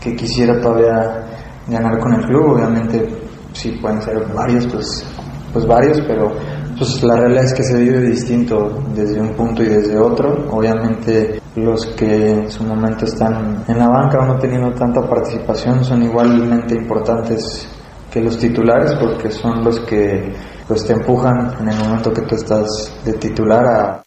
que 0.00 0.14
quisiera 0.14 0.60
todavía 0.60 1.24
ganar 1.66 1.98
con 1.98 2.12
el 2.14 2.26
club. 2.26 2.54
Obviamente, 2.54 3.08
si 3.52 3.72
pueden 3.72 4.00
ser 4.02 4.22
varios, 4.34 4.66
pues, 4.66 5.06
pues 5.52 5.66
varios, 5.66 6.00
pero 6.06 6.32
pues 6.78 7.02
la 7.02 7.16
realidad 7.16 7.44
es 7.44 7.54
que 7.54 7.62
se 7.64 7.76
vive 7.76 8.00
distinto 8.00 8.82
desde 8.94 9.20
un 9.20 9.34
punto 9.34 9.62
y 9.62 9.66
desde 9.66 9.98
otro. 9.98 10.46
Obviamente, 10.50 11.40
los 11.56 11.86
que 11.86 12.30
en 12.30 12.50
su 12.50 12.62
momento 12.62 13.04
están 13.04 13.64
en 13.66 13.78
la 13.78 13.88
banca 13.88 14.18
o 14.20 14.26
no 14.26 14.38
teniendo 14.38 14.72
tanta 14.74 15.00
participación 15.08 15.84
son 15.84 16.02
igualmente 16.04 16.74
importantes 16.74 17.68
que 18.10 18.20
los 18.20 18.38
titulares 18.38 18.94
porque 18.94 19.30
son 19.30 19.64
los 19.64 19.80
que 19.80 20.32
pues 20.66 20.86
te 20.86 20.92
empujan 20.92 21.56
en 21.60 21.68
el 21.68 21.76
momento 21.78 22.12
que 22.12 22.22
tú 22.22 22.36
estás 22.36 23.02
de 23.04 23.12
titular 23.14 23.64
a 23.66 24.02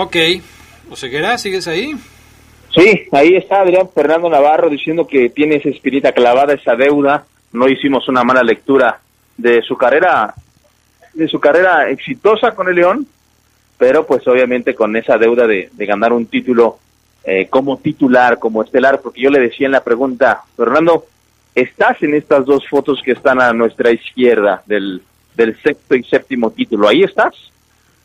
Ok, 0.00 0.16
Oseguera, 0.92 1.36
¿sigues 1.38 1.66
ahí? 1.66 1.92
Sí, 2.72 3.08
ahí 3.10 3.34
está 3.34 3.62
Adrián 3.62 3.88
Fernando 3.92 4.30
Navarro 4.30 4.68
diciendo 4.68 5.04
que 5.08 5.28
tiene 5.30 5.56
esa 5.56 5.70
espinita 5.70 6.12
clavada, 6.12 6.54
esa 6.54 6.76
deuda. 6.76 7.26
No 7.52 7.68
hicimos 7.68 8.08
una 8.08 8.24
mala 8.24 8.42
lectura 8.42 9.00
de 9.36 9.62
su 9.62 9.76
carrera, 9.76 10.34
de 11.14 11.28
su 11.28 11.40
carrera 11.40 11.88
exitosa 11.88 12.52
con 12.52 12.68
el 12.68 12.76
León, 12.76 13.06
pero 13.78 14.06
pues 14.06 14.26
obviamente 14.26 14.74
con 14.74 14.96
esa 14.96 15.16
deuda 15.16 15.46
de, 15.46 15.70
de 15.72 15.86
ganar 15.86 16.12
un 16.12 16.26
título 16.26 16.78
eh, 17.24 17.46
como 17.48 17.76
titular, 17.78 18.38
como 18.38 18.62
estelar, 18.62 19.00
porque 19.00 19.20
yo 19.20 19.30
le 19.30 19.40
decía 19.40 19.66
en 19.66 19.72
la 19.72 19.84
pregunta, 19.84 20.42
Fernando, 20.56 21.06
estás 21.54 22.02
en 22.02 22.14
estas 22.14 22.44
dos 22.46 22.66
fotos 22.68 23.00
que 23.04 23.12
están 23.12 23.40
a 23.40 23.52
nuestra 23.52 23.90
izquierda 23.90 24.62
del, 24.66 25.02
del 25.36 25.60
sexto 25.60 25.94
y 25.94 26.04
séptimo 26.04 26.50
título, 26.50 26.88
ahí 26.88 27.02
estás, 27.02 27.34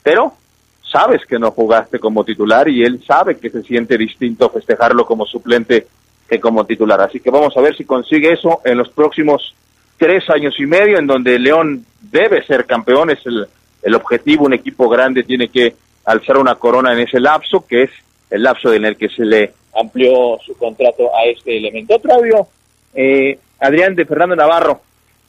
pero 0.02 0.34
sabes 0.82 1.26
que 1.26 1.39
no 1.39 1.52
jugaste 1.52 2.00
como 2.00 2.24
titular 2.24 2.68
y 2.70 2.84
él 2.84 3.04
sabe 3.06 3.38
que 3.38 3.50
se 3.50 3.64
siente 3.64 3.98
distinto 3.98 4.50
festejarlo 4.50 5.06
como 5.06 5.26
suplente 5.26 5.88
que 6.28 6.40
como 6.40 6.66
titular. 6.66 7.02
Así 7.02 7.20
que 7.20 7.30
vamos 7.30 7.56
a 7.56 7.62
ver 7.62 7.76
si 7.76 7.86
consigue 7.86 8.34
eso 8.34 8.62
en 8.66 8.78
los 8.78 8.90
próximos 8.90 9.56
tres 9.98 10.30
años 10.30 10.56
y 10.60 10.66
medio, 10.66 10.98
en 10.98 11.08
donde 11.08 11.40
León 11.40 11.86
debe 12.02 12.44
ser 12.46 12.66
campeón, 12.66 13.10
es 13.10 13.26
el, 13.26 13.48
el 13.82 13.96
objetivo, 13.96 14.46
un 14.46 14.54
equipo 14.54 14.90
grande 14.90 15.24
tiene 15.24 15.48
que 15.50 15.76
alzar 16.06 16.38
una 16.38 16.56
corona 16.56 16.94
en 16.94 17.00
ese 17.00 17.20
lapso, 17.20 17.66
que 17.66 17.84
es 17.84 17.92
el 18.30 18.44
lapso 18.44 18.74
en 18.74 18.86
el 18.86 18.98
que 18.98 19.10
se 19.10 19.24
le 19.24 19.54
amplió 19.80 20.38
su 20.46 20.58
contrato 20.58 21.16
a 21.16 21.26
este 21.26 21.58
elemento. 21.58 21.96
Otro 21.96 22.14
audio, 22.14 22.48
eh, 22.94 23.38
Adrián 23.60 23.96
de 23.96 24.06
Fernando 24.06 24.36
Navarro, 24.36 24.82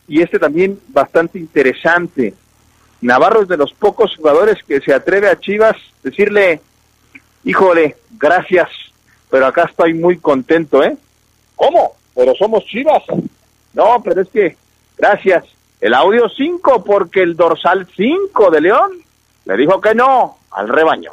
y 0.09 0.21
este 0.21 0.39
también 0.39 0.79
bastante 0.89 1.39
interesante. 1.39 2.35
Navarro 3.01 3.43
es 3.43 3.49
de 3.49 3.57
los 3.57 3.73
pocos 3.73 4.17
jugadores 4.17 4.63
que 4.67 4.81
se 4.81 4.95
atreve 4.95 5.29
a 5.29 5.39
Chivas 5.39 5.77
decirle, 6.03 6.61
híjole, 7.45 7.97
gracias, 8.19 8.69
pero 9.35 9.49
acá 9.49 9.64
estoy 9.68 9.95
muy 9.95 10.18
contento, 10.18 10.80
¿eh? 10.85 10.97
¿Cómo? 11.57 11.95
Pero 12.14 12.35
somos 12.39 12.64
Chivas. 12.66 13.03
No, 13.72 14.01
pero 14.01 14.22
es 14.22 14.28
que, 14.28 14.57
gracias. 14.97 15.45
El 15.80 15.93
audio 15.93 16.28
5, 16.28 16.85
porque 16.85 17.22
el 17.22 17.35
dorsal 17.35 17.85
5 17.97 18.51
de 18.53 18.61
León 18.61 18.93
le 19.47 19.57
dijo 19.57 19.80
que 19.80 19.93
no 19.93 20.37
al 20.53 20.68
rebaño. 20.68 21.11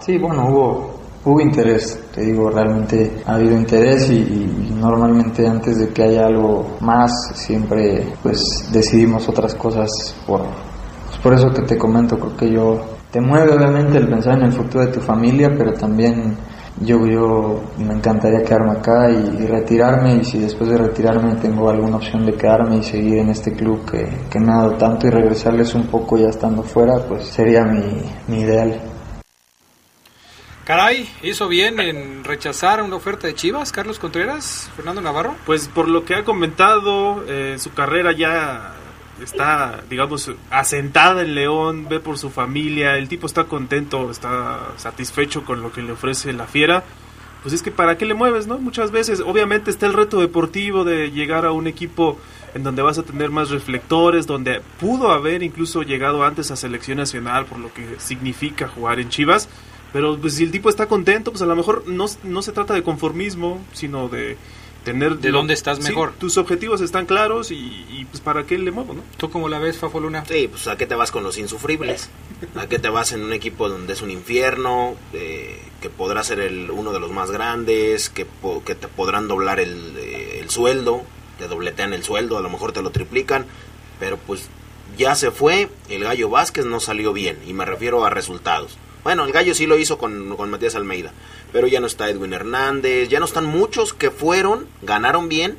Sí, 0.00 0.18
bueno, 0.18 0.44
hubo, 0.46 1.00
hubo 1.24 1.40
interés, 1.40 1.98
te 2.14 2.20
digo, 2.20 2.50
realmente 2.50 3.22
ha 3.24 3.36
habido 3.36 3.56
interés 3.56 4.10
y, 4.10 4.18
y 4.18 4.70
normalmente 4.78 5.46
antes 5.46 5.78
de 5.78 5.88
que 5.90 6.02
haya 6.02 6.26
algo 6.26 6.76
más, 6.82 7.10
siempre 7.32 8.12
pues 8.22 8.68
decidimos 8.70 9.26
otras 9.26 9.54
cosas 9.54 9.88
por, 10.26 10.42
pues, 10.42 11.18
por 11.22 11.32
eso 11.32 11.48
que 11.48 11.62
te 11.62 11.78
comento, 11.78 12.18
creo 12.18 12.36
que 12.36 12.52
yo 12.52 12.78
te 13.10 13.22
mueve 13.22 13.54
obviamente 13.54 13.96
el 13.96 14.06
pensar 14.06 14.36
en 14.36 14.44
el 14.44 14.52
futuro 14.52 14.84
de 14.84 14.92
tu 14.92 15.00
familia, 15.00 15.50
pero 15.56 15.72
también 15.72 16.36
yo, 16.80 17.06
yo 17.06 17.62
me 17.78 17.94
encantaría 17.94 18.42
quedarme 18.42 18.72
acá 18.72 19.10
y, 19.10 19.42
y 19.42 19.46
retirarme 19.46 20.16
y 20.16 20.24
si 20.24 20.38
después 20.38 20.70
de 20.70 20.78
retirarme 20.78 21.34
tengo 21.36 21.68
alguna 21.70 21.96
opción 21.96 22.24
de 22.24 22.34
quedarme 22.34 22.78
y 22.78 22.82
seguir 22.82 23.18
en 23.18 23.30
este 23.30 23.52
club 23.52 23.84
que, 23.90 24.04
que 24.30 24.38
me 24.38 24.52
ha 24.52 24.58
dado 24.58 24.76
tanto 24.76 25.06
y 25.06 25.10
regresarles 25.10 25.74
un 25.74 25.86
poco 25.86 26.18
ya 26.18 26.28
estando 26.28 26.62
fuera, 26.62 26.98
pues 27.06 27.26
sería 27.26 27.64
mi, 27.64 28.02
mi 28.28 28.42
ideal. 28.42 28.80
Caray, 30.64 31.08
hizo 31.22 31.48
bien 31.48 31.80
en 31.80 32.24
rechazar 32.24 32.82
una 32.82 32.96
oferta 32.96 33.26
de 33.26 33.34
Chivas, 33.34 33.72
Carlos 33.72 33.98
Contreras, 33.98 34.70
Fernando 34.76 35.00
Navarro. 35.00 35.34
Pues 35.46 35.66
por 35.66 35.88
lo 35.88 36.04
que 36.04 36.14
ha 36.14 36.24
comentado, 36.24 37.24
eh, 37.26 37.56
su 37.58 37.72
carrera 37.72 38.12
ya 38.12 38.74
está, 39.22 39.82
digamos, 39.88 40.30
asentada 40.50 41.22
en 41.22 41.34
León, 41.34 41.86
ve 41.88 42.00
por 42.00 42.18
su 42.18 42.30
familia, 42.30 42.96
el 42.96 43.08
tipo 43.08 43.26
está 43.26 43.44
contento, 43.44 44.10
está 44.10 44.72
satisfecho 44.76 45.44
con 45.44 45.62
lo 45.62 45.72
que 45.72 45.82
le 45.82 45.92
ofrece 45.92 46.32
la 46.32 46.46
fiera. 46.46 46.84
Pues 47.42 47.54
es 47.54 47.62
que 47.62 47.70
para 47.70 47.96
qué 47.96 48.04
le 48.04 48.14
mueves, 48.14 48.46
¿no? 48.46 48.58
Muchas 48.58 48.90
veces, 48.90 49.20
obviamente 49.20 49.70
está 49.70 49.86
el 49.86 49.92
reto 49.92 50.20
deportivo 50.20 50.84
de 50.84 51.10
llegar 51.10 51.46
a 51.46 51.52
un 51.52 51.66
equipo 51.66 52.18
en 52.54 52.62
donde 52.62 52.82
vas 52.82 52.98
a 52.98 53.02
tener 53.02 53.30
más 53.30 53.50
reflectores, 53.50 54.26
donde 54.26 54.60
pudo 54.80 55.12
haber 55.12 55.42
incluso 55.42 55.82
llegado 55.82 56.24
antes 56.24 56.50
a 56.50 56.56
selección 56.56 56.98
nacional 56.98 57.46
por 57.46 57.58
lo 57.58 57.72
que 57.72 57.96
significa 57.98 58.68
jugar 58.68 58.98
en 58.98 59.08
Chivas. 59.08 59.48
Pero 59.92 60.18
pues 60.18 60.34
si 60.34 60.44
el 60.44 60.50
tipo 60.50 60.68
está 60.68 60.86
contento, 60.86 61.30
pues 61.30 61.42
a 61.42 61.46
lo 61.46 61.56
mejor 61.56 61.84
no, 61.86 62.06
no 62.24 62.42
se 62.42 62.52
trata 62.52 62.74
de 62.74 62.82
conformismo, 62.82 63.60
sino 63.72 64.08
de 64.08 64.36
tener... 64.84 65.16
¿De 65.18 65.30
dónde 65.30 65.54
estás 65.54 65.78
Sí, 65.78 65.84
mejor? 65.84 66.12
tus 66.18 66.36
objetivos 66.38 66.80
están 66.80 67.06
claros 67.06 67.50
y, 67.50 67.56
y, 67.90 68.06
pues 68.10 68.20
para 68.20 68.44
qué 68.44 68.58
le 68.58 68.70
muevo, 68.70 68.94
¿no? 68.94 69.02
¿Tú 69.16 69.30
cómo 69.30 69.48
la 69.48 69.58
ves, 69.58 69.78
Fafoluna? 69.78 70.24
Sí, 70.24 70.48
pues 70.48 70.66
¿a 70.68 70.76
qué 70.76 70.86
te 70.86 70.94
vas 70.94 71.10
con 71.10 71.22
los 71.22 71.36
insufribles? 71.38 72.08
¿A 72.56 72.66
qué 72.68 72.78
te 72.78 72.88
vas 72.88 73.12
en 73.12 73.22
un 73.22 73.32
equipo 73.32 73.68
donde 73.68 73.92
es 73.92 74.02
un 74.02 74.10
infierno, 74.10 74.96
eh, 75.12 75.60
que 75.80 75.90
podrá 75.90 76.22
ser 76.24 76.40
el, 76.40 76.70
uno 76.70 76.92
de 76.92 77.00
los 77.00 77.10
más 77.12 77.30
grandes, 77.30 78.08
que, 78.10 78.24
po- 78.26 78.62
que 78.64 78.74
te 78.74 78.88
podrán 78.88 79.28
doblar 79.28 79.60
el, 79.60 79.94
eh, 79.98 80.38
el 80.40 80.50
sueldo, 80.50 81.02
te 81.38 81.48
dobletean 81.48 81.92
el 81.92 82.02
sueldo, 82.02 82.38
a 82.38 82.40
lo 82.40 82.48
mejor 82.50 82.72
te 82.72 82.82
lo 82.82 82.90
triplican, 82.90 83.46
pero 84.00 84.16
pues 84.16 84.48
ya 84.96 85.14
se 85.14 85.30
fue, 85.30 85.68
el 85.88 86.04
Gallo 86.04 86.30
Vázquez 86.30 86.64
no 86.64 86.80
salió 86.80 87.12
bien, 87.12 87.38
y 87.46 87.52
me 87.52 87.64
refiero 87.64 88.04
a 88.04 88.10
resultados. 88.10 88.76
Bueno, 89.08 89.24
el 89.24 89.32
Gallo 89.32 89.54
sí 89.54 89.64
lo 89.66 89.78
hizo 89.78 89.96
con, 89.96 90.36
con 90.36 90.50
Matías 90.50 90.74
Almeida, 90.74 91.12
pero 91.50 91.66
ya 91.66 91.80
no 91.80 91.86
está 91.86 92.10
Edwin 92.10 92.34
Hernández, 92.34 93.08
ya 93.08 93.20
no 93.20 93.24
están 93.24 93.46
muchos 93.46 93.94
que 93.94 94.10
fueron, 94.10 94.66
ganaron 94.82 95.30
bien, 95.30 95.56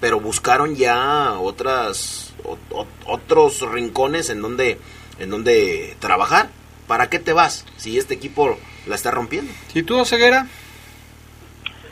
pero 0.00 0.20
buscaron 0.20 0.76
ya 0.76 1.32
otras 1.40 2.32
o- 2.44 2.56
o- 2.70 2.86
otros 3.06 3.60
rincones 3.72 4.30
en 4.30 4.40
donde 4.40 4.78
en 5.18 5.30
donde 5.30 5.96
trabajar. 5.98 6.50
¿Para 6.86 7.10
qué 7.10 7.18
te 7.18 7.32
vas 7.32 7.66
si 7.76 7.98
este 7.98 8.14
equipo 8.14 8.56
la 8.86 8.94
está 8.94 9.10
rompiendo? 9.10 9.50
¿Y 9.74 9.82
tú, 9.82 10.04
Ceguera? 10.04 10.46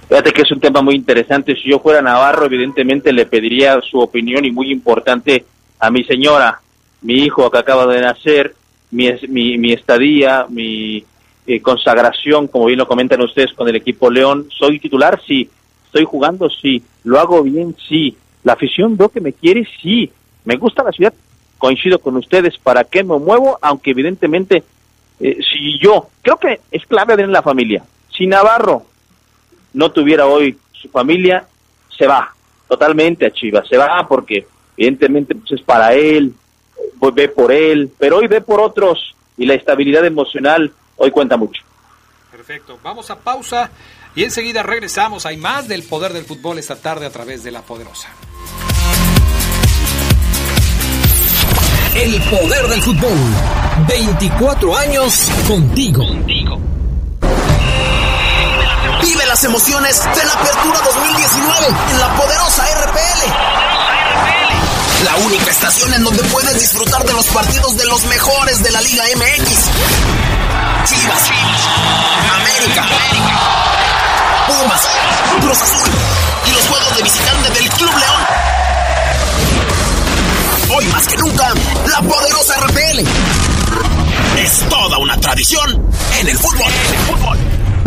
Fíjate 0.08 0.30
que 0.32 0.42
es 0.42 0.52
un 0.52 0.60
tema 0.60 0.80
muy 0.80 0.94
interesante. 0.94 1.56
Si 1.56 1.68
yo 1.70 1.80
fuera 1.80 2.00
Navarro, 2.02 2.46
evidentemente 2.46 3.12
le 3.12 3.26
pediría 3.26 3.80
su 3.80 3.98
opinión 3.98 4.44
y 4.44 4.52
muy 4.52 4.70
importante 4.70 5.44
a 5.80 5.90
mi 5.90 6.04
señora, 6.04 6.60
mi 7.02 7.14
hijo 7.24 7.50
que 7.50 7.58
acaba 7.58 7.84
de 7.92 8.00
nacer, 8.00 8.54
mi, 8.90 9.10
mi, 9.28 9.58
mi 9.58 9.72
estadía, 9.72 10.46
mi 10.48 11.04
eh, 11.46 11.60
consagración, 11.60 12.48
como 12.48 12.66
bien 12.66 12.78
lo 12.78 12.86
comentan 12.86 13.22
ustedes 13.22 13.52
con 13.52 13.68
el 13.68 13.76
equipo 13.76 14.10
León. 14.10 14.48
¿Soy 14.56 14.78
titular? 14.78 15.20
Sí. 15.26 15.48
¿Estoy 15.86 16.04
jugando? 16.04 16.48
Sí. 16.48 16.82
¿Lo 17.04 17.18
hago 17.18 17.42
bien? 17.42 17.74
Sí. 17.88 18.16
¿La 18.44 18.52
afición 18.54 18.96
veo 18.96 19.08
que 19.08 19.20
me 19.20 19.32
quiere? 19.32 19.66
Sí. 19.82 20.10
¿Me 20.44 20.56
gusta 20.56 20.82
la 20.82 20.92
ciudad? 20.92 21.14
Coincido 21.58 21.98
con 21.98 22.16
ustedes. 22.16 22.58
¿Para 22.58 22.84
qué 22.84 23.02
me 23.02 23.18
muevo? 23.18 23.58
Aunque 23.62 23.90
evidentemente, 23.90 24.62
eh, 25.18 25.38
si 25.50 25.78
yo, 25.78 26.08
creo 26.22 26.36
que 26.36 26.60
es 26.70 26.86
clave 26.86 27.14
en 27.14 27.32
la 27.32 27.42
familia. 27.42 27.84
Si 28.16 28.26
Navarro 28.26 28.84
no 29.72 29.90
tuviera 29.90 30.26
hoy 30.26 30.56
su 30.72 30.88
familia, 30.88 31.46
se 31.96 32.06
va 32.06 32.34
totalmente 32.68 33.26
a 33.26 33.30
Chivas, 33.30 33.68
se 33.68 33.76
va 33.76 34.06
porque 34.08 34.46
evidentemente 34.76 35.34
pues, 35.34 35.52
es 35.52 35.62
para 35.62 35.94
él, 35.94 36.32
pues, 36.98 37.14
ve 37.14 37.28
por 37.28 37.52
él, 37.52 37.90
pero 37.98 38.18
hoy 38.18 38.26
ve 38.26 38.40
por 38.40 38.60
otros 38.60 39.14
y 39.36 39.46
la 39.46 39.54
estabilidad 39.54 40.04
emocional 40.04 40.72
hoy 40.96 41.10
cuenta 41.10 41.36
mucho. 41.36 41.62
Perfecto, 42.30 42.78
vamos 42.82 43.10
a 43.10 43.18
pausa 43.18 43.70
y 44.14 44.24
enseguida 44.24 44.62
regresamos. 44.62 45.26
Hay 45.26 45.36
más 45.36 45.68
del 45.68 45.82
poder 45.82 46.12
del 46.12 46.24
fútbol 46.24 46.58
esta 46.58 46.76
tarde 46.76 47.06
a 47.06 47.10
través 47.10 47.42
de 47.42 47.50
La 47.50 47.62
Poderosa. 47.62 48.08
El 51.94 52.20
poder 52.22 52.66
del 52.68 52.82
fútbol. 52.82 53.18
24 53.88 54.76
años 54.76 55.30
contigo. 55.48 56.04
Vive 59.02 59.26
las 59.26 59.42
emociones 59.44 60.02
de 60.14 60.24
la 60.24 60.32
Apertura 60.32 60.80
2019 60.84 61.66
en 61.90 62.00
la 62.00 62.14
poderosa 62.14 62.64
RPL. 62.84 63.79
La 65.04 65.16
única 65.16 65.50
estación 65.50 65.94
en 65.94 66.04
donde 66.04 66.22
puedes 66.24 66.58
disfrutar 66.60 67.04
de 67.04 67.12
los 67.12 67.26
partidos 67.28 67.76
de 67.76 67.86
los 67.86 68.04
mejores 68.04 68.62
de 68.62 68.70
la 68.70 68.80
Liga 68.82 69.04
MX. 69.16 69.50
Chivas, 70.84 71.30
América, 72.34 72.86
Pumas, 74.46 74.82
Cruz 75.40 75.62
Azul 75.62 75.88
y 76.46 76.50
los 76.50 76.66
juegos 76.66 76.96
de 76.96 77.02
visitante 77.02 77.50
del 77.50 77.70
Club 77.70 77.90
León. 77.98 78.22
Hoy 80.76 80.86
más 80.86 81.06
que 81.06 81.16
nunca, 81.16 81.54
la 81.86 82.02
poderosa 82.02 82.60
RPL. 82.60 83.00
Es 84.38 84.68
toda 84.68 84.98
una 84.98 85.16
tradición 85.18 85.82
en 86.20 86.28
el 86.28 86.36
fútbol. 86.38 86.72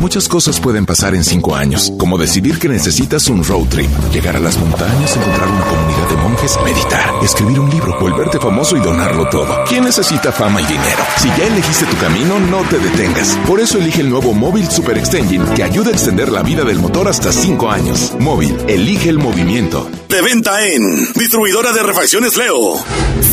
Muchas 0.04 0.28
cosas 0.28 0.60
pueden 0.60 0.86
pasar 0.86 1.16
en 1.16 1.24
cinco 1.24 1.56
años, 1.56 1.94
como 1.98 2.18
decidir 2.18 2.60
que 2.60 2.68
necesitas 2.68 3.30
un 3.30 3.42
road 3.42 3.68
trip, 3.70 3.90
llegar 4.12 4.36
a 4.36 4.40
las 4.40 4.58
montañas, 4.58 5.16
encontrar 5.16 5.48
una 5.48 5.64
comunidad 5.64 6.10
de 6.10 6.16
meditar, 6.64 7.24
escribir 7.24 7.60
un 7.60 7.70
libro, 7.70 7.98
volverte 8.00 8.38
famoso 8.38 8.76
y 8.76 8.82
donarlo 8.82 9.30
todo. 9.30 9.64
¿Quién 9.66 9.86
necesita 9.86 10.32
fama 10.32 10.62
y 10.62 10.66
dinero? 10.66 11.04
Si 11.18 11.30
ya 11.30 11.48
elegiste 11.48 11.86
tu 11.86 11.98
camino, 11.98 12.38
no 12.40 12.62
te 12.64 12.80
detengas. 12.80 13.38
Por 13.48 13.62
eso 13.62 13.78
elige 13.78 14.02
el 14.02 14.10
nuevo 14.10 14.34
Móvil 14.34 14.70
Super 14.70 14.98
Extension 14.98 15.46
que 15.56 15.64
ayuda 15.64 15.90
a 15.90 15.94
extender 15.94 16.30
la 16.32 16.44
vida 16.44 16.66
del 16.66 16.80
motor 16.80 17.08
hasta 17.08 17.32
cinco 17.32 17.72
años. 17.72 18.14
Móvil, 18.20 18.58
elige 18.68 19.10
el 19.10 19.20
movimiento. 19.20 19.90
De 20.10 20.22
venta 20.22 20.66
en 20.68 21.14
Distribuidora 21.14 21.72
de 21.72 21.82
Refacciones 21.82 22.36
Leo. 22.36 22.76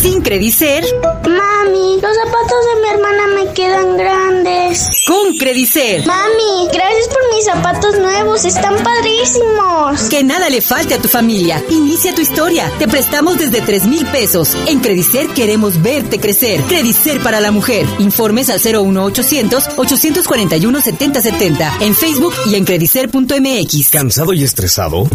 Sin 0.00 0.22
Credicer. 0.22 0.84
Mami, 1.02 2.00
los 2.00 2.16
zapatos 2.16 2.58
de 2.74 2.80
mi 2.80 2.88
hermana 2.90 3.09
me 3.44 3.52
quedan 3.52 3.96
grandes. 3.96 5.02
Con 5.06 5.36
Credicer. 5.36 6.06
Mami, 6.06 6.68
gracias 6.72 7.08
por 7.08 7.34
mis 7.34 7.44
zapatos 7.44 7.98
nuevos, 7.98 8.44
están 8.44 8.76
padrísimos. 8.82 10.08
Que 10.08 10.22
nada 10.22 10.50
le 10.50 10.60
falte 10.60 10.94
a 10.94 10.98
tu 10.98 11.08
familia. 11.08 11.62
Inicia 11.70 12.14
tu 12.14 12.20
historia. 12.20 12.70
Te 12.78 12.88
prestamos 12.88 13.38
desde 13.38 13.60
3 13.60 13.86
mil 13.86 14.04
pesos. 14.06 14.56
En 14.66 14.80
Credicer 14.80 15.28
queremos 15.28 15.80
verte 15.82 16.18
crecer. 16.18 16.60
Credicer 16.62 17.22
para 17.22 17.40
la 17.40 17.50
mujer. 17.50 17.86
Informes 17.98 18.50
al 18.50 18.60
01800 18.60 19.70
841 19.76 20.80
7070 20.80 21.76
en 21.80 21.94
Facebook 21.94 22.34
y 22.46 22.54
en 22.56 22.64
credicer.mx. 22.64 23.90
¿Cansado 23.90 24.32
y 24.32 24.44
estresado? 24.44 25.08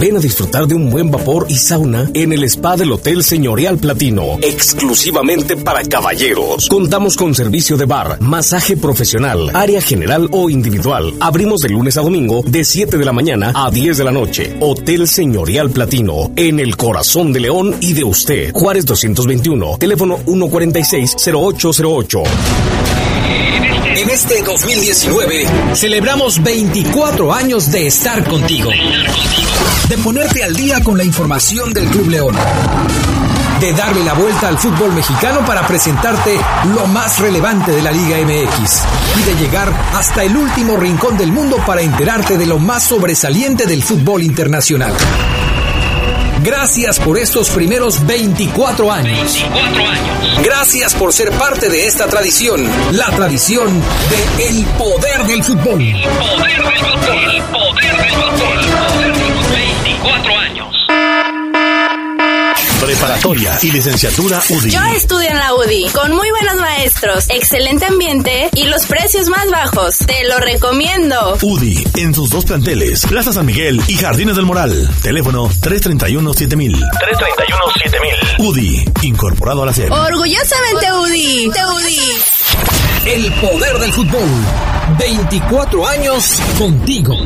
Ven 0.00 0.16
a 0.16 0.20
disfrutar 0.20 0.66
de 0.66 0.74
un 0.74 0.90
buen 0.90 1.10
vapor 1.10 1.46
y 1.48 1.56
sauna 1.56 2.10
en 2.12 2.32
el 2.32 2.44
spa 2.44 2.76
del 2.76 2.92
Hotel 2.92 3.22
Señorial 3.22 3.78
Platino, 3.78 4.38
exclusivamente 4.42 5.56
para 5.56 5.82
caballeros. 5.84 6.68
Contamos 6.68 7.16
con 7.16 7.34
servicio 7.34 7.78
de 7.78 7.86
bar, 7.86 8.20
masaje 8.20 8.76
profesional, 8.76 9.50
área 9.54 9.80
general 9.80 10.28
o 10.32 10.50
individual. 10.50 11.14
Abrimos 11.18 11.62
de 11.62 11.70
lunes 11.70 11.96
a 11.96 12.02
domingo 12.02 12.42
de 12.46 12.62
7 12.62 12.98
de 12.98 13.04
la 13.06 13.14
mañana 13.14 13.52
a 13.54 13.70
10 13.70 13.96
de 13.96 14.04
la 14.04 14.12
noche. 14.12 14.56
Hotel 14.60 15.08
Señorial 15.08 15.70
Platino, 15.70 16.30
en 16.36 16.60
el 16.60 16.76
corazón 16.76 17.32
de 17.32 17.40
León 17.40 17.74
y 17.80 17.94
de 17.94 18.04
usted. 18.04 18.52
Juárez 18.52 18.84
221, 18.84 19.78
teléfono 19.78 20.18
146-0808. 20.26 22.22
En 23.96 24.10
este 24.10 24.42
2019 24.42 25.46
celebramos 25.74 26.42
24 26.42 27.32
años 27.32 27.72
de 27.72 27.86
estar 27.86 28.22
contigo. 28.28 28.68
De 29.85 29.85
ponerte 29.94 30.42
al 30.42 30.54
día 30.54 30.82
con 30.82 30.98
la 30.98 31.04
información 31.04 31.72
del 31.72 31.88
Club 31.88 32.08
León. 32.08 32.34
De 33.60 33.72
darle 33.72 34.02
la 34.02 34.14
vuelta 34.14 34.48
al 34.48 34.58
fútbol 34.58 34.92
mexicano 34.92 35.44
para 35.46 35.66
presentarte 35.66 36.38
lo 36.74 36.86
más 36.86 37.20
relevante 37.20 37.70
de 37.70 37.82
la 37.82 37.92
Liga 37.92 38.16
MX. 38.18 38.82
Y 39.18 39.22
de 39.22 39.36
llegar 39.36 39.72
hasta 39.94 40.24
el 40.24 40.36
último 40.36 40.76
rincón 40.76 41.16
del 41.16 41.30
mundo 41.30 41.58
para 41.64 41.82
enterarte 41.82 42.36
de 42.36 42.46
lo 42.46 42.58
más 42.58 42.82
sobresaliente 42.82 43.66
del 43.66 43.82
fútbol 43.82 44.22
internacional. 44.22 44.92
Gracias 46.42 46.98
por 46.98 47.18
estos 47.18 47.50
primeros 47.50 48.04
24 48.06 48.92
años. 48.92 49.32
24 49.34 49.86
años. 49.86 50.42
Gracias 50.42 50.94
por 50.94 51.12
ser 51.12 51.30
parte 51.32 51.68
de 51.68 51.86
esta 51.86 52.06
tradición, 52.06 52.68
la 52.92 53.06
tradición 53.06 53.80
de 54.10 54.48
El 54.48 54.64
Poder 54.78 55.26
del 55.26 55.44
Fútbol. 55.44 55.78
Poder 55.78 56.62
del 56.62 56.78
fútbol. 56.78 57.34
El. 57.34 57.42
Poder 57.42 57.96
del 57.96 58.10
fútbol. 58.10 58.95
24 60.06 60.38
años. 60.38 60.76
Preparatoria 62.80 63.58
y 63.62 63.72
licenciatura 63.72 64.40
UDI. 64.48 64.70
Yo 64.70 64.84
estudio 64.94 65.28
en 65.28 65.36
la 65.36 65.54
UDI, 65.54 65.88
con 65.90 66.14
muy 66.14 66.30
buenos 66.30 66.54
maestros, 66.56 67.28
excelente 67.30 67.86
ambiente 67.86 68.48
y 68.54 68.64
los 68.64 68.86
precios 68.86 69.28
más 69.28 69.50
bajos. 69.50 69.98
Te 69.98 70.24
lo 70.28 70.38
recomiendo. 70.38 71.36
UDI, 71.42 71.84
en 71.96 72.14
sus 72.14 72.30
dos 72.30 72.44
planteles, 72.44 73.04
Plaza 73.06 73.32
San 73.32 73.46
Miguel 73.46 73.80
y 73.88 73.94
Jardines 73.94 74.36
del 74.36 74.46
Moral. 74.46 74.88
Teléfono 75.02 75.48
331-7000. 75.48 76.78
331-7000. 76.78 78.38
UDI, 78.38 78.84
incorporado 79.02 79.64
a 79.64 79.66
la 79.66 79.72
serie. 79.72 79.90
Orgullosamente 79.90 80.92
UDI. 80.92 81.50
Te 81.50 81.66
UDI. 81.66 82.00
El 83.06 83.32
Poder 83.34 83.78
del 83.78 83.92
Fútbol. 83.92 84.28
24 84.98 85.86
años 85.88 86.40
contigo. 86.56 87.16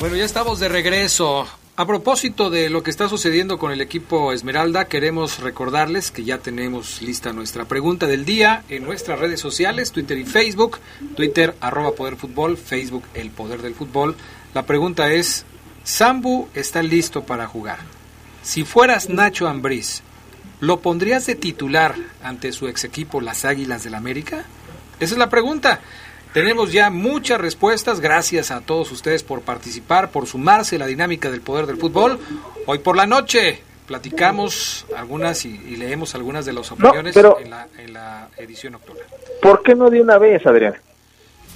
Bueno, 0.00 0.14
ya 0.14 0.24
estamos 0.24 0.60
de 0.60 0.68
regreso. 0.68 1.48
A 1.74 1.84
propósito 1.84 2.50
de 2.50 2.70
lo 2.70 2.84
que 2.84 2.90
está 2.90 3.08
sucediendo 3.08 3.58
con 3.58 3.72
el 3.72 3.80
equipo 3.80 4.32
Esmeralda, 4.32 4.86
queremos 4.86 5.40
recordarles 5.40 6.12
que 6.12 6.22
ya 6.22 6.38
tenemos 6.38 7.02
lista 7.02 7.32
nuestra 7.32 7.64
pregunta 7.64 8.06
del 8.06 8.24
día 8.24 8.62
en 8.68 8.84
nuestras 8.84 9.18
redes 9.18 9.40
sociales, 9.40 9.90
Twitter 9.90 10.16
y 10.16 10.24
Facebook. 10.24 10.78
Twitter, 11.16 11.56
arroba 11.60 11.96
Poder 11.96 12.14
Fútbol, 12.14 12.56
Facebook, 12.56 13.02
El 13.12 13.30
Poder 13.30 13.60
del 13.60 13.74
Fútbol. 13.74 14.14
La 14.54 14.66
pregunta 14.66 15.12
es, 15.12 15.44
¿Sambu 15.82 16.48
está 16.54 16.80
listo 16.80 17.24
para 17.24 17.48
jugar? 17.48 17.80
Si 18.44 18.62
fueras 18.62 19.08
Nacho 19.08 19.48
Ambriz, 19.48 20.02
¿lo 20.60 20.78
pondrías 20.78 21.26
de 21.26 21.34
titular 21.34 21.96
ante 22.22 22.52
su 22.52 22.68
ex 22.68 22.84
equipo, 22.84 23.20
las 23.20 23.44
Águilas 23.44 23.82
del 23.82 23.96
América? 23.96 24.44
Esa 25.00 25.14
es 25.14 25.18
la 25.18 25.28
pregunta. 25.28 25.80
Tenemos 26.32 26.72
ya 26.72 26.90
muchas 26.90 27.40
respuestas. 27.40 28.00
Gracias 28.00 28.50
a 28.50 28.60
todos 28.60 28.92
ustedes 28.92 29.22
por 29.22 29.42
participar, 29.42 30.10
por 30.10 30.26
sumarse 30.26 30.76
a 30.76 30.80
la 30.80 30.86
dinámica 30.86 31.30
del 31.30 31.40
poder 31.40 31.66
del 31.66 31.78
fútbol. 31.78 32.18
Hoy 32.66 32.78
por 32.78 32.96
la 32.96 33.06
noche 33.06 33.62
platicamos 33.86 34.84
algunas 34.96 35.44
y, 35.46 35.48
y 35.48 35.76
leemos 35.76 36.14
algunas 36.14 36.44
de 36.44 36.52
las 36.52 36.70
opiniones 36.70 37.14
pero- 37.14 37.38
en, 37.40 37.50
la, 37.50 37.66
en 37.78 37.92
la 37.94 38.28
edición 38.36 38.74
nocturna. 38.74 39.02
¿Por 39.40 39.62
qué 39.62 39.74
no 39.74 39.88
de 39.88 40.00
una 40.02 40.18
vez, 40.18 40.44
Adrián? 40.46 40.74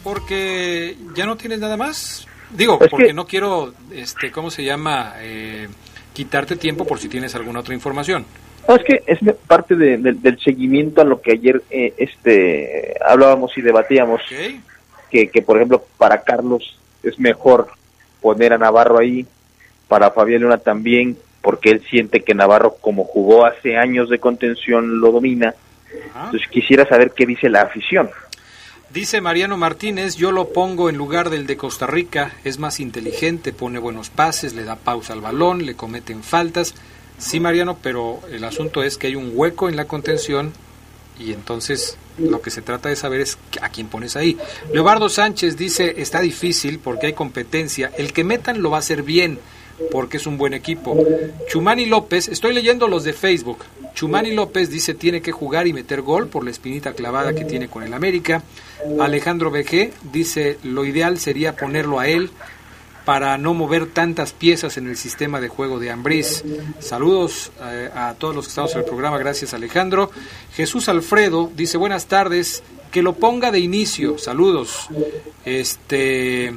Porque 0.03 0.97
ya 1.15 1.27
no 1.27 1.37
tienes 1.37 1.61
nada 1.61 1.77
más. 1.77 2.27
Digo, 2.51 2.79
Es 2.81 2.89
porque 2.91 3.09
que- 3.09 3.13
no 3.13 3.27
quiero, 3.27 3.73
este, 3.93 4.31
¿cómo 4.33 4.51
se 4.51 4.65
llama? 4.65 5.15
Eh, 5.19 5.69
quitarte 6.13 6.57
tiempo 6.57 6.87
por 6.87 6.99
si 6.99 7.09
tienes 7.09 7.35
alguna 7.35 7.61
otra 7.61 7.75
información. 7.75 8.25
No, 8.69 8.77
es 8.77 8.85
que 8.85 9.03
es 9.07 9.19
parte 9.47 9.75
de- 9.75 9.97
de- 9.99 10.13
del 10.13 10.39
seguimiento 10.41 11.01
a 11.01 11.05
lo 11.05 11.21
que 11.21 11.33
ayer 11.33 11.63
eh, 11.71 11.95
este 11.97 12.95
hablábamos 13.07 13.57
y 13.59 13.63
debatíamos. 13.63 14.21
Que, 15.11 15.29
que, 15.29 15.43
por 15.43 15.57
ejemplo, 15.57 15.85
para 15.99 16.23
Carlos 16.23 16.79
es 17.03 17.19
mejor 17.19 17.69
poner 18.21 18.53
a 18.53 18.59
Navarro 18.59 18.99
ahí, 18.99 19.27
para 19.89 20.11
Fabián 20.13 20.43
Luna 20.43 20.59
también, 20.59 21.19
porque 21.43 21.71
él 21.71 21.83
siente 21.91 22.21
que 22.23 22.35
Navarro, 22.35 22.77
como 22.81 23.05
jugó 23.05 23.45
hace 23.45 23.77
años 23.77 24.09
de 24.09 24.19
contención, 24.21 25.01
lo 25.01 25.11
domina. 25.13 25.55
Entonces 26.27 26.49
quisiera 26.49 26.87
saber 26.89 27.11
qué 27.15 27.27
dice 27.27 27.51
la 27.51 27.63
afición. 27.63 28.09
Dice 28.91 29.21
Mariano 29.21 29.57
Martínez, 29.57 30.17
yo 30.17 30.33
lo 30.33 30.51
pongo 30.53 30.89
en 30.89 30.97
lugar 30.97 31.29
del 31.31 31.47
de 31.47 31.57
Costa 31.57 31.87
Rica, 31.87 32.33
es 32.45 32.59
más 32.59 32.79
inteligente, 32.81 33.53
pone 33.53 33.79
buenos 33.79 34.09
pases, 34.11 34.55
le 34.55 34.65
da 34.65 34.77
pausa 34.77 35.13
al 35.15 35.21
balón, 35.21 35.67
le 35.67 35.75
cometen 35.75 36.23
faltas. 36.23 36.75
Sí, 37.23 37.39
Mariano, 37.39 37.79
pero 37.81 38.19
el 38.33 38.43
asunto 38.43 38.83
es 38.83 38.99
que 38.99 39.07
hay 39.07 39.15
un 39.15 39.31
hueco 39.33 39.69
en 39.69 39.77
la 39.77 39.85
contención 39.85 40.53
y 41.21 41.33
entonces 41.33 41.97
lo 42.19 42.43
que 42.43 42.51
se 42.51 42.63
trata 42.63 42.89
de 42.89 42.97
saber 42.97 43.21
es 43.21 43.39
a 43.61 43.69
quién 43.69 43.87
pones 43.87 44.17
ahí. 44.17 44.37
Leobardo 44.73 45.09
Sánchez 45.09 45.57
dice, 45.57 45.95
está 45.99 46.21
difícil 46.21 46.81
porque 46.81 47.07
hay 47.07 47.13
competencia, 47.13 47.93
el 47.97 48.13
que 48.13 48.25
metan 48.25 48.61
lo 48.61 48.71
va 48.71 48.79
a 48.79 48.81
hacer 48.81 49.05
bien 49.05 49.39
porque 49.93 50.17
es 50.17 50.27
un 50.27 50.37
buen 50.37 50.53
equipo. 50.53 50.97
Chumani 51.47 51.87
López, 51.87 52.27
estoy 52.27 52.55
leyendo 52.55 52.89
los 52.89 53.05
de 53.05 53.13
Facebook. 53.13 53.59
Chumani 53.95 54.33
López 54.33 54.69
dice 54.69 54.95
tiene 54.95 55.23
que 55.23 55.31
jugar 55.31 55.69
y 55.69 55.73
meter 55.73 56.03
gol 56.03 56.27
por 56.27 56.45
la 56.45 56.51
espinita 56.51 56.93
clavada 56.93 57.35
que 57.35 57.45
tiene 57.45 57.69
con 57.69 57.85
el 57.85 57.95
América. 57.95 58.43
Alejandro 59.01 59.53
BG 59.53 59.93
dice 60.13 60.59
lo 60.65 60.85
ideal 60.85 61.19
sería 61.19 61.55
ponerlo 61.55 62.01
a 62.01 62.09
él 62.09 62.31
para 63.05 63.37
no 63.39 63.55
mover 63.55 63.87
tantas 63.87 64.33
piezas 64.33 64.77
en 64.77 64.89
el 64.89 64.97
sistema 64.97 65.41
de 65.41 65.49
juego 65.49 65.79
de 65.79 65.91
Ambriz. 65.91 66.45
Saludos 66.79 67.51
eh, 67.63 67.91
a 67.95 68.15
todos 68.15 68.35
los 68.35 68.47
que 68.47 68.51
estamos 68.51 68.73
en 68.73 68.81
el 68.81 68.85
programa, 68.85 69.19
gracias 69.19 69.55
Alejandro. 69.55 70.11
Jesús 70.55 70.89
Alfredo 70.89 71.51
dice 71.57 71.79
buenas 71.79 72.07
tardes, 72.07 72.63
que 72.91 73.03
lo 73.03 73.15
ponga 73.15 73.51
de 73.51 73.59
inicio, 73.59 74.19
saludos. 74.19 74.89
Este 75.45 76.55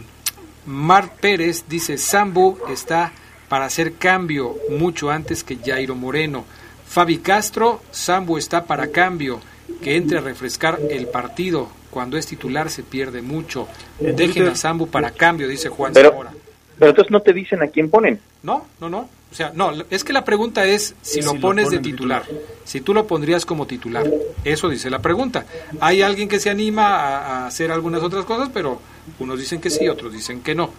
Mark 0.65 1.13
Pérez 1.21 1.65
dice 1.67 1.97
Sambu 1.97 2.57
está 2.69 3.13
para 3.47 3.65
hacer 3.65 3.93
cambio 3.93 4.57
mucho 4.69 5.09
antes 5.09 5.43
que 5.43 5.57
Jairo 5.57 5.95
Moreno. 5.95 6.45
Fabi 6.87 7.17
Castro, 7.17 7.81
Sambu 7.91 8.37
está 8.37 8.65
para 8.65 8.91
cambio, 8.91 9.39
que 9.81 9.95
entre 9.95 10.19
a 10.19 10.21
refrescar 10.21 10.79
el 10.89 11.07
partido. 11.07 11.69
Cuando 11.95 12.17
es 12.17 12.27
titular 12.27 12.69
se 12.69 12.83
pierde 12.83 13.21
mucho. 13.21 13.69
En 14.01 14.17
Dejen 14.17 14.49
a 14.49 14.55
Sambu 14.57 14.87
para 14.87 15.11
cambio, 15.11 15.47
dice 15.47 15.69
Juan 15.69 15.93
Pero, 15.93 16.09
Zamora. 16.09 16.33
pero 16.77 16.89
entonces 16.91 17.09
no 17.09 17.21
te 17.21 17.31
dicen 17.31 17.63
a 17.63 17.67
quién 17.67 17.89
ponen. 17.89 18.19
No, 18.43 18.65
no, 18.81 18.89
no. 18.89 19.07
O 19.31 19.33
sea, 19.33 19.53
no, 19.55 19.71
es 19.89 20.03
que 20.03 20.11
la 20.11 20.25
pregunta 20.25 20.65
es 20.65 20.93
si, 21.01 21.21
Si 21.21 21.21
lo 21.21 21.35
lo 21.35 21.39
pones 21.39 21.69
de 21.69 21.79
titular. 21.79 22.23
Si 22.65 22.81
tú 22.81 22.93
lo 22.93 23.07
pondrías 23.07 23.45
como 23.45 23.65
titular. 23.65 24.05
Eso 24.43 24.67
dice 24.67 24.89
la 24.89 24.99
pregunta. 24.99 25.45
Hay 25.79 26.01
alguien 26.01 26.27
que 26.27 26.41
se 26.41 26.49
anima 26.49 26.97
a, 26.97 27.17
a 27.19 27.47
hacer 27.47 27.71
algunas 27.71 28.03
otras 28.03 28.25
cosas, 28.25 28.49
pero 28.53 28.81
unos 29.19 29.39
dicen 29.39 29.61
que 29.61 29.69
sí, 29.69 29.87
otros 29.87 30.11
dicen 30.11 30.41
que 30.41 30.53
no. 30.53 30.71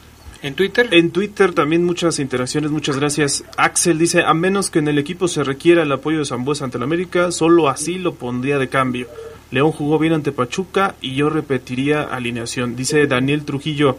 ¿En 0.46 0.54
Twitter? 0.54 0.86
En 0.92 1.10
Twitter 1.10 1.52
también 1.52 1.82
muchas 1.82 2.20
interacciones, 2.20 2.70
muchas 2.70 2.96
gracias. 2.96 3.42
Axel 3.56 3.98
dice, 3.98 4.22
a 4.22 4.32
menos 4.32 4.70
que 4.70 4.78
en 4.78 4.86
el 4.86 4.96
equipo 4.96 5.26
se 5.26 5.42
requiera 5.42 5.82
el 5.82 5.90
apoyo 5.90 6.20
de 6.20 6.24
Zambuesa 6.24 6.64
ante 6.64 6.76
el 6.76 6.84
América, 6.84 7.32
solo 7.32 7.68
así 7.68 7.98
lo 7.98 8.14
pondría 8.14 8.56
de 8.60 8.68
cambio. 8.68 9.08
León 9.50 9.72
jugó 9.72 9.98
bien 9.98 10.12
ante 10.12 10.30
Pachuca 10.30 10.94
y 11.00 11.16
yo 11.16 11.30
repetiría 11.30 12.02
alineación. 12.02 12.76
Dice 12.76 13.08
Daniel 13.08 13.44
Trujillo, 13.44 13.98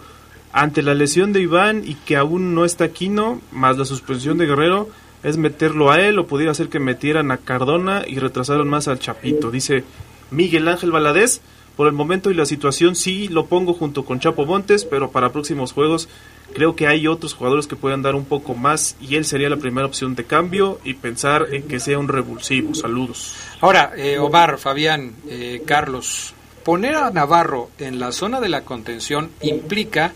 ante 0.53 0.83
la 0.83 0.93
lesión 0.93 1.33
de 1.33 1.41
Iván 1.41 1.83
y 1.85 1.95
que 1.95 2.15
aún 2.15 2.55
no 2.55 2.63
está 2.63 2.93
Quino, 2.93 3.41
más 3.51 3.77
la 3.77 3.83
suspensión 3.83 4.37
de 4.37 4.45
Guerrero, 4.45 4.87
es 5.23 5.35
meterlo 5.35 5.91
a 5.91 5.99
él 5.99 6.17
o 6.17 6.27
pudiera 6.27 6.53
ser 6.53 6.69
que 6.69 6.79
metieran 6.79 7.29
a 7.31 7.39
Cardona 7.39 8.03
y 8.07 8.19
retrasaron 8.19 8.69
más 8.69 8.87
al 8.87 8.99
Chapito. 8.99 9.51
Dice 9.51 9.83
Miguel 10.31 10.69
Ángel 10.69 10.91
Valadez, 10.91 11.41
por 11.75 11.87
el 11.87 11.93
momento 11.93 12.31
y 12.31 12.33
la 12.33 12.45
situación 12.45 12.95
sí 12.95 13.27
lo 13.27 13.47
pongo 13.47 13.73
junto 13.73 14.03
con 14.03 14.21
Chapo 14.21 14.45
Montes, 14.45 14.85
pero 14.85 15.11
para 15.11 15.33
próximos 15.33 15.73
juegos 15.73 16.07
Creo 16.53 16.75
que 16.75 16.87
hay 16.87 17.07
otros 17.07 17.33
jugadores 17.33 17.67
que 17.67 17.75
pueden 17.75 18.01
dar 18.01 18.15
un 18.15 18.25
poco 18.25 18.55
más 18.55 18.95
y 18.99 19.15
él 19.15 19.25
sería 19.25 19.49
la 19.49 19.57
primera 19.57 19.85
opción 19.85 20.15
de 20.15 20.25
cambio 20.25 20.79
y 20.83 20.95
pensar 20.95 21.47
en 21.51 21.63
que 21.63 21.79
sea 21.79 21.99
un 21.99 22.07
revulsivo. 22.07 22.73
Saludos. 22.73 23.35
Ahora, 23.61 23.93
eh, 23.95 24.17
Omar, 24.17 24.57
Fabián, 24.57 25.13
eh, 25.27 25.61
Carlos, 25.65 26.33
poner 26.63 26.95
a 26.95 27.11
Navarro 27.11 27.69
en 27.77 27.99
la 27.99 28.11
zona 28.11 28.41
de 28.41 28.49
la 28.49 28.61
contención 28.61 29.29
implica 29.41 30.13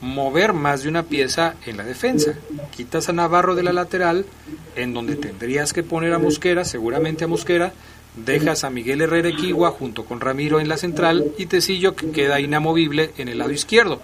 mover 0.00 0.52
más 0.52 0.82
de 0.82 0.88
una 0.88 1.04
pieza 1.04 1.54
en 1.66 1.76
la 1.76 1.84
defensa. 1.84 2.34
Quitas 2.74 3.08
a 3.08 3.12
Navarro 3.12 3.54
de 3.54 3.62
la 3.62 3.72
lateral, 3.72 4.26
en 4.74 4.92
donde 4.92 5.16
tendrías 5.16 5.72
que 5.72 5.82
poner 5.82 6.12
a 6.12 6.18
Mosquera, 6.18 6.64
seguramente 6.64 7.24
a 7.24 7.28
Mosquera, 7.28 7.72
dejas 8.16 8.64
a 8.64 8.70
Miguel 8.70 9.02
Herrera 9.02 9.28
Equigua 9.28 9.70
junto 9.70 10.04
con 10.04 10.20
Ramiro 10.20 10.58
en 10.58 10.68
la 10.68 10.78
central 10.78 11.32
y 11.38 11.46
Tecillo 11.46 11.94
que 11.94 12.10
queda 12.10 12.40
inamovible 12.40 13.12
en 13.18 13.28
el 13.28 13.38
lado 13.38 13.52
izquierdo. 13.52 14.00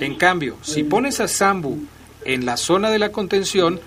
En 0.00 0.16
cambio, 0.16 0.56
si 0.62 0.82
pones 0.82 1.20
a 1.20 1.28
Zambu 1.28 1.78
en 2.24 2.44
la 2.44 2.56
zona 2.56 2.90
de 2.90 2.98
la 2.98 3.12
contención, 3.12 3.80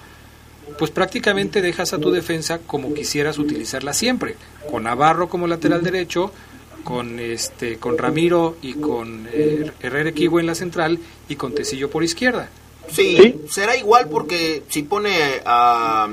pues 0.79 0.91
prácticamente 0.91 1.61
dejas 1.61 1.93
a 1.93 1.99
tu 1.99 2.11
defensa 2.11 2.59
como 2.65 2.93
quisieras 2.93 3.37
utilizarla 3.37 3.93
siempre, 3.93 4.35
con 4.69 4.83
Navarro 4.83 5.29
como 5.29 5.47
lateral 5.47 5.83
derecho, 5.83 6.31
con 6.83 7.19
este 7.19 7.77
con 7.77 7.97
Ramiro 7.97 8.57
y 8.61 8.75
con 8.75 9.27
eh, 9.31 9.71
Herrera 9.81 10.09
Equigua 10.09 10.39
en 10.39 10.47
la 10.47 10.55
central 10.55 10.99
y 11.27 11.35
con 11.35 11.53
Tecillo 11.53 11.89
por 11.89 12.03
izquierda. 12.03 12.49
Sí, 12.91 13.41
será 13.49 13.75
igual 13.75 14.07
porque 14.09 14.63
si 14.69 14.83
pone 14.83 15.41
a 15.45 16.07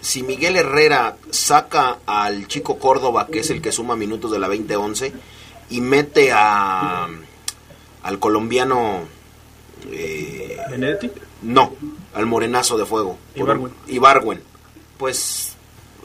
si 0.00 0.22
Miguel 0.22 0.56
Herrera 0.56 1.16
saca 1.30 1.98
al 2.06 2.46
chico 2.46 2.78
Córdoba, 2.78 3.26
que 3.26 3.40
es 3.40 3.50
el 3.50 3.60
que 3.60 3.72
suma 3.72 3.96
minutos 3.96 4.30
de 4.30 4.38
la 4.38 4.48
2011, 4.48 5.12
y 5.70 5.80
mete 5.80 6.30
a 6.32 7.08
al 8.02 8.18
colombiano 8.18 9.00
eh, 9.90 10.56
No, 11.42 11.72
al 12.14 12.26
morenazo 12.26 12.78
de 12.78 12.86
fuego. 12.86 13.18
Ibarwen. 13.34 13.72
Ibarwen. 13.86 14.42
Pues 14.96 15.56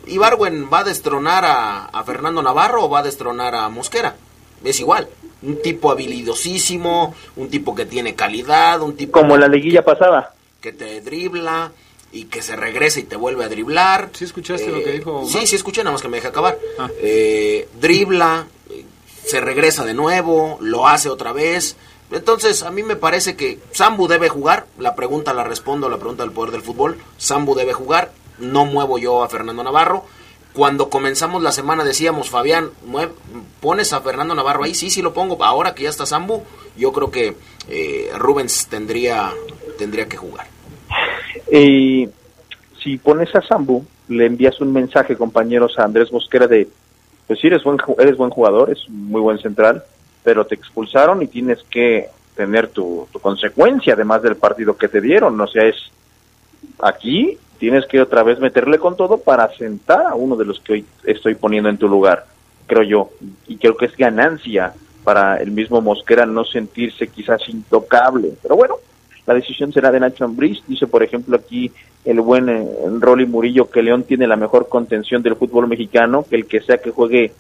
Ibarwen 0.08 0.70
va 0.72 0.80
a 0.80 0.84
destronar 0.84 1.46
a, 1.46 1.86
a 1.86 2.04
Fernando 2.04 2.42
Navarro 2.42 2.86
o 2.86 2.90
va 2.90 3.00
a 3.00 3.04
destronar 3.04 3.56
a 3.56 3.70
Mosquera. 3.70 4.16
Es 4.64 4.80
igual. 4.80 5.08
Un 5.42 5.62
tipo 5.62 5.92
habilidosísimo, 5.92 7.14
un 7.36 7.50
tipo 7.50 7.76
que 7.76 7.86
tiene 7.86 8.16
calidad, 8.16 8.82
un 8.82 8.96
tipo... 8.96 9.20
Como 9.20 9.38
la 9.38 9.48
liguilla 9.48 9.84
pasada. 9.84 10.34
Que 10.62 10.72
te 10.72 11.02
dribla 11.02 11.72
y 12.14 12.26
que 12.26 12.44
se 12.44 12.56
regresa 12.56 13.00
y 13.00 13.04
te 13.04 13.16
vuelve 13.16 13.44
a 13.44 13.50
driblar. 13.50 14.12
¿Sí 14.14 14.24
escuchaste 14.24 14.68
lo 14.68 14.84
que 14.84 14.92
dijo? 14.92 15.12
Omar? 15.18 15.32
Sí, 15.32 15.48
sí 15.48 15.56
escuché, 15.56 15.84
nada 15.84 15.94
más 15.94 16.02
que 16.02 16.08
me 16.08 16.18
deje 16.18 16.28
acabar. 16.28 16.58
Ah. 16.78 16.88
Eh, 17.00 17.68
dribla, 17.82 18.46
eh, 18.70 18.86
se 19.26 19.42
regresa 19.42 19.84
de 19.84 19.96
nuevo, 19.96 20.60
lo 20.62 20.88
hace 20.88 21.10
otra 21.10 21.34
vez. 21.34 21.76
Entonces, 22.12 22.62
a 22.62 22.70
mí 22.70 22.84
me 22.84 22.96
parece 22.96 23.36
que 23.36 23.60
Sambu 23.72 24.08
debe 24.08 24.30
jugar. 24.30 24.68
La 24.78 24.94
pregunta 24.96 25.34
la 25.34 25.44
respondo, 25.44 25.90
la 25.90 25.98
pregunta 25.98 26.24
del 26.24 26.32
poder 26.32 26.52
del 26.52 26.62
fútbol. 26.62 27.00
Sambu 27.18 27.56
debe 27.56 27.74
jugar. 27.74 28.12
No 28.38 28.66
muevo 28.66 29.00
yo 29.00 29.24
a 29.24 29.30
Fernando 29.30 29.64
Navarro. 29.64 30.06
Cuando 30.54 30.92
comenzamos 30.92 31.42
la 31.42 31.52
semana 31.52 31.84
decíamos, 31.84 32.30
Fabián, 32.30 32.70
¿pones 33.60 33.92
a 33.92 34.02
Fernando 34.02 34.36
Navarro 34.36 34.66
ahí? 34.66 34.76
Sí, 34.76 34.92
sí 34.92 35.02
lo 35.02 35.12
pongo. 35.12 35.44
Ahora 35.44 35.74
que 35.74 35.84
ya 35.84 35.90
está 35.90 36.06
Sambu, 36.06 36.44
yo 36.78 36.92
creo 36.94 37.10
que 37.10 37.36
eh, 37.68 38.12
Rubens 38.20 38.68
tendría, 38.68 39.34
tendría 39.80 40.08
que 40.08 40.18
jugar. 40.18 40.53
Y 41.52 42.08
si 42.82 42.98
pones 42.98 43.34
a 43.36 43.42
Sambu, 43.42 43.86
le 44.10 44.26
envías 44.26 44.60
un 44.62 44.74
mensaje, 44.74 45.16
compañeros, 45.16 45.78
a 45.78 45.84
Andrés 45.84 46.12
Mosquera 46.12 46.48
de, 46.48 46.68
pues 47.28 47.40
sí, 47.40 47.48
eres 47.48 47.64
buen, 47.64 47.78
eres 48.00 48.18
buen 48.18 48.30
jugador, 48.30 48.72
es 48.72 48.90
muy 48.90 49.22
buen 49.22 49.40
central, 49.40 49.84
pero 50.24 50.46
te 50.46 50.56
expulsaron 50.56 51.22
y 51.22 51.28
tienes 51.28 51.64
que 51.70 52.10
tener 52.36 52.70
tu, 52.70 53.08
tu 53.12 53.20
consecuencia, 53.20 53.94
además 53.94 54.22
del 54.22 54.36
partido 54.36 54.76
que 54.78 54.88
te 54.88 55.02
dieron. 55.02 55.40
O 55.40 55.48
sea, 55.48 55.64
es 55.64 55.76
aquí 56.80 57.38
tienes 57.58 57.86
que 57.86 58.02
otra 58.02 58.24
vez 58.24 58.40
meterle 58.40 58.78
con 58.78 58.98
todo 58.98 59.20
para 59.20 59.50
sentar 59.56 60.06
a 60.06 60.16
uno 60.16 60.36
de 60.36 60.46
los 60.46 60.60
que 60.60 60.74
hoy 60.74 60.86
estoy 61.06 61.36
poniendo 61.36 61.70
en 61.70 61.78
tu 61.78 61.88
lugar, 61.88 62.26
creo 62.68 62.84
yo. 62.84 63.10
Y 63.48 63.58
creo 63.58 63.78
que 63.78 63.86
es 63.86 63.96
ganancia 63.96 64.74
para 65.04 65.38
el 65.38 65.52
mismo 65.52 65.82
Mosquera 65.82 66.26
no 66.26 66.44
sentirse 66.44 67.08
quizás 67.08 67.48
intocable. 67.48 68.34
Pero 68.42 68.56
bueno, 68.56 68.76
la 69.26 69.34
decisión 69.34 69.72
será 69.72 69.92
de 69.92 70.00
Nacho 70.00 70.26
Ambriz. 70.26 70.62
Dice, 70.68 70.88
por 70.88 71.04
ejemplo, 71.04 71.36
aquí 71.36 71.72
el 72.04 72.20
buen 72.22 72.50
eh, 72.50 72.68
Rolly 73.00 73.26
Murillo 73.26 73.70
que 73.70 73.82
León 73.82 74.04
tiene 74.04 74.28
la 74.28 74.36
mejor 74.36 74.68
contención 74.68 75.22
del 75.22 75.36
fútbol 75.36 75.68
mexicano, 75.68 76.26
que 76.30 76.36
el 76.36 76.46
que 76.46 76.62
sea 76.62 76.78
que 76.78 76.92
juegue 76.92 77.32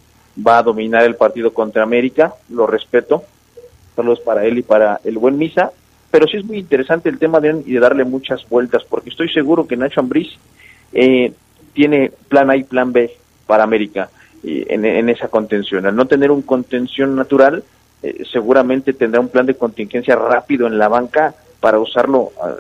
va 0.46 0.60
a 0.60 0.64
dominar 0.64 1.04
el 1.04 1.16
partido 1.16 1.54
contra 1.54 1.84
América. 1.84 2.34
Lo 2.50 2.66
respeto. 2.68 3.24
Saludos 3.96 4.22
para 4.22 4.46
él 4.46 4.58
y 4.58 4.64
para 4.64 5.00
el 5.04 5.18
buen 5.18 5.38
Misa. 5.38 5.72
Pero 6.10 6.28
sí 6.28 6.38
es 6.38 6.46
muy 6.46 6.60
interesante 6.60 7.10
el 7.10 7.20
tema 7.20 7.40
de, 7.40 7.64
y 7.66 7.74
de 7.74 7.80
darle 7.80 8.04
muchas 8.04 8.48
vueltas, 8.48 8.84
porque 8.88 9.10
estoy 9.10 9.30
seguro 9.30 9.66
que 9.68 9.76
Nacho 9.76 10.00
Ambriz 10.00 10.30
eh, 10.94 11.34
tiene 11.74 12.12
plan 12.28 12.50
A 12.50 12.56
y 12.56 12.64
plan 12.64 12.94
B 12.94 13.12
para 13.48 13.64
América 13.64 14.10
en, 14.44 14.86
en 14.86 15.10
esa 15.10 15.28
contención. 15.28 15.86
Al 15.86 15.96
no 15.96 16.06
tener 16.06 16.30
un 16.30 16.44
contención 16.44 17.16
natural, 17.16 17.64
eh, 18.04 18.24
seguramente 18.32 18.94
tendrá 18.94 19.20
un 19.20 19.30
plan 19.30 19.46
de 19.46 19.56
contingencia 19.56 20.16
rápido 20.16 20.68
en 20.68 20.78
la 20.78 20.88
banca 20.88 21.34
para 21.64 21.80
usarlo 21.80 22.34
ah, 22.44 22.54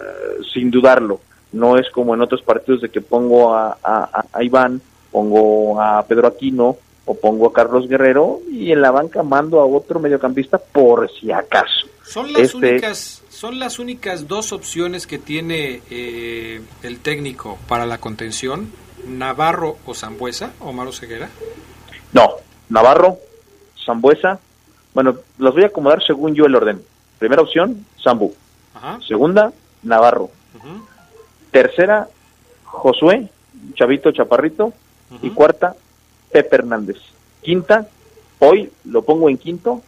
sin 0.54 0.72
dudarlo. 0.72 1.20
No 1.51 1.78
es 1.78 1.89
como 1.91 2.14
en 2.16 2.22
otros 2.22 2.41
partidos 2.41 2.80
de 2.82 2.88
que 2.89 3.01
pongo 3.01 3.54
a, 3.54 3.78
a- 3.84 4.24
a 4.32 4.41
Iván, 4.43 4.82
pongo 5.12 5.80
a 5.82 6.01
Pedro 6.08 6.28
Aquino 6.30 6.78
o 7.06 7.14
pongo 7.16 7.47
a 7.47 7.54
Carlos 7.54 7.89
Guerrero 7.89 8.39
y 8.49 8.72
en 8.72 8.82
la 8.82 8.91
banca 8.91 9.22
mando 9.24 9.60
a 9.60 9.66
otro 9.66 9.99
mediocampista 9.99 10.58
por 10.58 11.12
si 11.12 11.34
acaso. 11.34 11.86
Son 12.06 12.32
las 12.32 12.43
Este- 12.43 12.58
únicas 12.58 13.22
son 13.30 13.60
las 13.60 13.78
únicas 13.78 14.28
dos 14.30 14.54
opciones 14.54 15.06
que 15.06 15.18
tiene 15.20 15.82
eh, 15.91 16.62
el 16.82 16.99
técnico 16.99 17.58
para 17.68 17.86
la 17.86 17.97
contención, 17.97 18.72
Navarro 19.06 19.76
o 19.86 19.93
Zambuesa, 19.93 20.54
Omar 20.62 20.93
Ceguera. 20.93 21.30
No, 22.14 22.36
Navarro, 22.70 23.18
Zambuesa. 23.86 24.39
Bueno, 24.93 25.18
los 25.39 25.54
voy 25.54 25.64
a 25.64 25.68
acomodar 25.68 26.01
según 26.06 26.36
yo 26.36 26.45
el 26.45 26.56
orden. 26.56 26.82
Primera 27.20 27.41
opción, 27.41 27.86
Zambu. 28.01 28.34
Ajá. 28.84 29.00
Segunda, 29.08 29.54
Navarro. 29.84 30.30
Tercera, 31.52 32.08
Josué, 32.66 33.30
Chavito 33.76 34.12
Chaparrito. 34.12 34.74
Y 35.22 35.30
cuarta, 35.30 35.76
Pepe 36.32 36.56
Hernández. 36.56 36.98
Quinta, 37.42 37.88
hoy 38.40 38.70
lo 38.86 39.04
pongo 39.04 39.30
en 39.30 39.38
quinto 39.38 39.82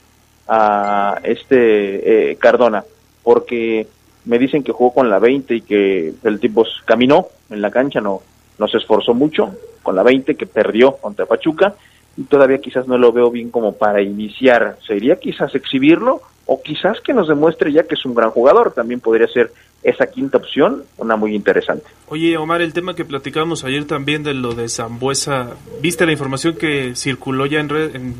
a 0.47 1.19
este 1.23 2.31
eh, 2.31 2.35
Cardona, 2.35 2.83
porque 3.23 3.87
me 4.25 4.37
dicen 4.37 4.63
que 4.63 4.71
jugó 4.71 4.93
con 4.93 5.09
la 5.09 5.17
20 5.17 5.55
y 5.55 5.61
que 5.61 6.13
el 6.23 6.39
tipo 6.39 6.63
caminó 6.85 7.27
en 7.49 7.61
la 7.61 7.71
cancha, 7.71 8.01
no, 8.01 8.21
no 8.59 8.67
se 8.67 8.77
esforzó 8.77 9.15
mucho, 9.15 9.55
con 9.81 9.95
la 9.95 10.03
20 10.03 10.35
que 10.35 10.45
perdió 10.45 10.97
contra 10.97 11.25
Pachuca, 11.25 11.73
y 12.17 12.23
todavía 12.23 12.59
quizás 12.59 12.87
no 12.87 12.99
lo 12.99 13.11
veo 13.11 13.31
bien 13.31 13.49
como 13.49 13.73
para 13.73 14.03
iniciar. 14.03 14.77
Sería 14.85 15.15
quizás 15.15 15.55
exhibirlo 15.55 16.21
o 16.47 16.61
quizás 16.61 16.99
que 17.01 17.13
nos 17.13 17.27
demuestre 17.27 17.71
ya 17.71 17.83
que 17.83 17.95
es 17.95 18.05
un 18.05 18.13
gran 18.15 18.29
jugador. 18.31 18.71
También 18.73 18.99
podría 18.99 19.27
ser 19.27 19.51
esa 19.83 20.07
quinta 20.07 20.37
opción 20.37 20.83
una 20.97 21.15
muy 21.15 21.35
interesante. 21.35 21.85
Oye, 22.07 22.37
Omar, 22.37 22.61
el 22.61 22.73
tema 22.73 22.95
que 22.95 23.05
platicábamos 23.05 23.63
ayer 23.63 23.85
también 23.85 24.23
de 24.23 24.33
lo 24.33 24.53
de 24.53 24.67
Zambuesa, 24.69 25.51
¿viste 25.81 26.05
la 26.05 26.11
información 26.11 26.55
que 26.55 26.95
circuló 26.95 27.45
ya 27.45 27.59
en, 27.59 27.69
red- 27.69 27.95
en 27.95 28.15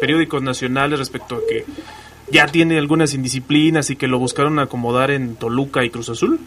periódicos 0.00 0.42
nacionales 0.42 0.98
respecto 0.98 1.36
a 1.36 1.40
que 1.48 1.64
ya 2.30 2.46
tiene 2.46 2.78
algunas 2.78 3.12
indisciplinas 3.14 3.90
y 3.90 3.96
que 3.96 4.06
lo 4.08 4.18
buscaron 4.18 4.58
acomodar 4.58 5.10
en 5.10 5.36
Toluca 5.36 5.84
y 5.84 5.90
Cruz 5.90 6.08
Azul? 6.08 6.38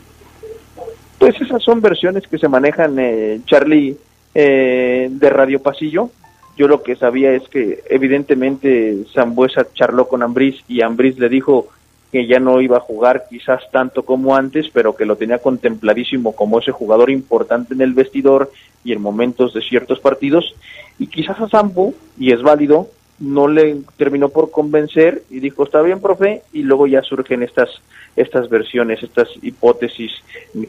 Pues 1.19 1.39
esas 1.41 1.63
son 1.63 1.81
versiones 1.81 2.23
que 2.27 2.37
se 2.37 2.47
manejan, 2.47 2.97
eh, 2.99 3.39
Charlie, 3.45 3.95
eh, 4.35 5.07
de 5.09 5.29
Radio 5.29 5.59
Pasillo. 5.61 6.09
Yo 6.57 6.67
lo 6.67 6.81
que 6.81 6.95
sabía 6.95 7.33
es 7.33 7.47
que 7.49 7.83
evidentemente 7.89 9.05
Zambuesa 9.13 9.67
charló 9.73 10.07
con 10.07 10.23
Ambriz 10.23 10.63
y 10.67 10.81
Ambriz 10.81 11.19
le 11.19 11.29
dijo 11.29 11.67
que 12.11 12.25
ya 12.25 12.39
no 12.39 12.61
iba 12.61 12.77
a 12.77 12.81
jugar 12.81 13.25
quizás 13.29 13.61
tanto 13.71 14.03
como 14.03 14.35
antes, 14.35 14.69
pero 14.73 14.95
que 14.95 15.05
lo 15.05 15.17
tenía 15.17 15.37
contempladísimo 15.37 16.35
como 16.35 16.59
ese 16.59 16.71
jugador 16.71 17.11
importante 17.11 17.75
en 17.75 17.81
el 17.81 17.93
vestidor 17.93 18.51
y 18.83 18.91
en 18.91 19.01
momentos 19.01 19.53
de 19.53 19.61
ciertos 19.61 19.99
partidos. 19.99 20.55
Y 20.97 21.07
quizás 21.07 21.39
a 21.39 21.47
Zambu, 21.47 21.93
y 22.17 22.33
es 22.33 22.41
válido, 22.41 22.87
no 23.19 23.47
le 23.47 23.77
terminó 23.97 24.29
por 24.29 24.49
convencer 24.49 25.23
y 25.29 25.39
dijo, 25.39 25.63
está 25.63 25.81
bien, 25.81 25.99
profe, 25.99 26.41
y 26.53 26.63
luego 26.63 26.87
ya 26.87 27.01
surgen 27.03 27.43
estas 27.43 27.69
estas 28.15 28.49
versiones, 28.49 29.03
estas 29.03 29.29
hipótesis 29.43 30.11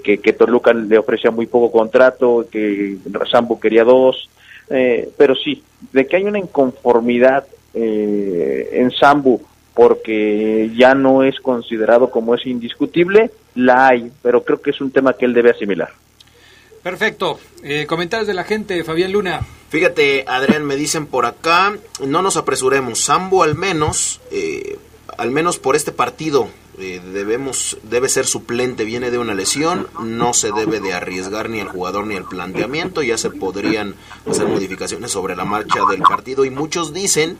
que, 0.04 0.18
que 0.18 0.34
Toluca 0.34 0.74
le 0.74 0.98
ofrecía 0.98 1.30
muy 1.30 1.46
poco 1.46 1.72
contrato, 1.72 2.46
que 2.50 2.98
Sambo 3.30 3.58
quería 3.58 3.84
dos, 3.84 4.28
eh, 4.70 5.10
pero 5.16 5.34
sí, 5.34 5.62
de 5.92 6.06
que 6.06 6.16
hay 6.16 6.24
una 6.24 6.38
inconformidad 6.38 7.46
eh, 7.74 8.70
en 8.72 8.90
Sambu 8.90 9.40
porque 9.74 10.72
ya 10.76 10.94
no 10.94 11.22
es 11.22 11.38
considerado 11.38 12.10
como 12.10 12.34
es 12.34 12.44
indiscutible, 12.46 13.30
la 13.54 13.88
hay, 13.88 14.10
pero 14.22 14.42
creo 14.42 14.60
que 14.60 14.70
es 14.70 14.80
un 14.80 14.90
tema 14.90 15.12
que 15.12 15.24
él 15.24 15.32
debe 15.32 15.50
asimilar. 15.50 15.90
Perfecto. 16.82 17.38
Eh, 17.62 17.86
comentarios 17.86 18.26
de 18.26 18.34
la 18.34 18.44
gente, 18.44 18.82
Fabián 18.82 19.12
Luna. 19.12 19.40
Fíjate, 19.68 20.24
Adrián, 20.26 20.64
me 20.64 20.74
dicen 20.74 21.06
por 21.06 21.26
acá, 21.26 21.76
no 22.04 22.22
nos 22.22 22.36
apresuremos. 22.36 22.98
Sambo 22.98 23.42
al 23.42 23.54
menos, 23.54 24.20
eh, 24.32 24.78
al 25.18 25.30
menos 25.32 25.58
por 25.58 25.76
este 25.76 25.92
partido, 25.92 26.48
eh, 26.78 27.00
debemos 27.12 27.76
debe 27.82 28.08
ser 28.08 28.24
suplente, 28.24 28.84
viene 28.84 29.10
de 29.10 29.18
una 29.18 29.34
lesión, 29.34 29.88
no 30.00 30.32
se 30.32 30.52
debe 30.52 30.80
de 30.80 30.92
arriesgar 30.94 31.50
ni 31.50 31.58
el 31.58 31.68
jugador 31.68 32.06
ni 32.06 32.14
el 32.14 32.24
planteamiento, 32.24 33.02
ya 33.02 33.18
se 33.18 33.30
podrían 33.30 33.96
hacer 34.30 34.46
modificaciones 34.46 35.10
sobre 35.10 35.34
la 35.34 35.44
marcha 35.44 35.80
del 35.90 36.02
partido 36.02 36.44
y 36.44 36.50
muchos 36.50 36.94
dicen 36.94 37.36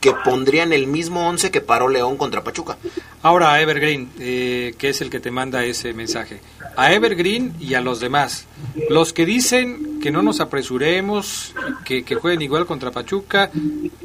que 0.00 0.12
pondrían 0.12 0.72
el 0.72 0.86
mismo 0.86 1.28
11 1.28 1.50
que 1.50 1.60
paró 1.60 1.88
León 1.88 2.16
contra 2.16 2.44
Pachuca. 2.44 2.78
Ahora 3.22 3.60
Evergreen, 3.60 4.08
eh, 4.20 4.74
que 4.78 4.90
es 4.90 5.00
el 5.00 5.10
que 5.10 5.18
te 5.18 5.32
manda 5.32 5.64
ese 5.64 5.92
mensaje. 5.94 6.40
A 6.76 6.92
Evergreen 6.92 7.56
y 7.58 7.74
a 7.74 7.80
los 7.80 7.98
demás. 7.98 8.46
Los 8.88 9.12
que 9.12 9.26
dicen 9.26 9.85
que 10.06 10.12
no 10.12 10.22
nos 10.22 10.38
apresuremos, 10.38 11.52
que, 11.84 12.04
que 12.04 12.14
jueguen 12.14 12.40
igual 12.40 12.64
contra 12.64 12.92
Pachuca, 12.92 13.50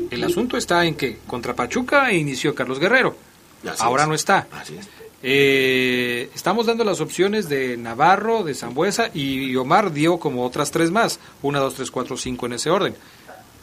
el 0.10 0.24
asunto 0.24 0.58
está 0.58 0.84
en 0.84 0.96
que 0.96 1.20
contra 1.28 1.54
Pachuca 1.54 2.12
inició 2.12 2.56
Carlos 2.56 2.80
Guerrero. 2.80 3.16
Así 3.64 3.84
Ahora 3.84 4.02
es. 4.02 4.10
no 4.10 4.16
está. 4.16 4.48
Así 4.52 4.78
es. 4.78 4.90
Eh, 5.22 6.32
estamos 6.34 6.66
dando 6.66 6.84
las 6.84 7.02
opciones 7.02 7.50
de 7.50 7.78
Navarro, 7.78 8.44
de 8.44 8.56
Zambuesa 8.56 9.12
y 9.14 9.56
Omar 9.58 9.94
dio 9.94 10.18
como 10.18 10.44
otras 10.44 10.72
tres 10.72 10.90
más. 10.90 11.20
Una, 11.44 11.60
dos, 11.60 11.76
tres, 11.76 11.92
cuatro, 11.92 12.18
cinco 12.18 12.48
en 12.48 12.54
ese 12.54 12.72
orden. 12.72 12.96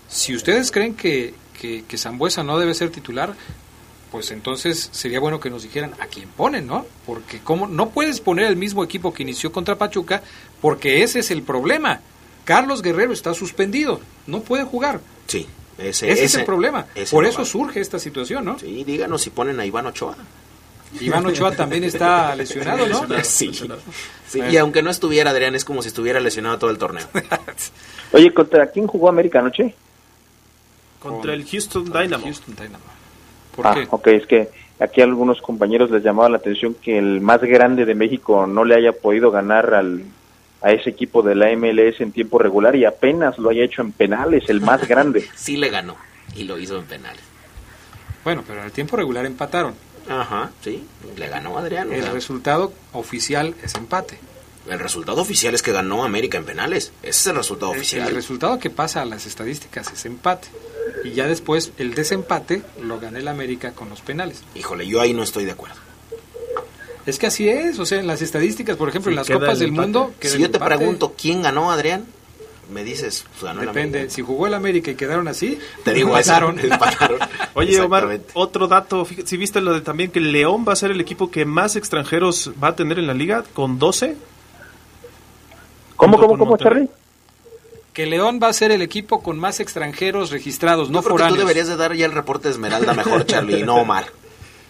Si 0.08 0.36
ustedes 0.36 0.70
creen 0.70 0.94
que, 0.94 1.34
que, 1.60 1.82
que 1.88 1.98
Zambuesa 1.98 2.44
no 2.44 2.56
debe 2.56 2.74
ser 2.74 2.90
titular, 2.90 3.34
pues 4.12 4.30
entonces 4.30 4.90
sería 4.92 5.18
bueno 5.18 5.40
que 5.40 5.50
nos 5.50 5.64
dijeran 5.64 5.94
a 5.98 6.06
quién 6.06 6.28
ponen, 6.28 6.68
¿no? 6.68 6.86
Porque 7.04 7.40
como 7.40 7.66
no 7.66 7.90
puedes 7.90 8.20
poner 8.20 8.46
el 8.46 8.54
mismo 8.54 8.84
equipo 8.84 9.12
que 9.12 9.24
inició 9.24 9.50
contra 9.50 9.76
Pachuca, 9.76 10.22
porque 10.60 11.02
ese 11.02 11.18
es 11.18 11.32
el 11.32 11.42
problema. 11.42 12.00
Carlos 12.48 12.80
Guerrero 12.80 13.12
está 13.12 13.34
suspendido, 13.34 14.00
no 14.26 14.40
puede 14.40 14.64
jugar. 14.64 15.00
Sí, 15.26 15.46
ese, 15.76 16.10
Ese, 16.10 16.24
es 16.24 16.34
el 16.34 16.46
problema. 16.46 16.86
ese 16.94 17.14
Por 17.14 17.24
no 17.24 17.28
eso 17.28 17.40
va. 17.40 17.44
surge 17.44 17.78
esta 17.78 17.98
situación, 17.98 18.46
¿no? 18.46 18.58
Sí, 18.58 18.84
díganos 18.84 19.20
si 19.20 19.28
ponen 19.28 19.60
a 19.60 19.66
Iván 19.66 19.84
Ochoa. 19.84 20.16
Iván 20.98 21.26
Ochoa 21.26 21.54
también 21.54 21.84
está 21.84 22.34
lesionado, 22.36 22.86
¿no? 22.86 23.06
Sí. 23.22 23.52
Sí, 24.26 24.40
y 24.50 24.56
aunque 24.56 24.82
no 24.82 24.88
estuviera 24.88 25.30
Adrián, 25.30 25.56
es 25.56 25.66
como 25.66 25.82
si 25.82 25.88
estuviera 25.88 26.20
lesionado 26.20 26.58
todo 26.58 26.70
el 26.70 26.78
torneo. 26.78 27.06
Oye, 28.12 28.32
¿contra 28.32 28.66
quién 28.68 28.86
jugó 28.86 29.10
América 29.10 29.40
anoche? 29.40 29.74
Contra 31.00 31.34
el 31.34 31.44
Houston 31.46 31.84
Dynamo. 31.84 32.24
¿Por 33.54 33.66
ah, 33.66 33.74
qué? 33.74 33.86
ok, 33.90 34.06
es 34.06 34.26
que 34.26 34.48
aquí 34.80 35.02
a 35.02 35.04
algunos 35.04 35.42
compañeros 35.42 35.90
les 35.90 36.02
llamaba 36.02 36.30
la 36.30 36.38
atención 36.38 36.72
que 36.72 36.96
el 36.96 37.20
más 37.20 37.42
grande 37.42 37.84
de 37.84 37.94
México 37.94 38.46
no 38.46 38.64
le 38.64 38.74
haya 38.74 38.92
podido 38.92 39.30
ganar 39.30 39.74
al, 39.74 40.02
a 40.62 40.72
ese 40.72 40.90
equipo 40.90 41.22
de 41.22 41.34
la 41.34 41.54
MLS 41.56 42.00
en 42.00 42.12
tiempo 42.12 42.38
regular 42.38 42.74
y 42.76 42.84
apenas 42.84 43.38
lo 43.38 43.50
haya 43.50 43.64
hecho 43.64 43.82
en 43.82 43.92
penales, 43.92 44.48
el 44.48 44.60
más 44.60 44.86
grande. 44.88 45.28
Sí 45.36 45.56
le 45.56 45.70
ganó 45.70 45.96
y 46.36 46.44
lo 46.44 46.58
hizo 46.58 46.78
en 46.78 46.84
penales. 46.84 47.22
Bueno, 48.24 48.42
pero 48.46 48.60
en 48.60 48.66
el 48.66 48.72
tiempo 48.72 48.96
regular 48.96 49.24
empataron. 49.26 49.74
Ajá, 50.08 50.50
sí, 50.62 50.84
le 51.16 51.28
ganó 51.28 51.58
Adrián. 51.58 51.90
o 51.90 51.92
El 51.92 52.02
sea, 52.02 52.12
resultado 52.12 52.72
oficial 52.92 53.54
es 53.62 53.74
empate. 53.74 54.18
el 54.68 54.78
resultado 54.78 55.20
oficial 55.20 55.54
es 55.54 55.62
que 55.62 55.72
ganó 55.72 56.02
América 56.04 56.38
en 56.38 56.44
penales. 56.44 56.92
Ese 57.02 57.10
es 57.20 57.26
el 57.28 57.36
resultado 57.36 57.72
El, 57.72 57.78
oficial. 57.78 58.08
el 58.08 58.14
resultado 58.14 58.58
que 58.58 58.70
pasa 58.70 59.02
a 59.02 59.04
las 59.04 59.26
estadísticas 59.26 59.92
es 59.92 60.04
empate. 60.06 60.48
Y 61.04 61.10
ya 61.12 61.26
después 61.26 61.72
el 61.78 61.94
desempate 61.94 62.62
lo 62.82 62.98
gana 62.98 63.18
el 63.18 63.28
América 63.28 63.72
con 63.72 63.88
los 63.90 64.00
penales. 64.00 64.42
Híjole, 64.54 64.86
yo 64.86 65.00
ahí 65.00 65.12
no 65.14 65.22
estoy 65.22 65.44
de 65.44 65.52
acuerdo. 65.52 65.76
Es 67.08 67.18
que 67.18 67.26
así 67.26 67.48
es, 67.48 67.78
o 67.78 67.86
sea, 67.86 68.00
en 68.00 68.06
las 68.06 68.20
estadísticas, 68.20 68.76
por 68.76 68.90
ejemplo, 68.90 69.10
Sí, 69.10 69.12
en 69.12 69.16
las 69.16 69.30
Copas 69.30 69.54
el 69.54 69.58
del 69.60 69.68
empate. 69.70 69.82
Mundo... 69.86 70.14
Si 70.20 70.38
yo 70.38 70.50
te 70.50 70.58
empate. 70.58 70.76
pregunto 70.76 71.14
quién 71.16 71.40
ganó, 71.40 71.70
Adrián, 71.72 72.04
me 72.70 72.84
dices, 72.84 73.24
pues 73.30 73.44
ganó 73.44 73.62
el 73.62 73.68
Depende, 73.68 73.98
América. 74.00 74.14
si 74.14 74.20
jugó 74.20 74.46
el 74.46 74.52
América 74.52 74.90
y 74.90 74.94
quedaron 74.94 75.26
así, 75.26 75.58
Te 75.84 75.94
digo. 75.94 76.14
Oye, 77.54 77.80
Omar, 77.80 78.20
otro 78.34 78.68
dato, 78.68 79.06
si 79.24 79.36
viste 79.38 79.62
lo 79.62 79.72
de 79.72 79.80
también 79.80 80.10
que 80.10 80.20
León 80.20 80.66
va 80.68 80.74
a 80.74 80.76
ser 80.76 80.90
el 80.90 81.00
equipo 81.00 81.30
que 81.30 81.46
más 81.46 81.76
extranjeros 81.76 82.52
va 82.62 82.68
a 82.68 82.76
tener 82.76 82.98
en 82.98 83.06
la 83.06 83.14
liga, 83.14 83.42
con 83.54 83.78
12. 83.78 84.14
¿Cómo, 85.96 86.18
cómo, 86.18 86.36
cómo. 86.36 86.58
Charlie? 86.58 86.90
Que 87.94 88.04
León 88.04 88.38
va 88.40 88.48
a 88.48 88.52
ser 88.52 88.70
el 88.70 88.82
equipo 88.82 89.22
con 89.22 89.38
más 89.38 89.60
extranjeros 89.60 90.30
registrados, 90.30 90.90
no 90.90 91.02
creo 91.02 91.16
que 91.16 91.22
tú 91.22 91.24
foráneos. 91.24 91.38
deberías 91.38 91.68
de 91.68 91.76
dar 91.76 91.94
ya 91.94 92.04
el 92.04 92.12
reporte 92.12 92.48
de 92.48 92.52
Esmeralda 92.52 92.92
mejor, 92.92 93.24
Charlie, 93.24 93.60
y 93.60 93.62
no 93.62 93.76
Omar. 93.76 94.17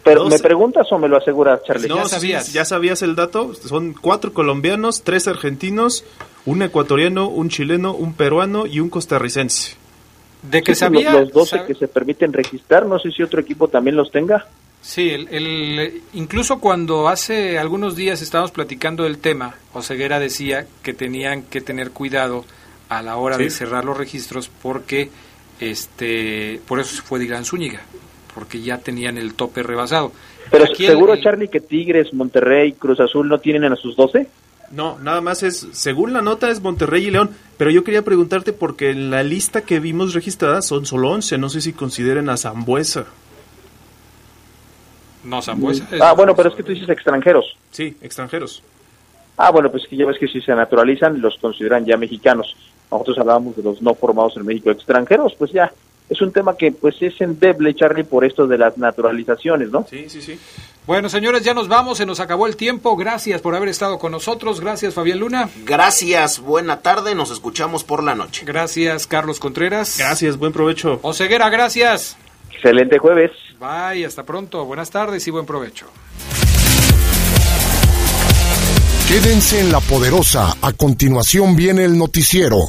Pero, 0.09 0.25
¿me 0.29 0.39
preguntas 0.39 0.87
o 0.91 0.99
me 0.99 1.09
lo 1.09 1.17
aseguras, 1.19 1.61
Charlie? 1.65 1.89
No, 1.89 2.07
sí, 2.09 2.33
sí, 2.41 2.53
ya 2.53 2.65
sabías 2.65 3.03
el 3.03 3.15
dato. 3.15 3.55
Son 3.55 3.93
cuatro 3.93 4.33
colombianos, 4.33 5.03
tres 5.03 5.29
argentinos, 5.29 6.05
un 6.47 6.63
ecuatoriano, 6.63 7.29
un 7.29 7.49
chileno, 7.49 7.93
un 7.95 8.15
peruano 8.15 8.67
y 8.67 8.81
un 8.81 8.91
costarricense. 8.91 9.77
De 10.43 10.63
que 10.63 10.75
Sí, 10.75 10.81
sabía... 10.81 11.11
los, 11.13 11.21
los 11.23 11.33
12 11.33 11.51
sabe- 11.57 11.67
que 11.67 11.75
se 11.75 11.89
permiten 11.89 12.33
registrar, 12.33 12.87
no 12.87 12.99
sé 12.99 13.11
si 13.11 13.23
otro 13.23 13.41
equipo 13.41 13.69
también 13.69 13.97
los 13.97 14.11
tenga. 14.11 14.47
Sí, 14.81 15.11
el, 15.11 15.27
el- 15.29 16.03
incluso 16.15 16.61
cuando 16.61 17.09
hace 17.09 17.59
algunos 17.59 17.97
días 17.97 18.23
estábamos 18.23 18.53
platicando 18.53 19.03
del 19.03 19.19
tema, 19.19 19.57
Oseguera 19.75 20.21
decía 20.21 20.67
que 20.83 20.95
tenían 20.95 21.43
que 21.43 21.61
tener 21.61 21.91
cuidado 21.91 22.45
a 22.89 23.03
la 23.03 23.17
hora 23.17 23.37
Sí. 23.37 23.43
de 23.45 23.51
cerrar 23.51 23.85
los 23.85 23.97
registros 23.99 24.49
porque 24.63 25.11
este 25.79 26.61
por 26.67 26.81
eso 26.81 26.95
se 26.97 27.03
fue 27.03 27.19
Dylan 27.19 27.45
Zúñiga, 27.45 27.81
porque 28.39 28.61
ya 28.63 28.79
tenían 28.79 29.19
el 29.19 29.35
tope 29.35 29.65
rebasado. 29.65 30.13
Pero 30.49 30.65
Aquí 30.67 30.87
el- 30.87 30.93
seguro, 30.93 31.15
el- 31.15 31.21
Charlie, 31.25 31.49
que 31.49 31.59
Tigres, 31.61 32.15
Monterrey, 32.15 32.71
Cruz 32.73 33.01
Azul 33.01 33.27
no 33.29 33.39
tienen 33.41 33.65
a 33.73 33.75
sus 33.75 33.97
12. 33.97 34.29
No, 34.71 34.97
nada 35.01 35.21
más 35.21 35.43
es, 35.43 35.67
según 35.73 36.13
la 36.13 36.23
nota 36.23 36.49
es 36.51 36.61
Monterrey 36.61 37.07
y 37.07 37.11
León, 37.11 37.31
pero 37.57 37.73
yo 37.73 37.83
quería 37.83 38.03
preguntarte 38.03 38.53
porque 38.53 38.91
en 38.91 39.11
la 39.11 39.25
lista 39.25 39.63
que 39.63 39.81
vimos 39.81 40.15
registrada 40.15 40.63
son 40.63 40.87
solo 40.87 41.11
11, 41.11 41.37
no 41.37 41.49
sé 41.49 41.61
si 41.61 41.73
consideren 41.73 42.29
a 42.29 42.37
Zambuesa. 42.37 43.07
No, 45.25 45.43
Zambuesa 45.43 45.85
es- 45.91 46.01
Ah, 46.01 46.13
bueno, 46.13 46.37
pero 46.37 46.51
es 46.51 46.55
que 46.55 46.63
tú 46.63 46.73
dices 46.73 46.89
extranjeros. 46.89 47.57
Sí, 47.73 47.97
extranjeros. 48.03 48.63
Ah, 49.37 49.51
bueno, 49.51 49.69
pues 49.71 49.85
que 49.89 49.97
ya 49.97 50.07
ves 50.07 50.19
que 50.19 50.29
si 50.29 50.41
se 50.41 50.55
naturalizan, 50.55 51.21
los 51.21 51.37
consideran 51.39 51.85
ya 51.85 51.97
mexicanos. 51.97 52.55
Nosotros 52.91 53.19
hablábamos 53.19 53.57
de 53.57 53.63
los 53.63 53.83
no 53.83 53.95
formados 53.95 54.37
en 54.37 54.47
México 54.47 54.71
extranjeros, 54.71 55.35
pues 55.39 55.51
ya 55.53 55.73
es 56.09 56.21
un 56.21 56.33
tema 56.33 56.57
que 56.57 56.73
pues 56.73 56.97
es 57.01 57.21
endeble, 57.21 57.75
Charlie, 57.75 58.05
por 58.05 58.25
esto 58.25 58.47
de 58.47 58.59
las 58.59 58.79
naturalizaciones, 58.79 59.71
¿no? 59.71 59.87
Sí, 59.89 60.09
sí, 60.09 60.23
sí. 60.23 60.39
Bueno, 60.87 61.11
señores, 61.11 61.43
ya 61.43 61.53
nos 61.53 61.69
vamos, 61.69 61.99
se 61.99 62.07
nos 62.07 62.19
acabó 62.19 62.47
el 62.47 62.57
tiempo. 62.57 62.97
Gracias 62.97 63.43
por 63.43 63.55
haber 63.55 63.69
estado 63.69 63.99
con 63.99 64.13
nosotros. 64.13 64.61
Gracias, 64.61 64.95
Fabián 64.95 65.19
Luna. 65.19 65.51
Gracias, 65.67 66.41
buena 66.41 66.81
tarde, 66.81 67.15
nos 67.15 67.31
escuchamos 67.31 67.85
por 67.85 68.03
la 68.03 68.15
noche. 68.15 68.47
Gracias, 68.47 69.07
Carlos 69.07 69.39
Contreras. 69.39 69.99
Gracias, 69.99 70.39
buen 70.39 70.53
provecho. 70.53 70.99
Oseguera, 71.03 71.51
gracias. 71.51 72.17
Excelente 72.51 72.99
jueves. 72.99 73.33
Bye, 73.61 74.07
hasta 74.07 74.25
pronto. 74.25 74.65
Buenas 74.65 74.91
tardes 74.91 75.27
y 75.29 75.31
buen 75.31 75.45
provecho. 75.45 75.87
Quédense 79.09 79.61
en 79.61 79.73
la 79.73 79.81
poderosa. 79.81 80.57
A 80.63 80.73
continuación 80.73 81.55
viene 81.55 81.85
el 81.85 81.99
noticiero. 81.99 82.69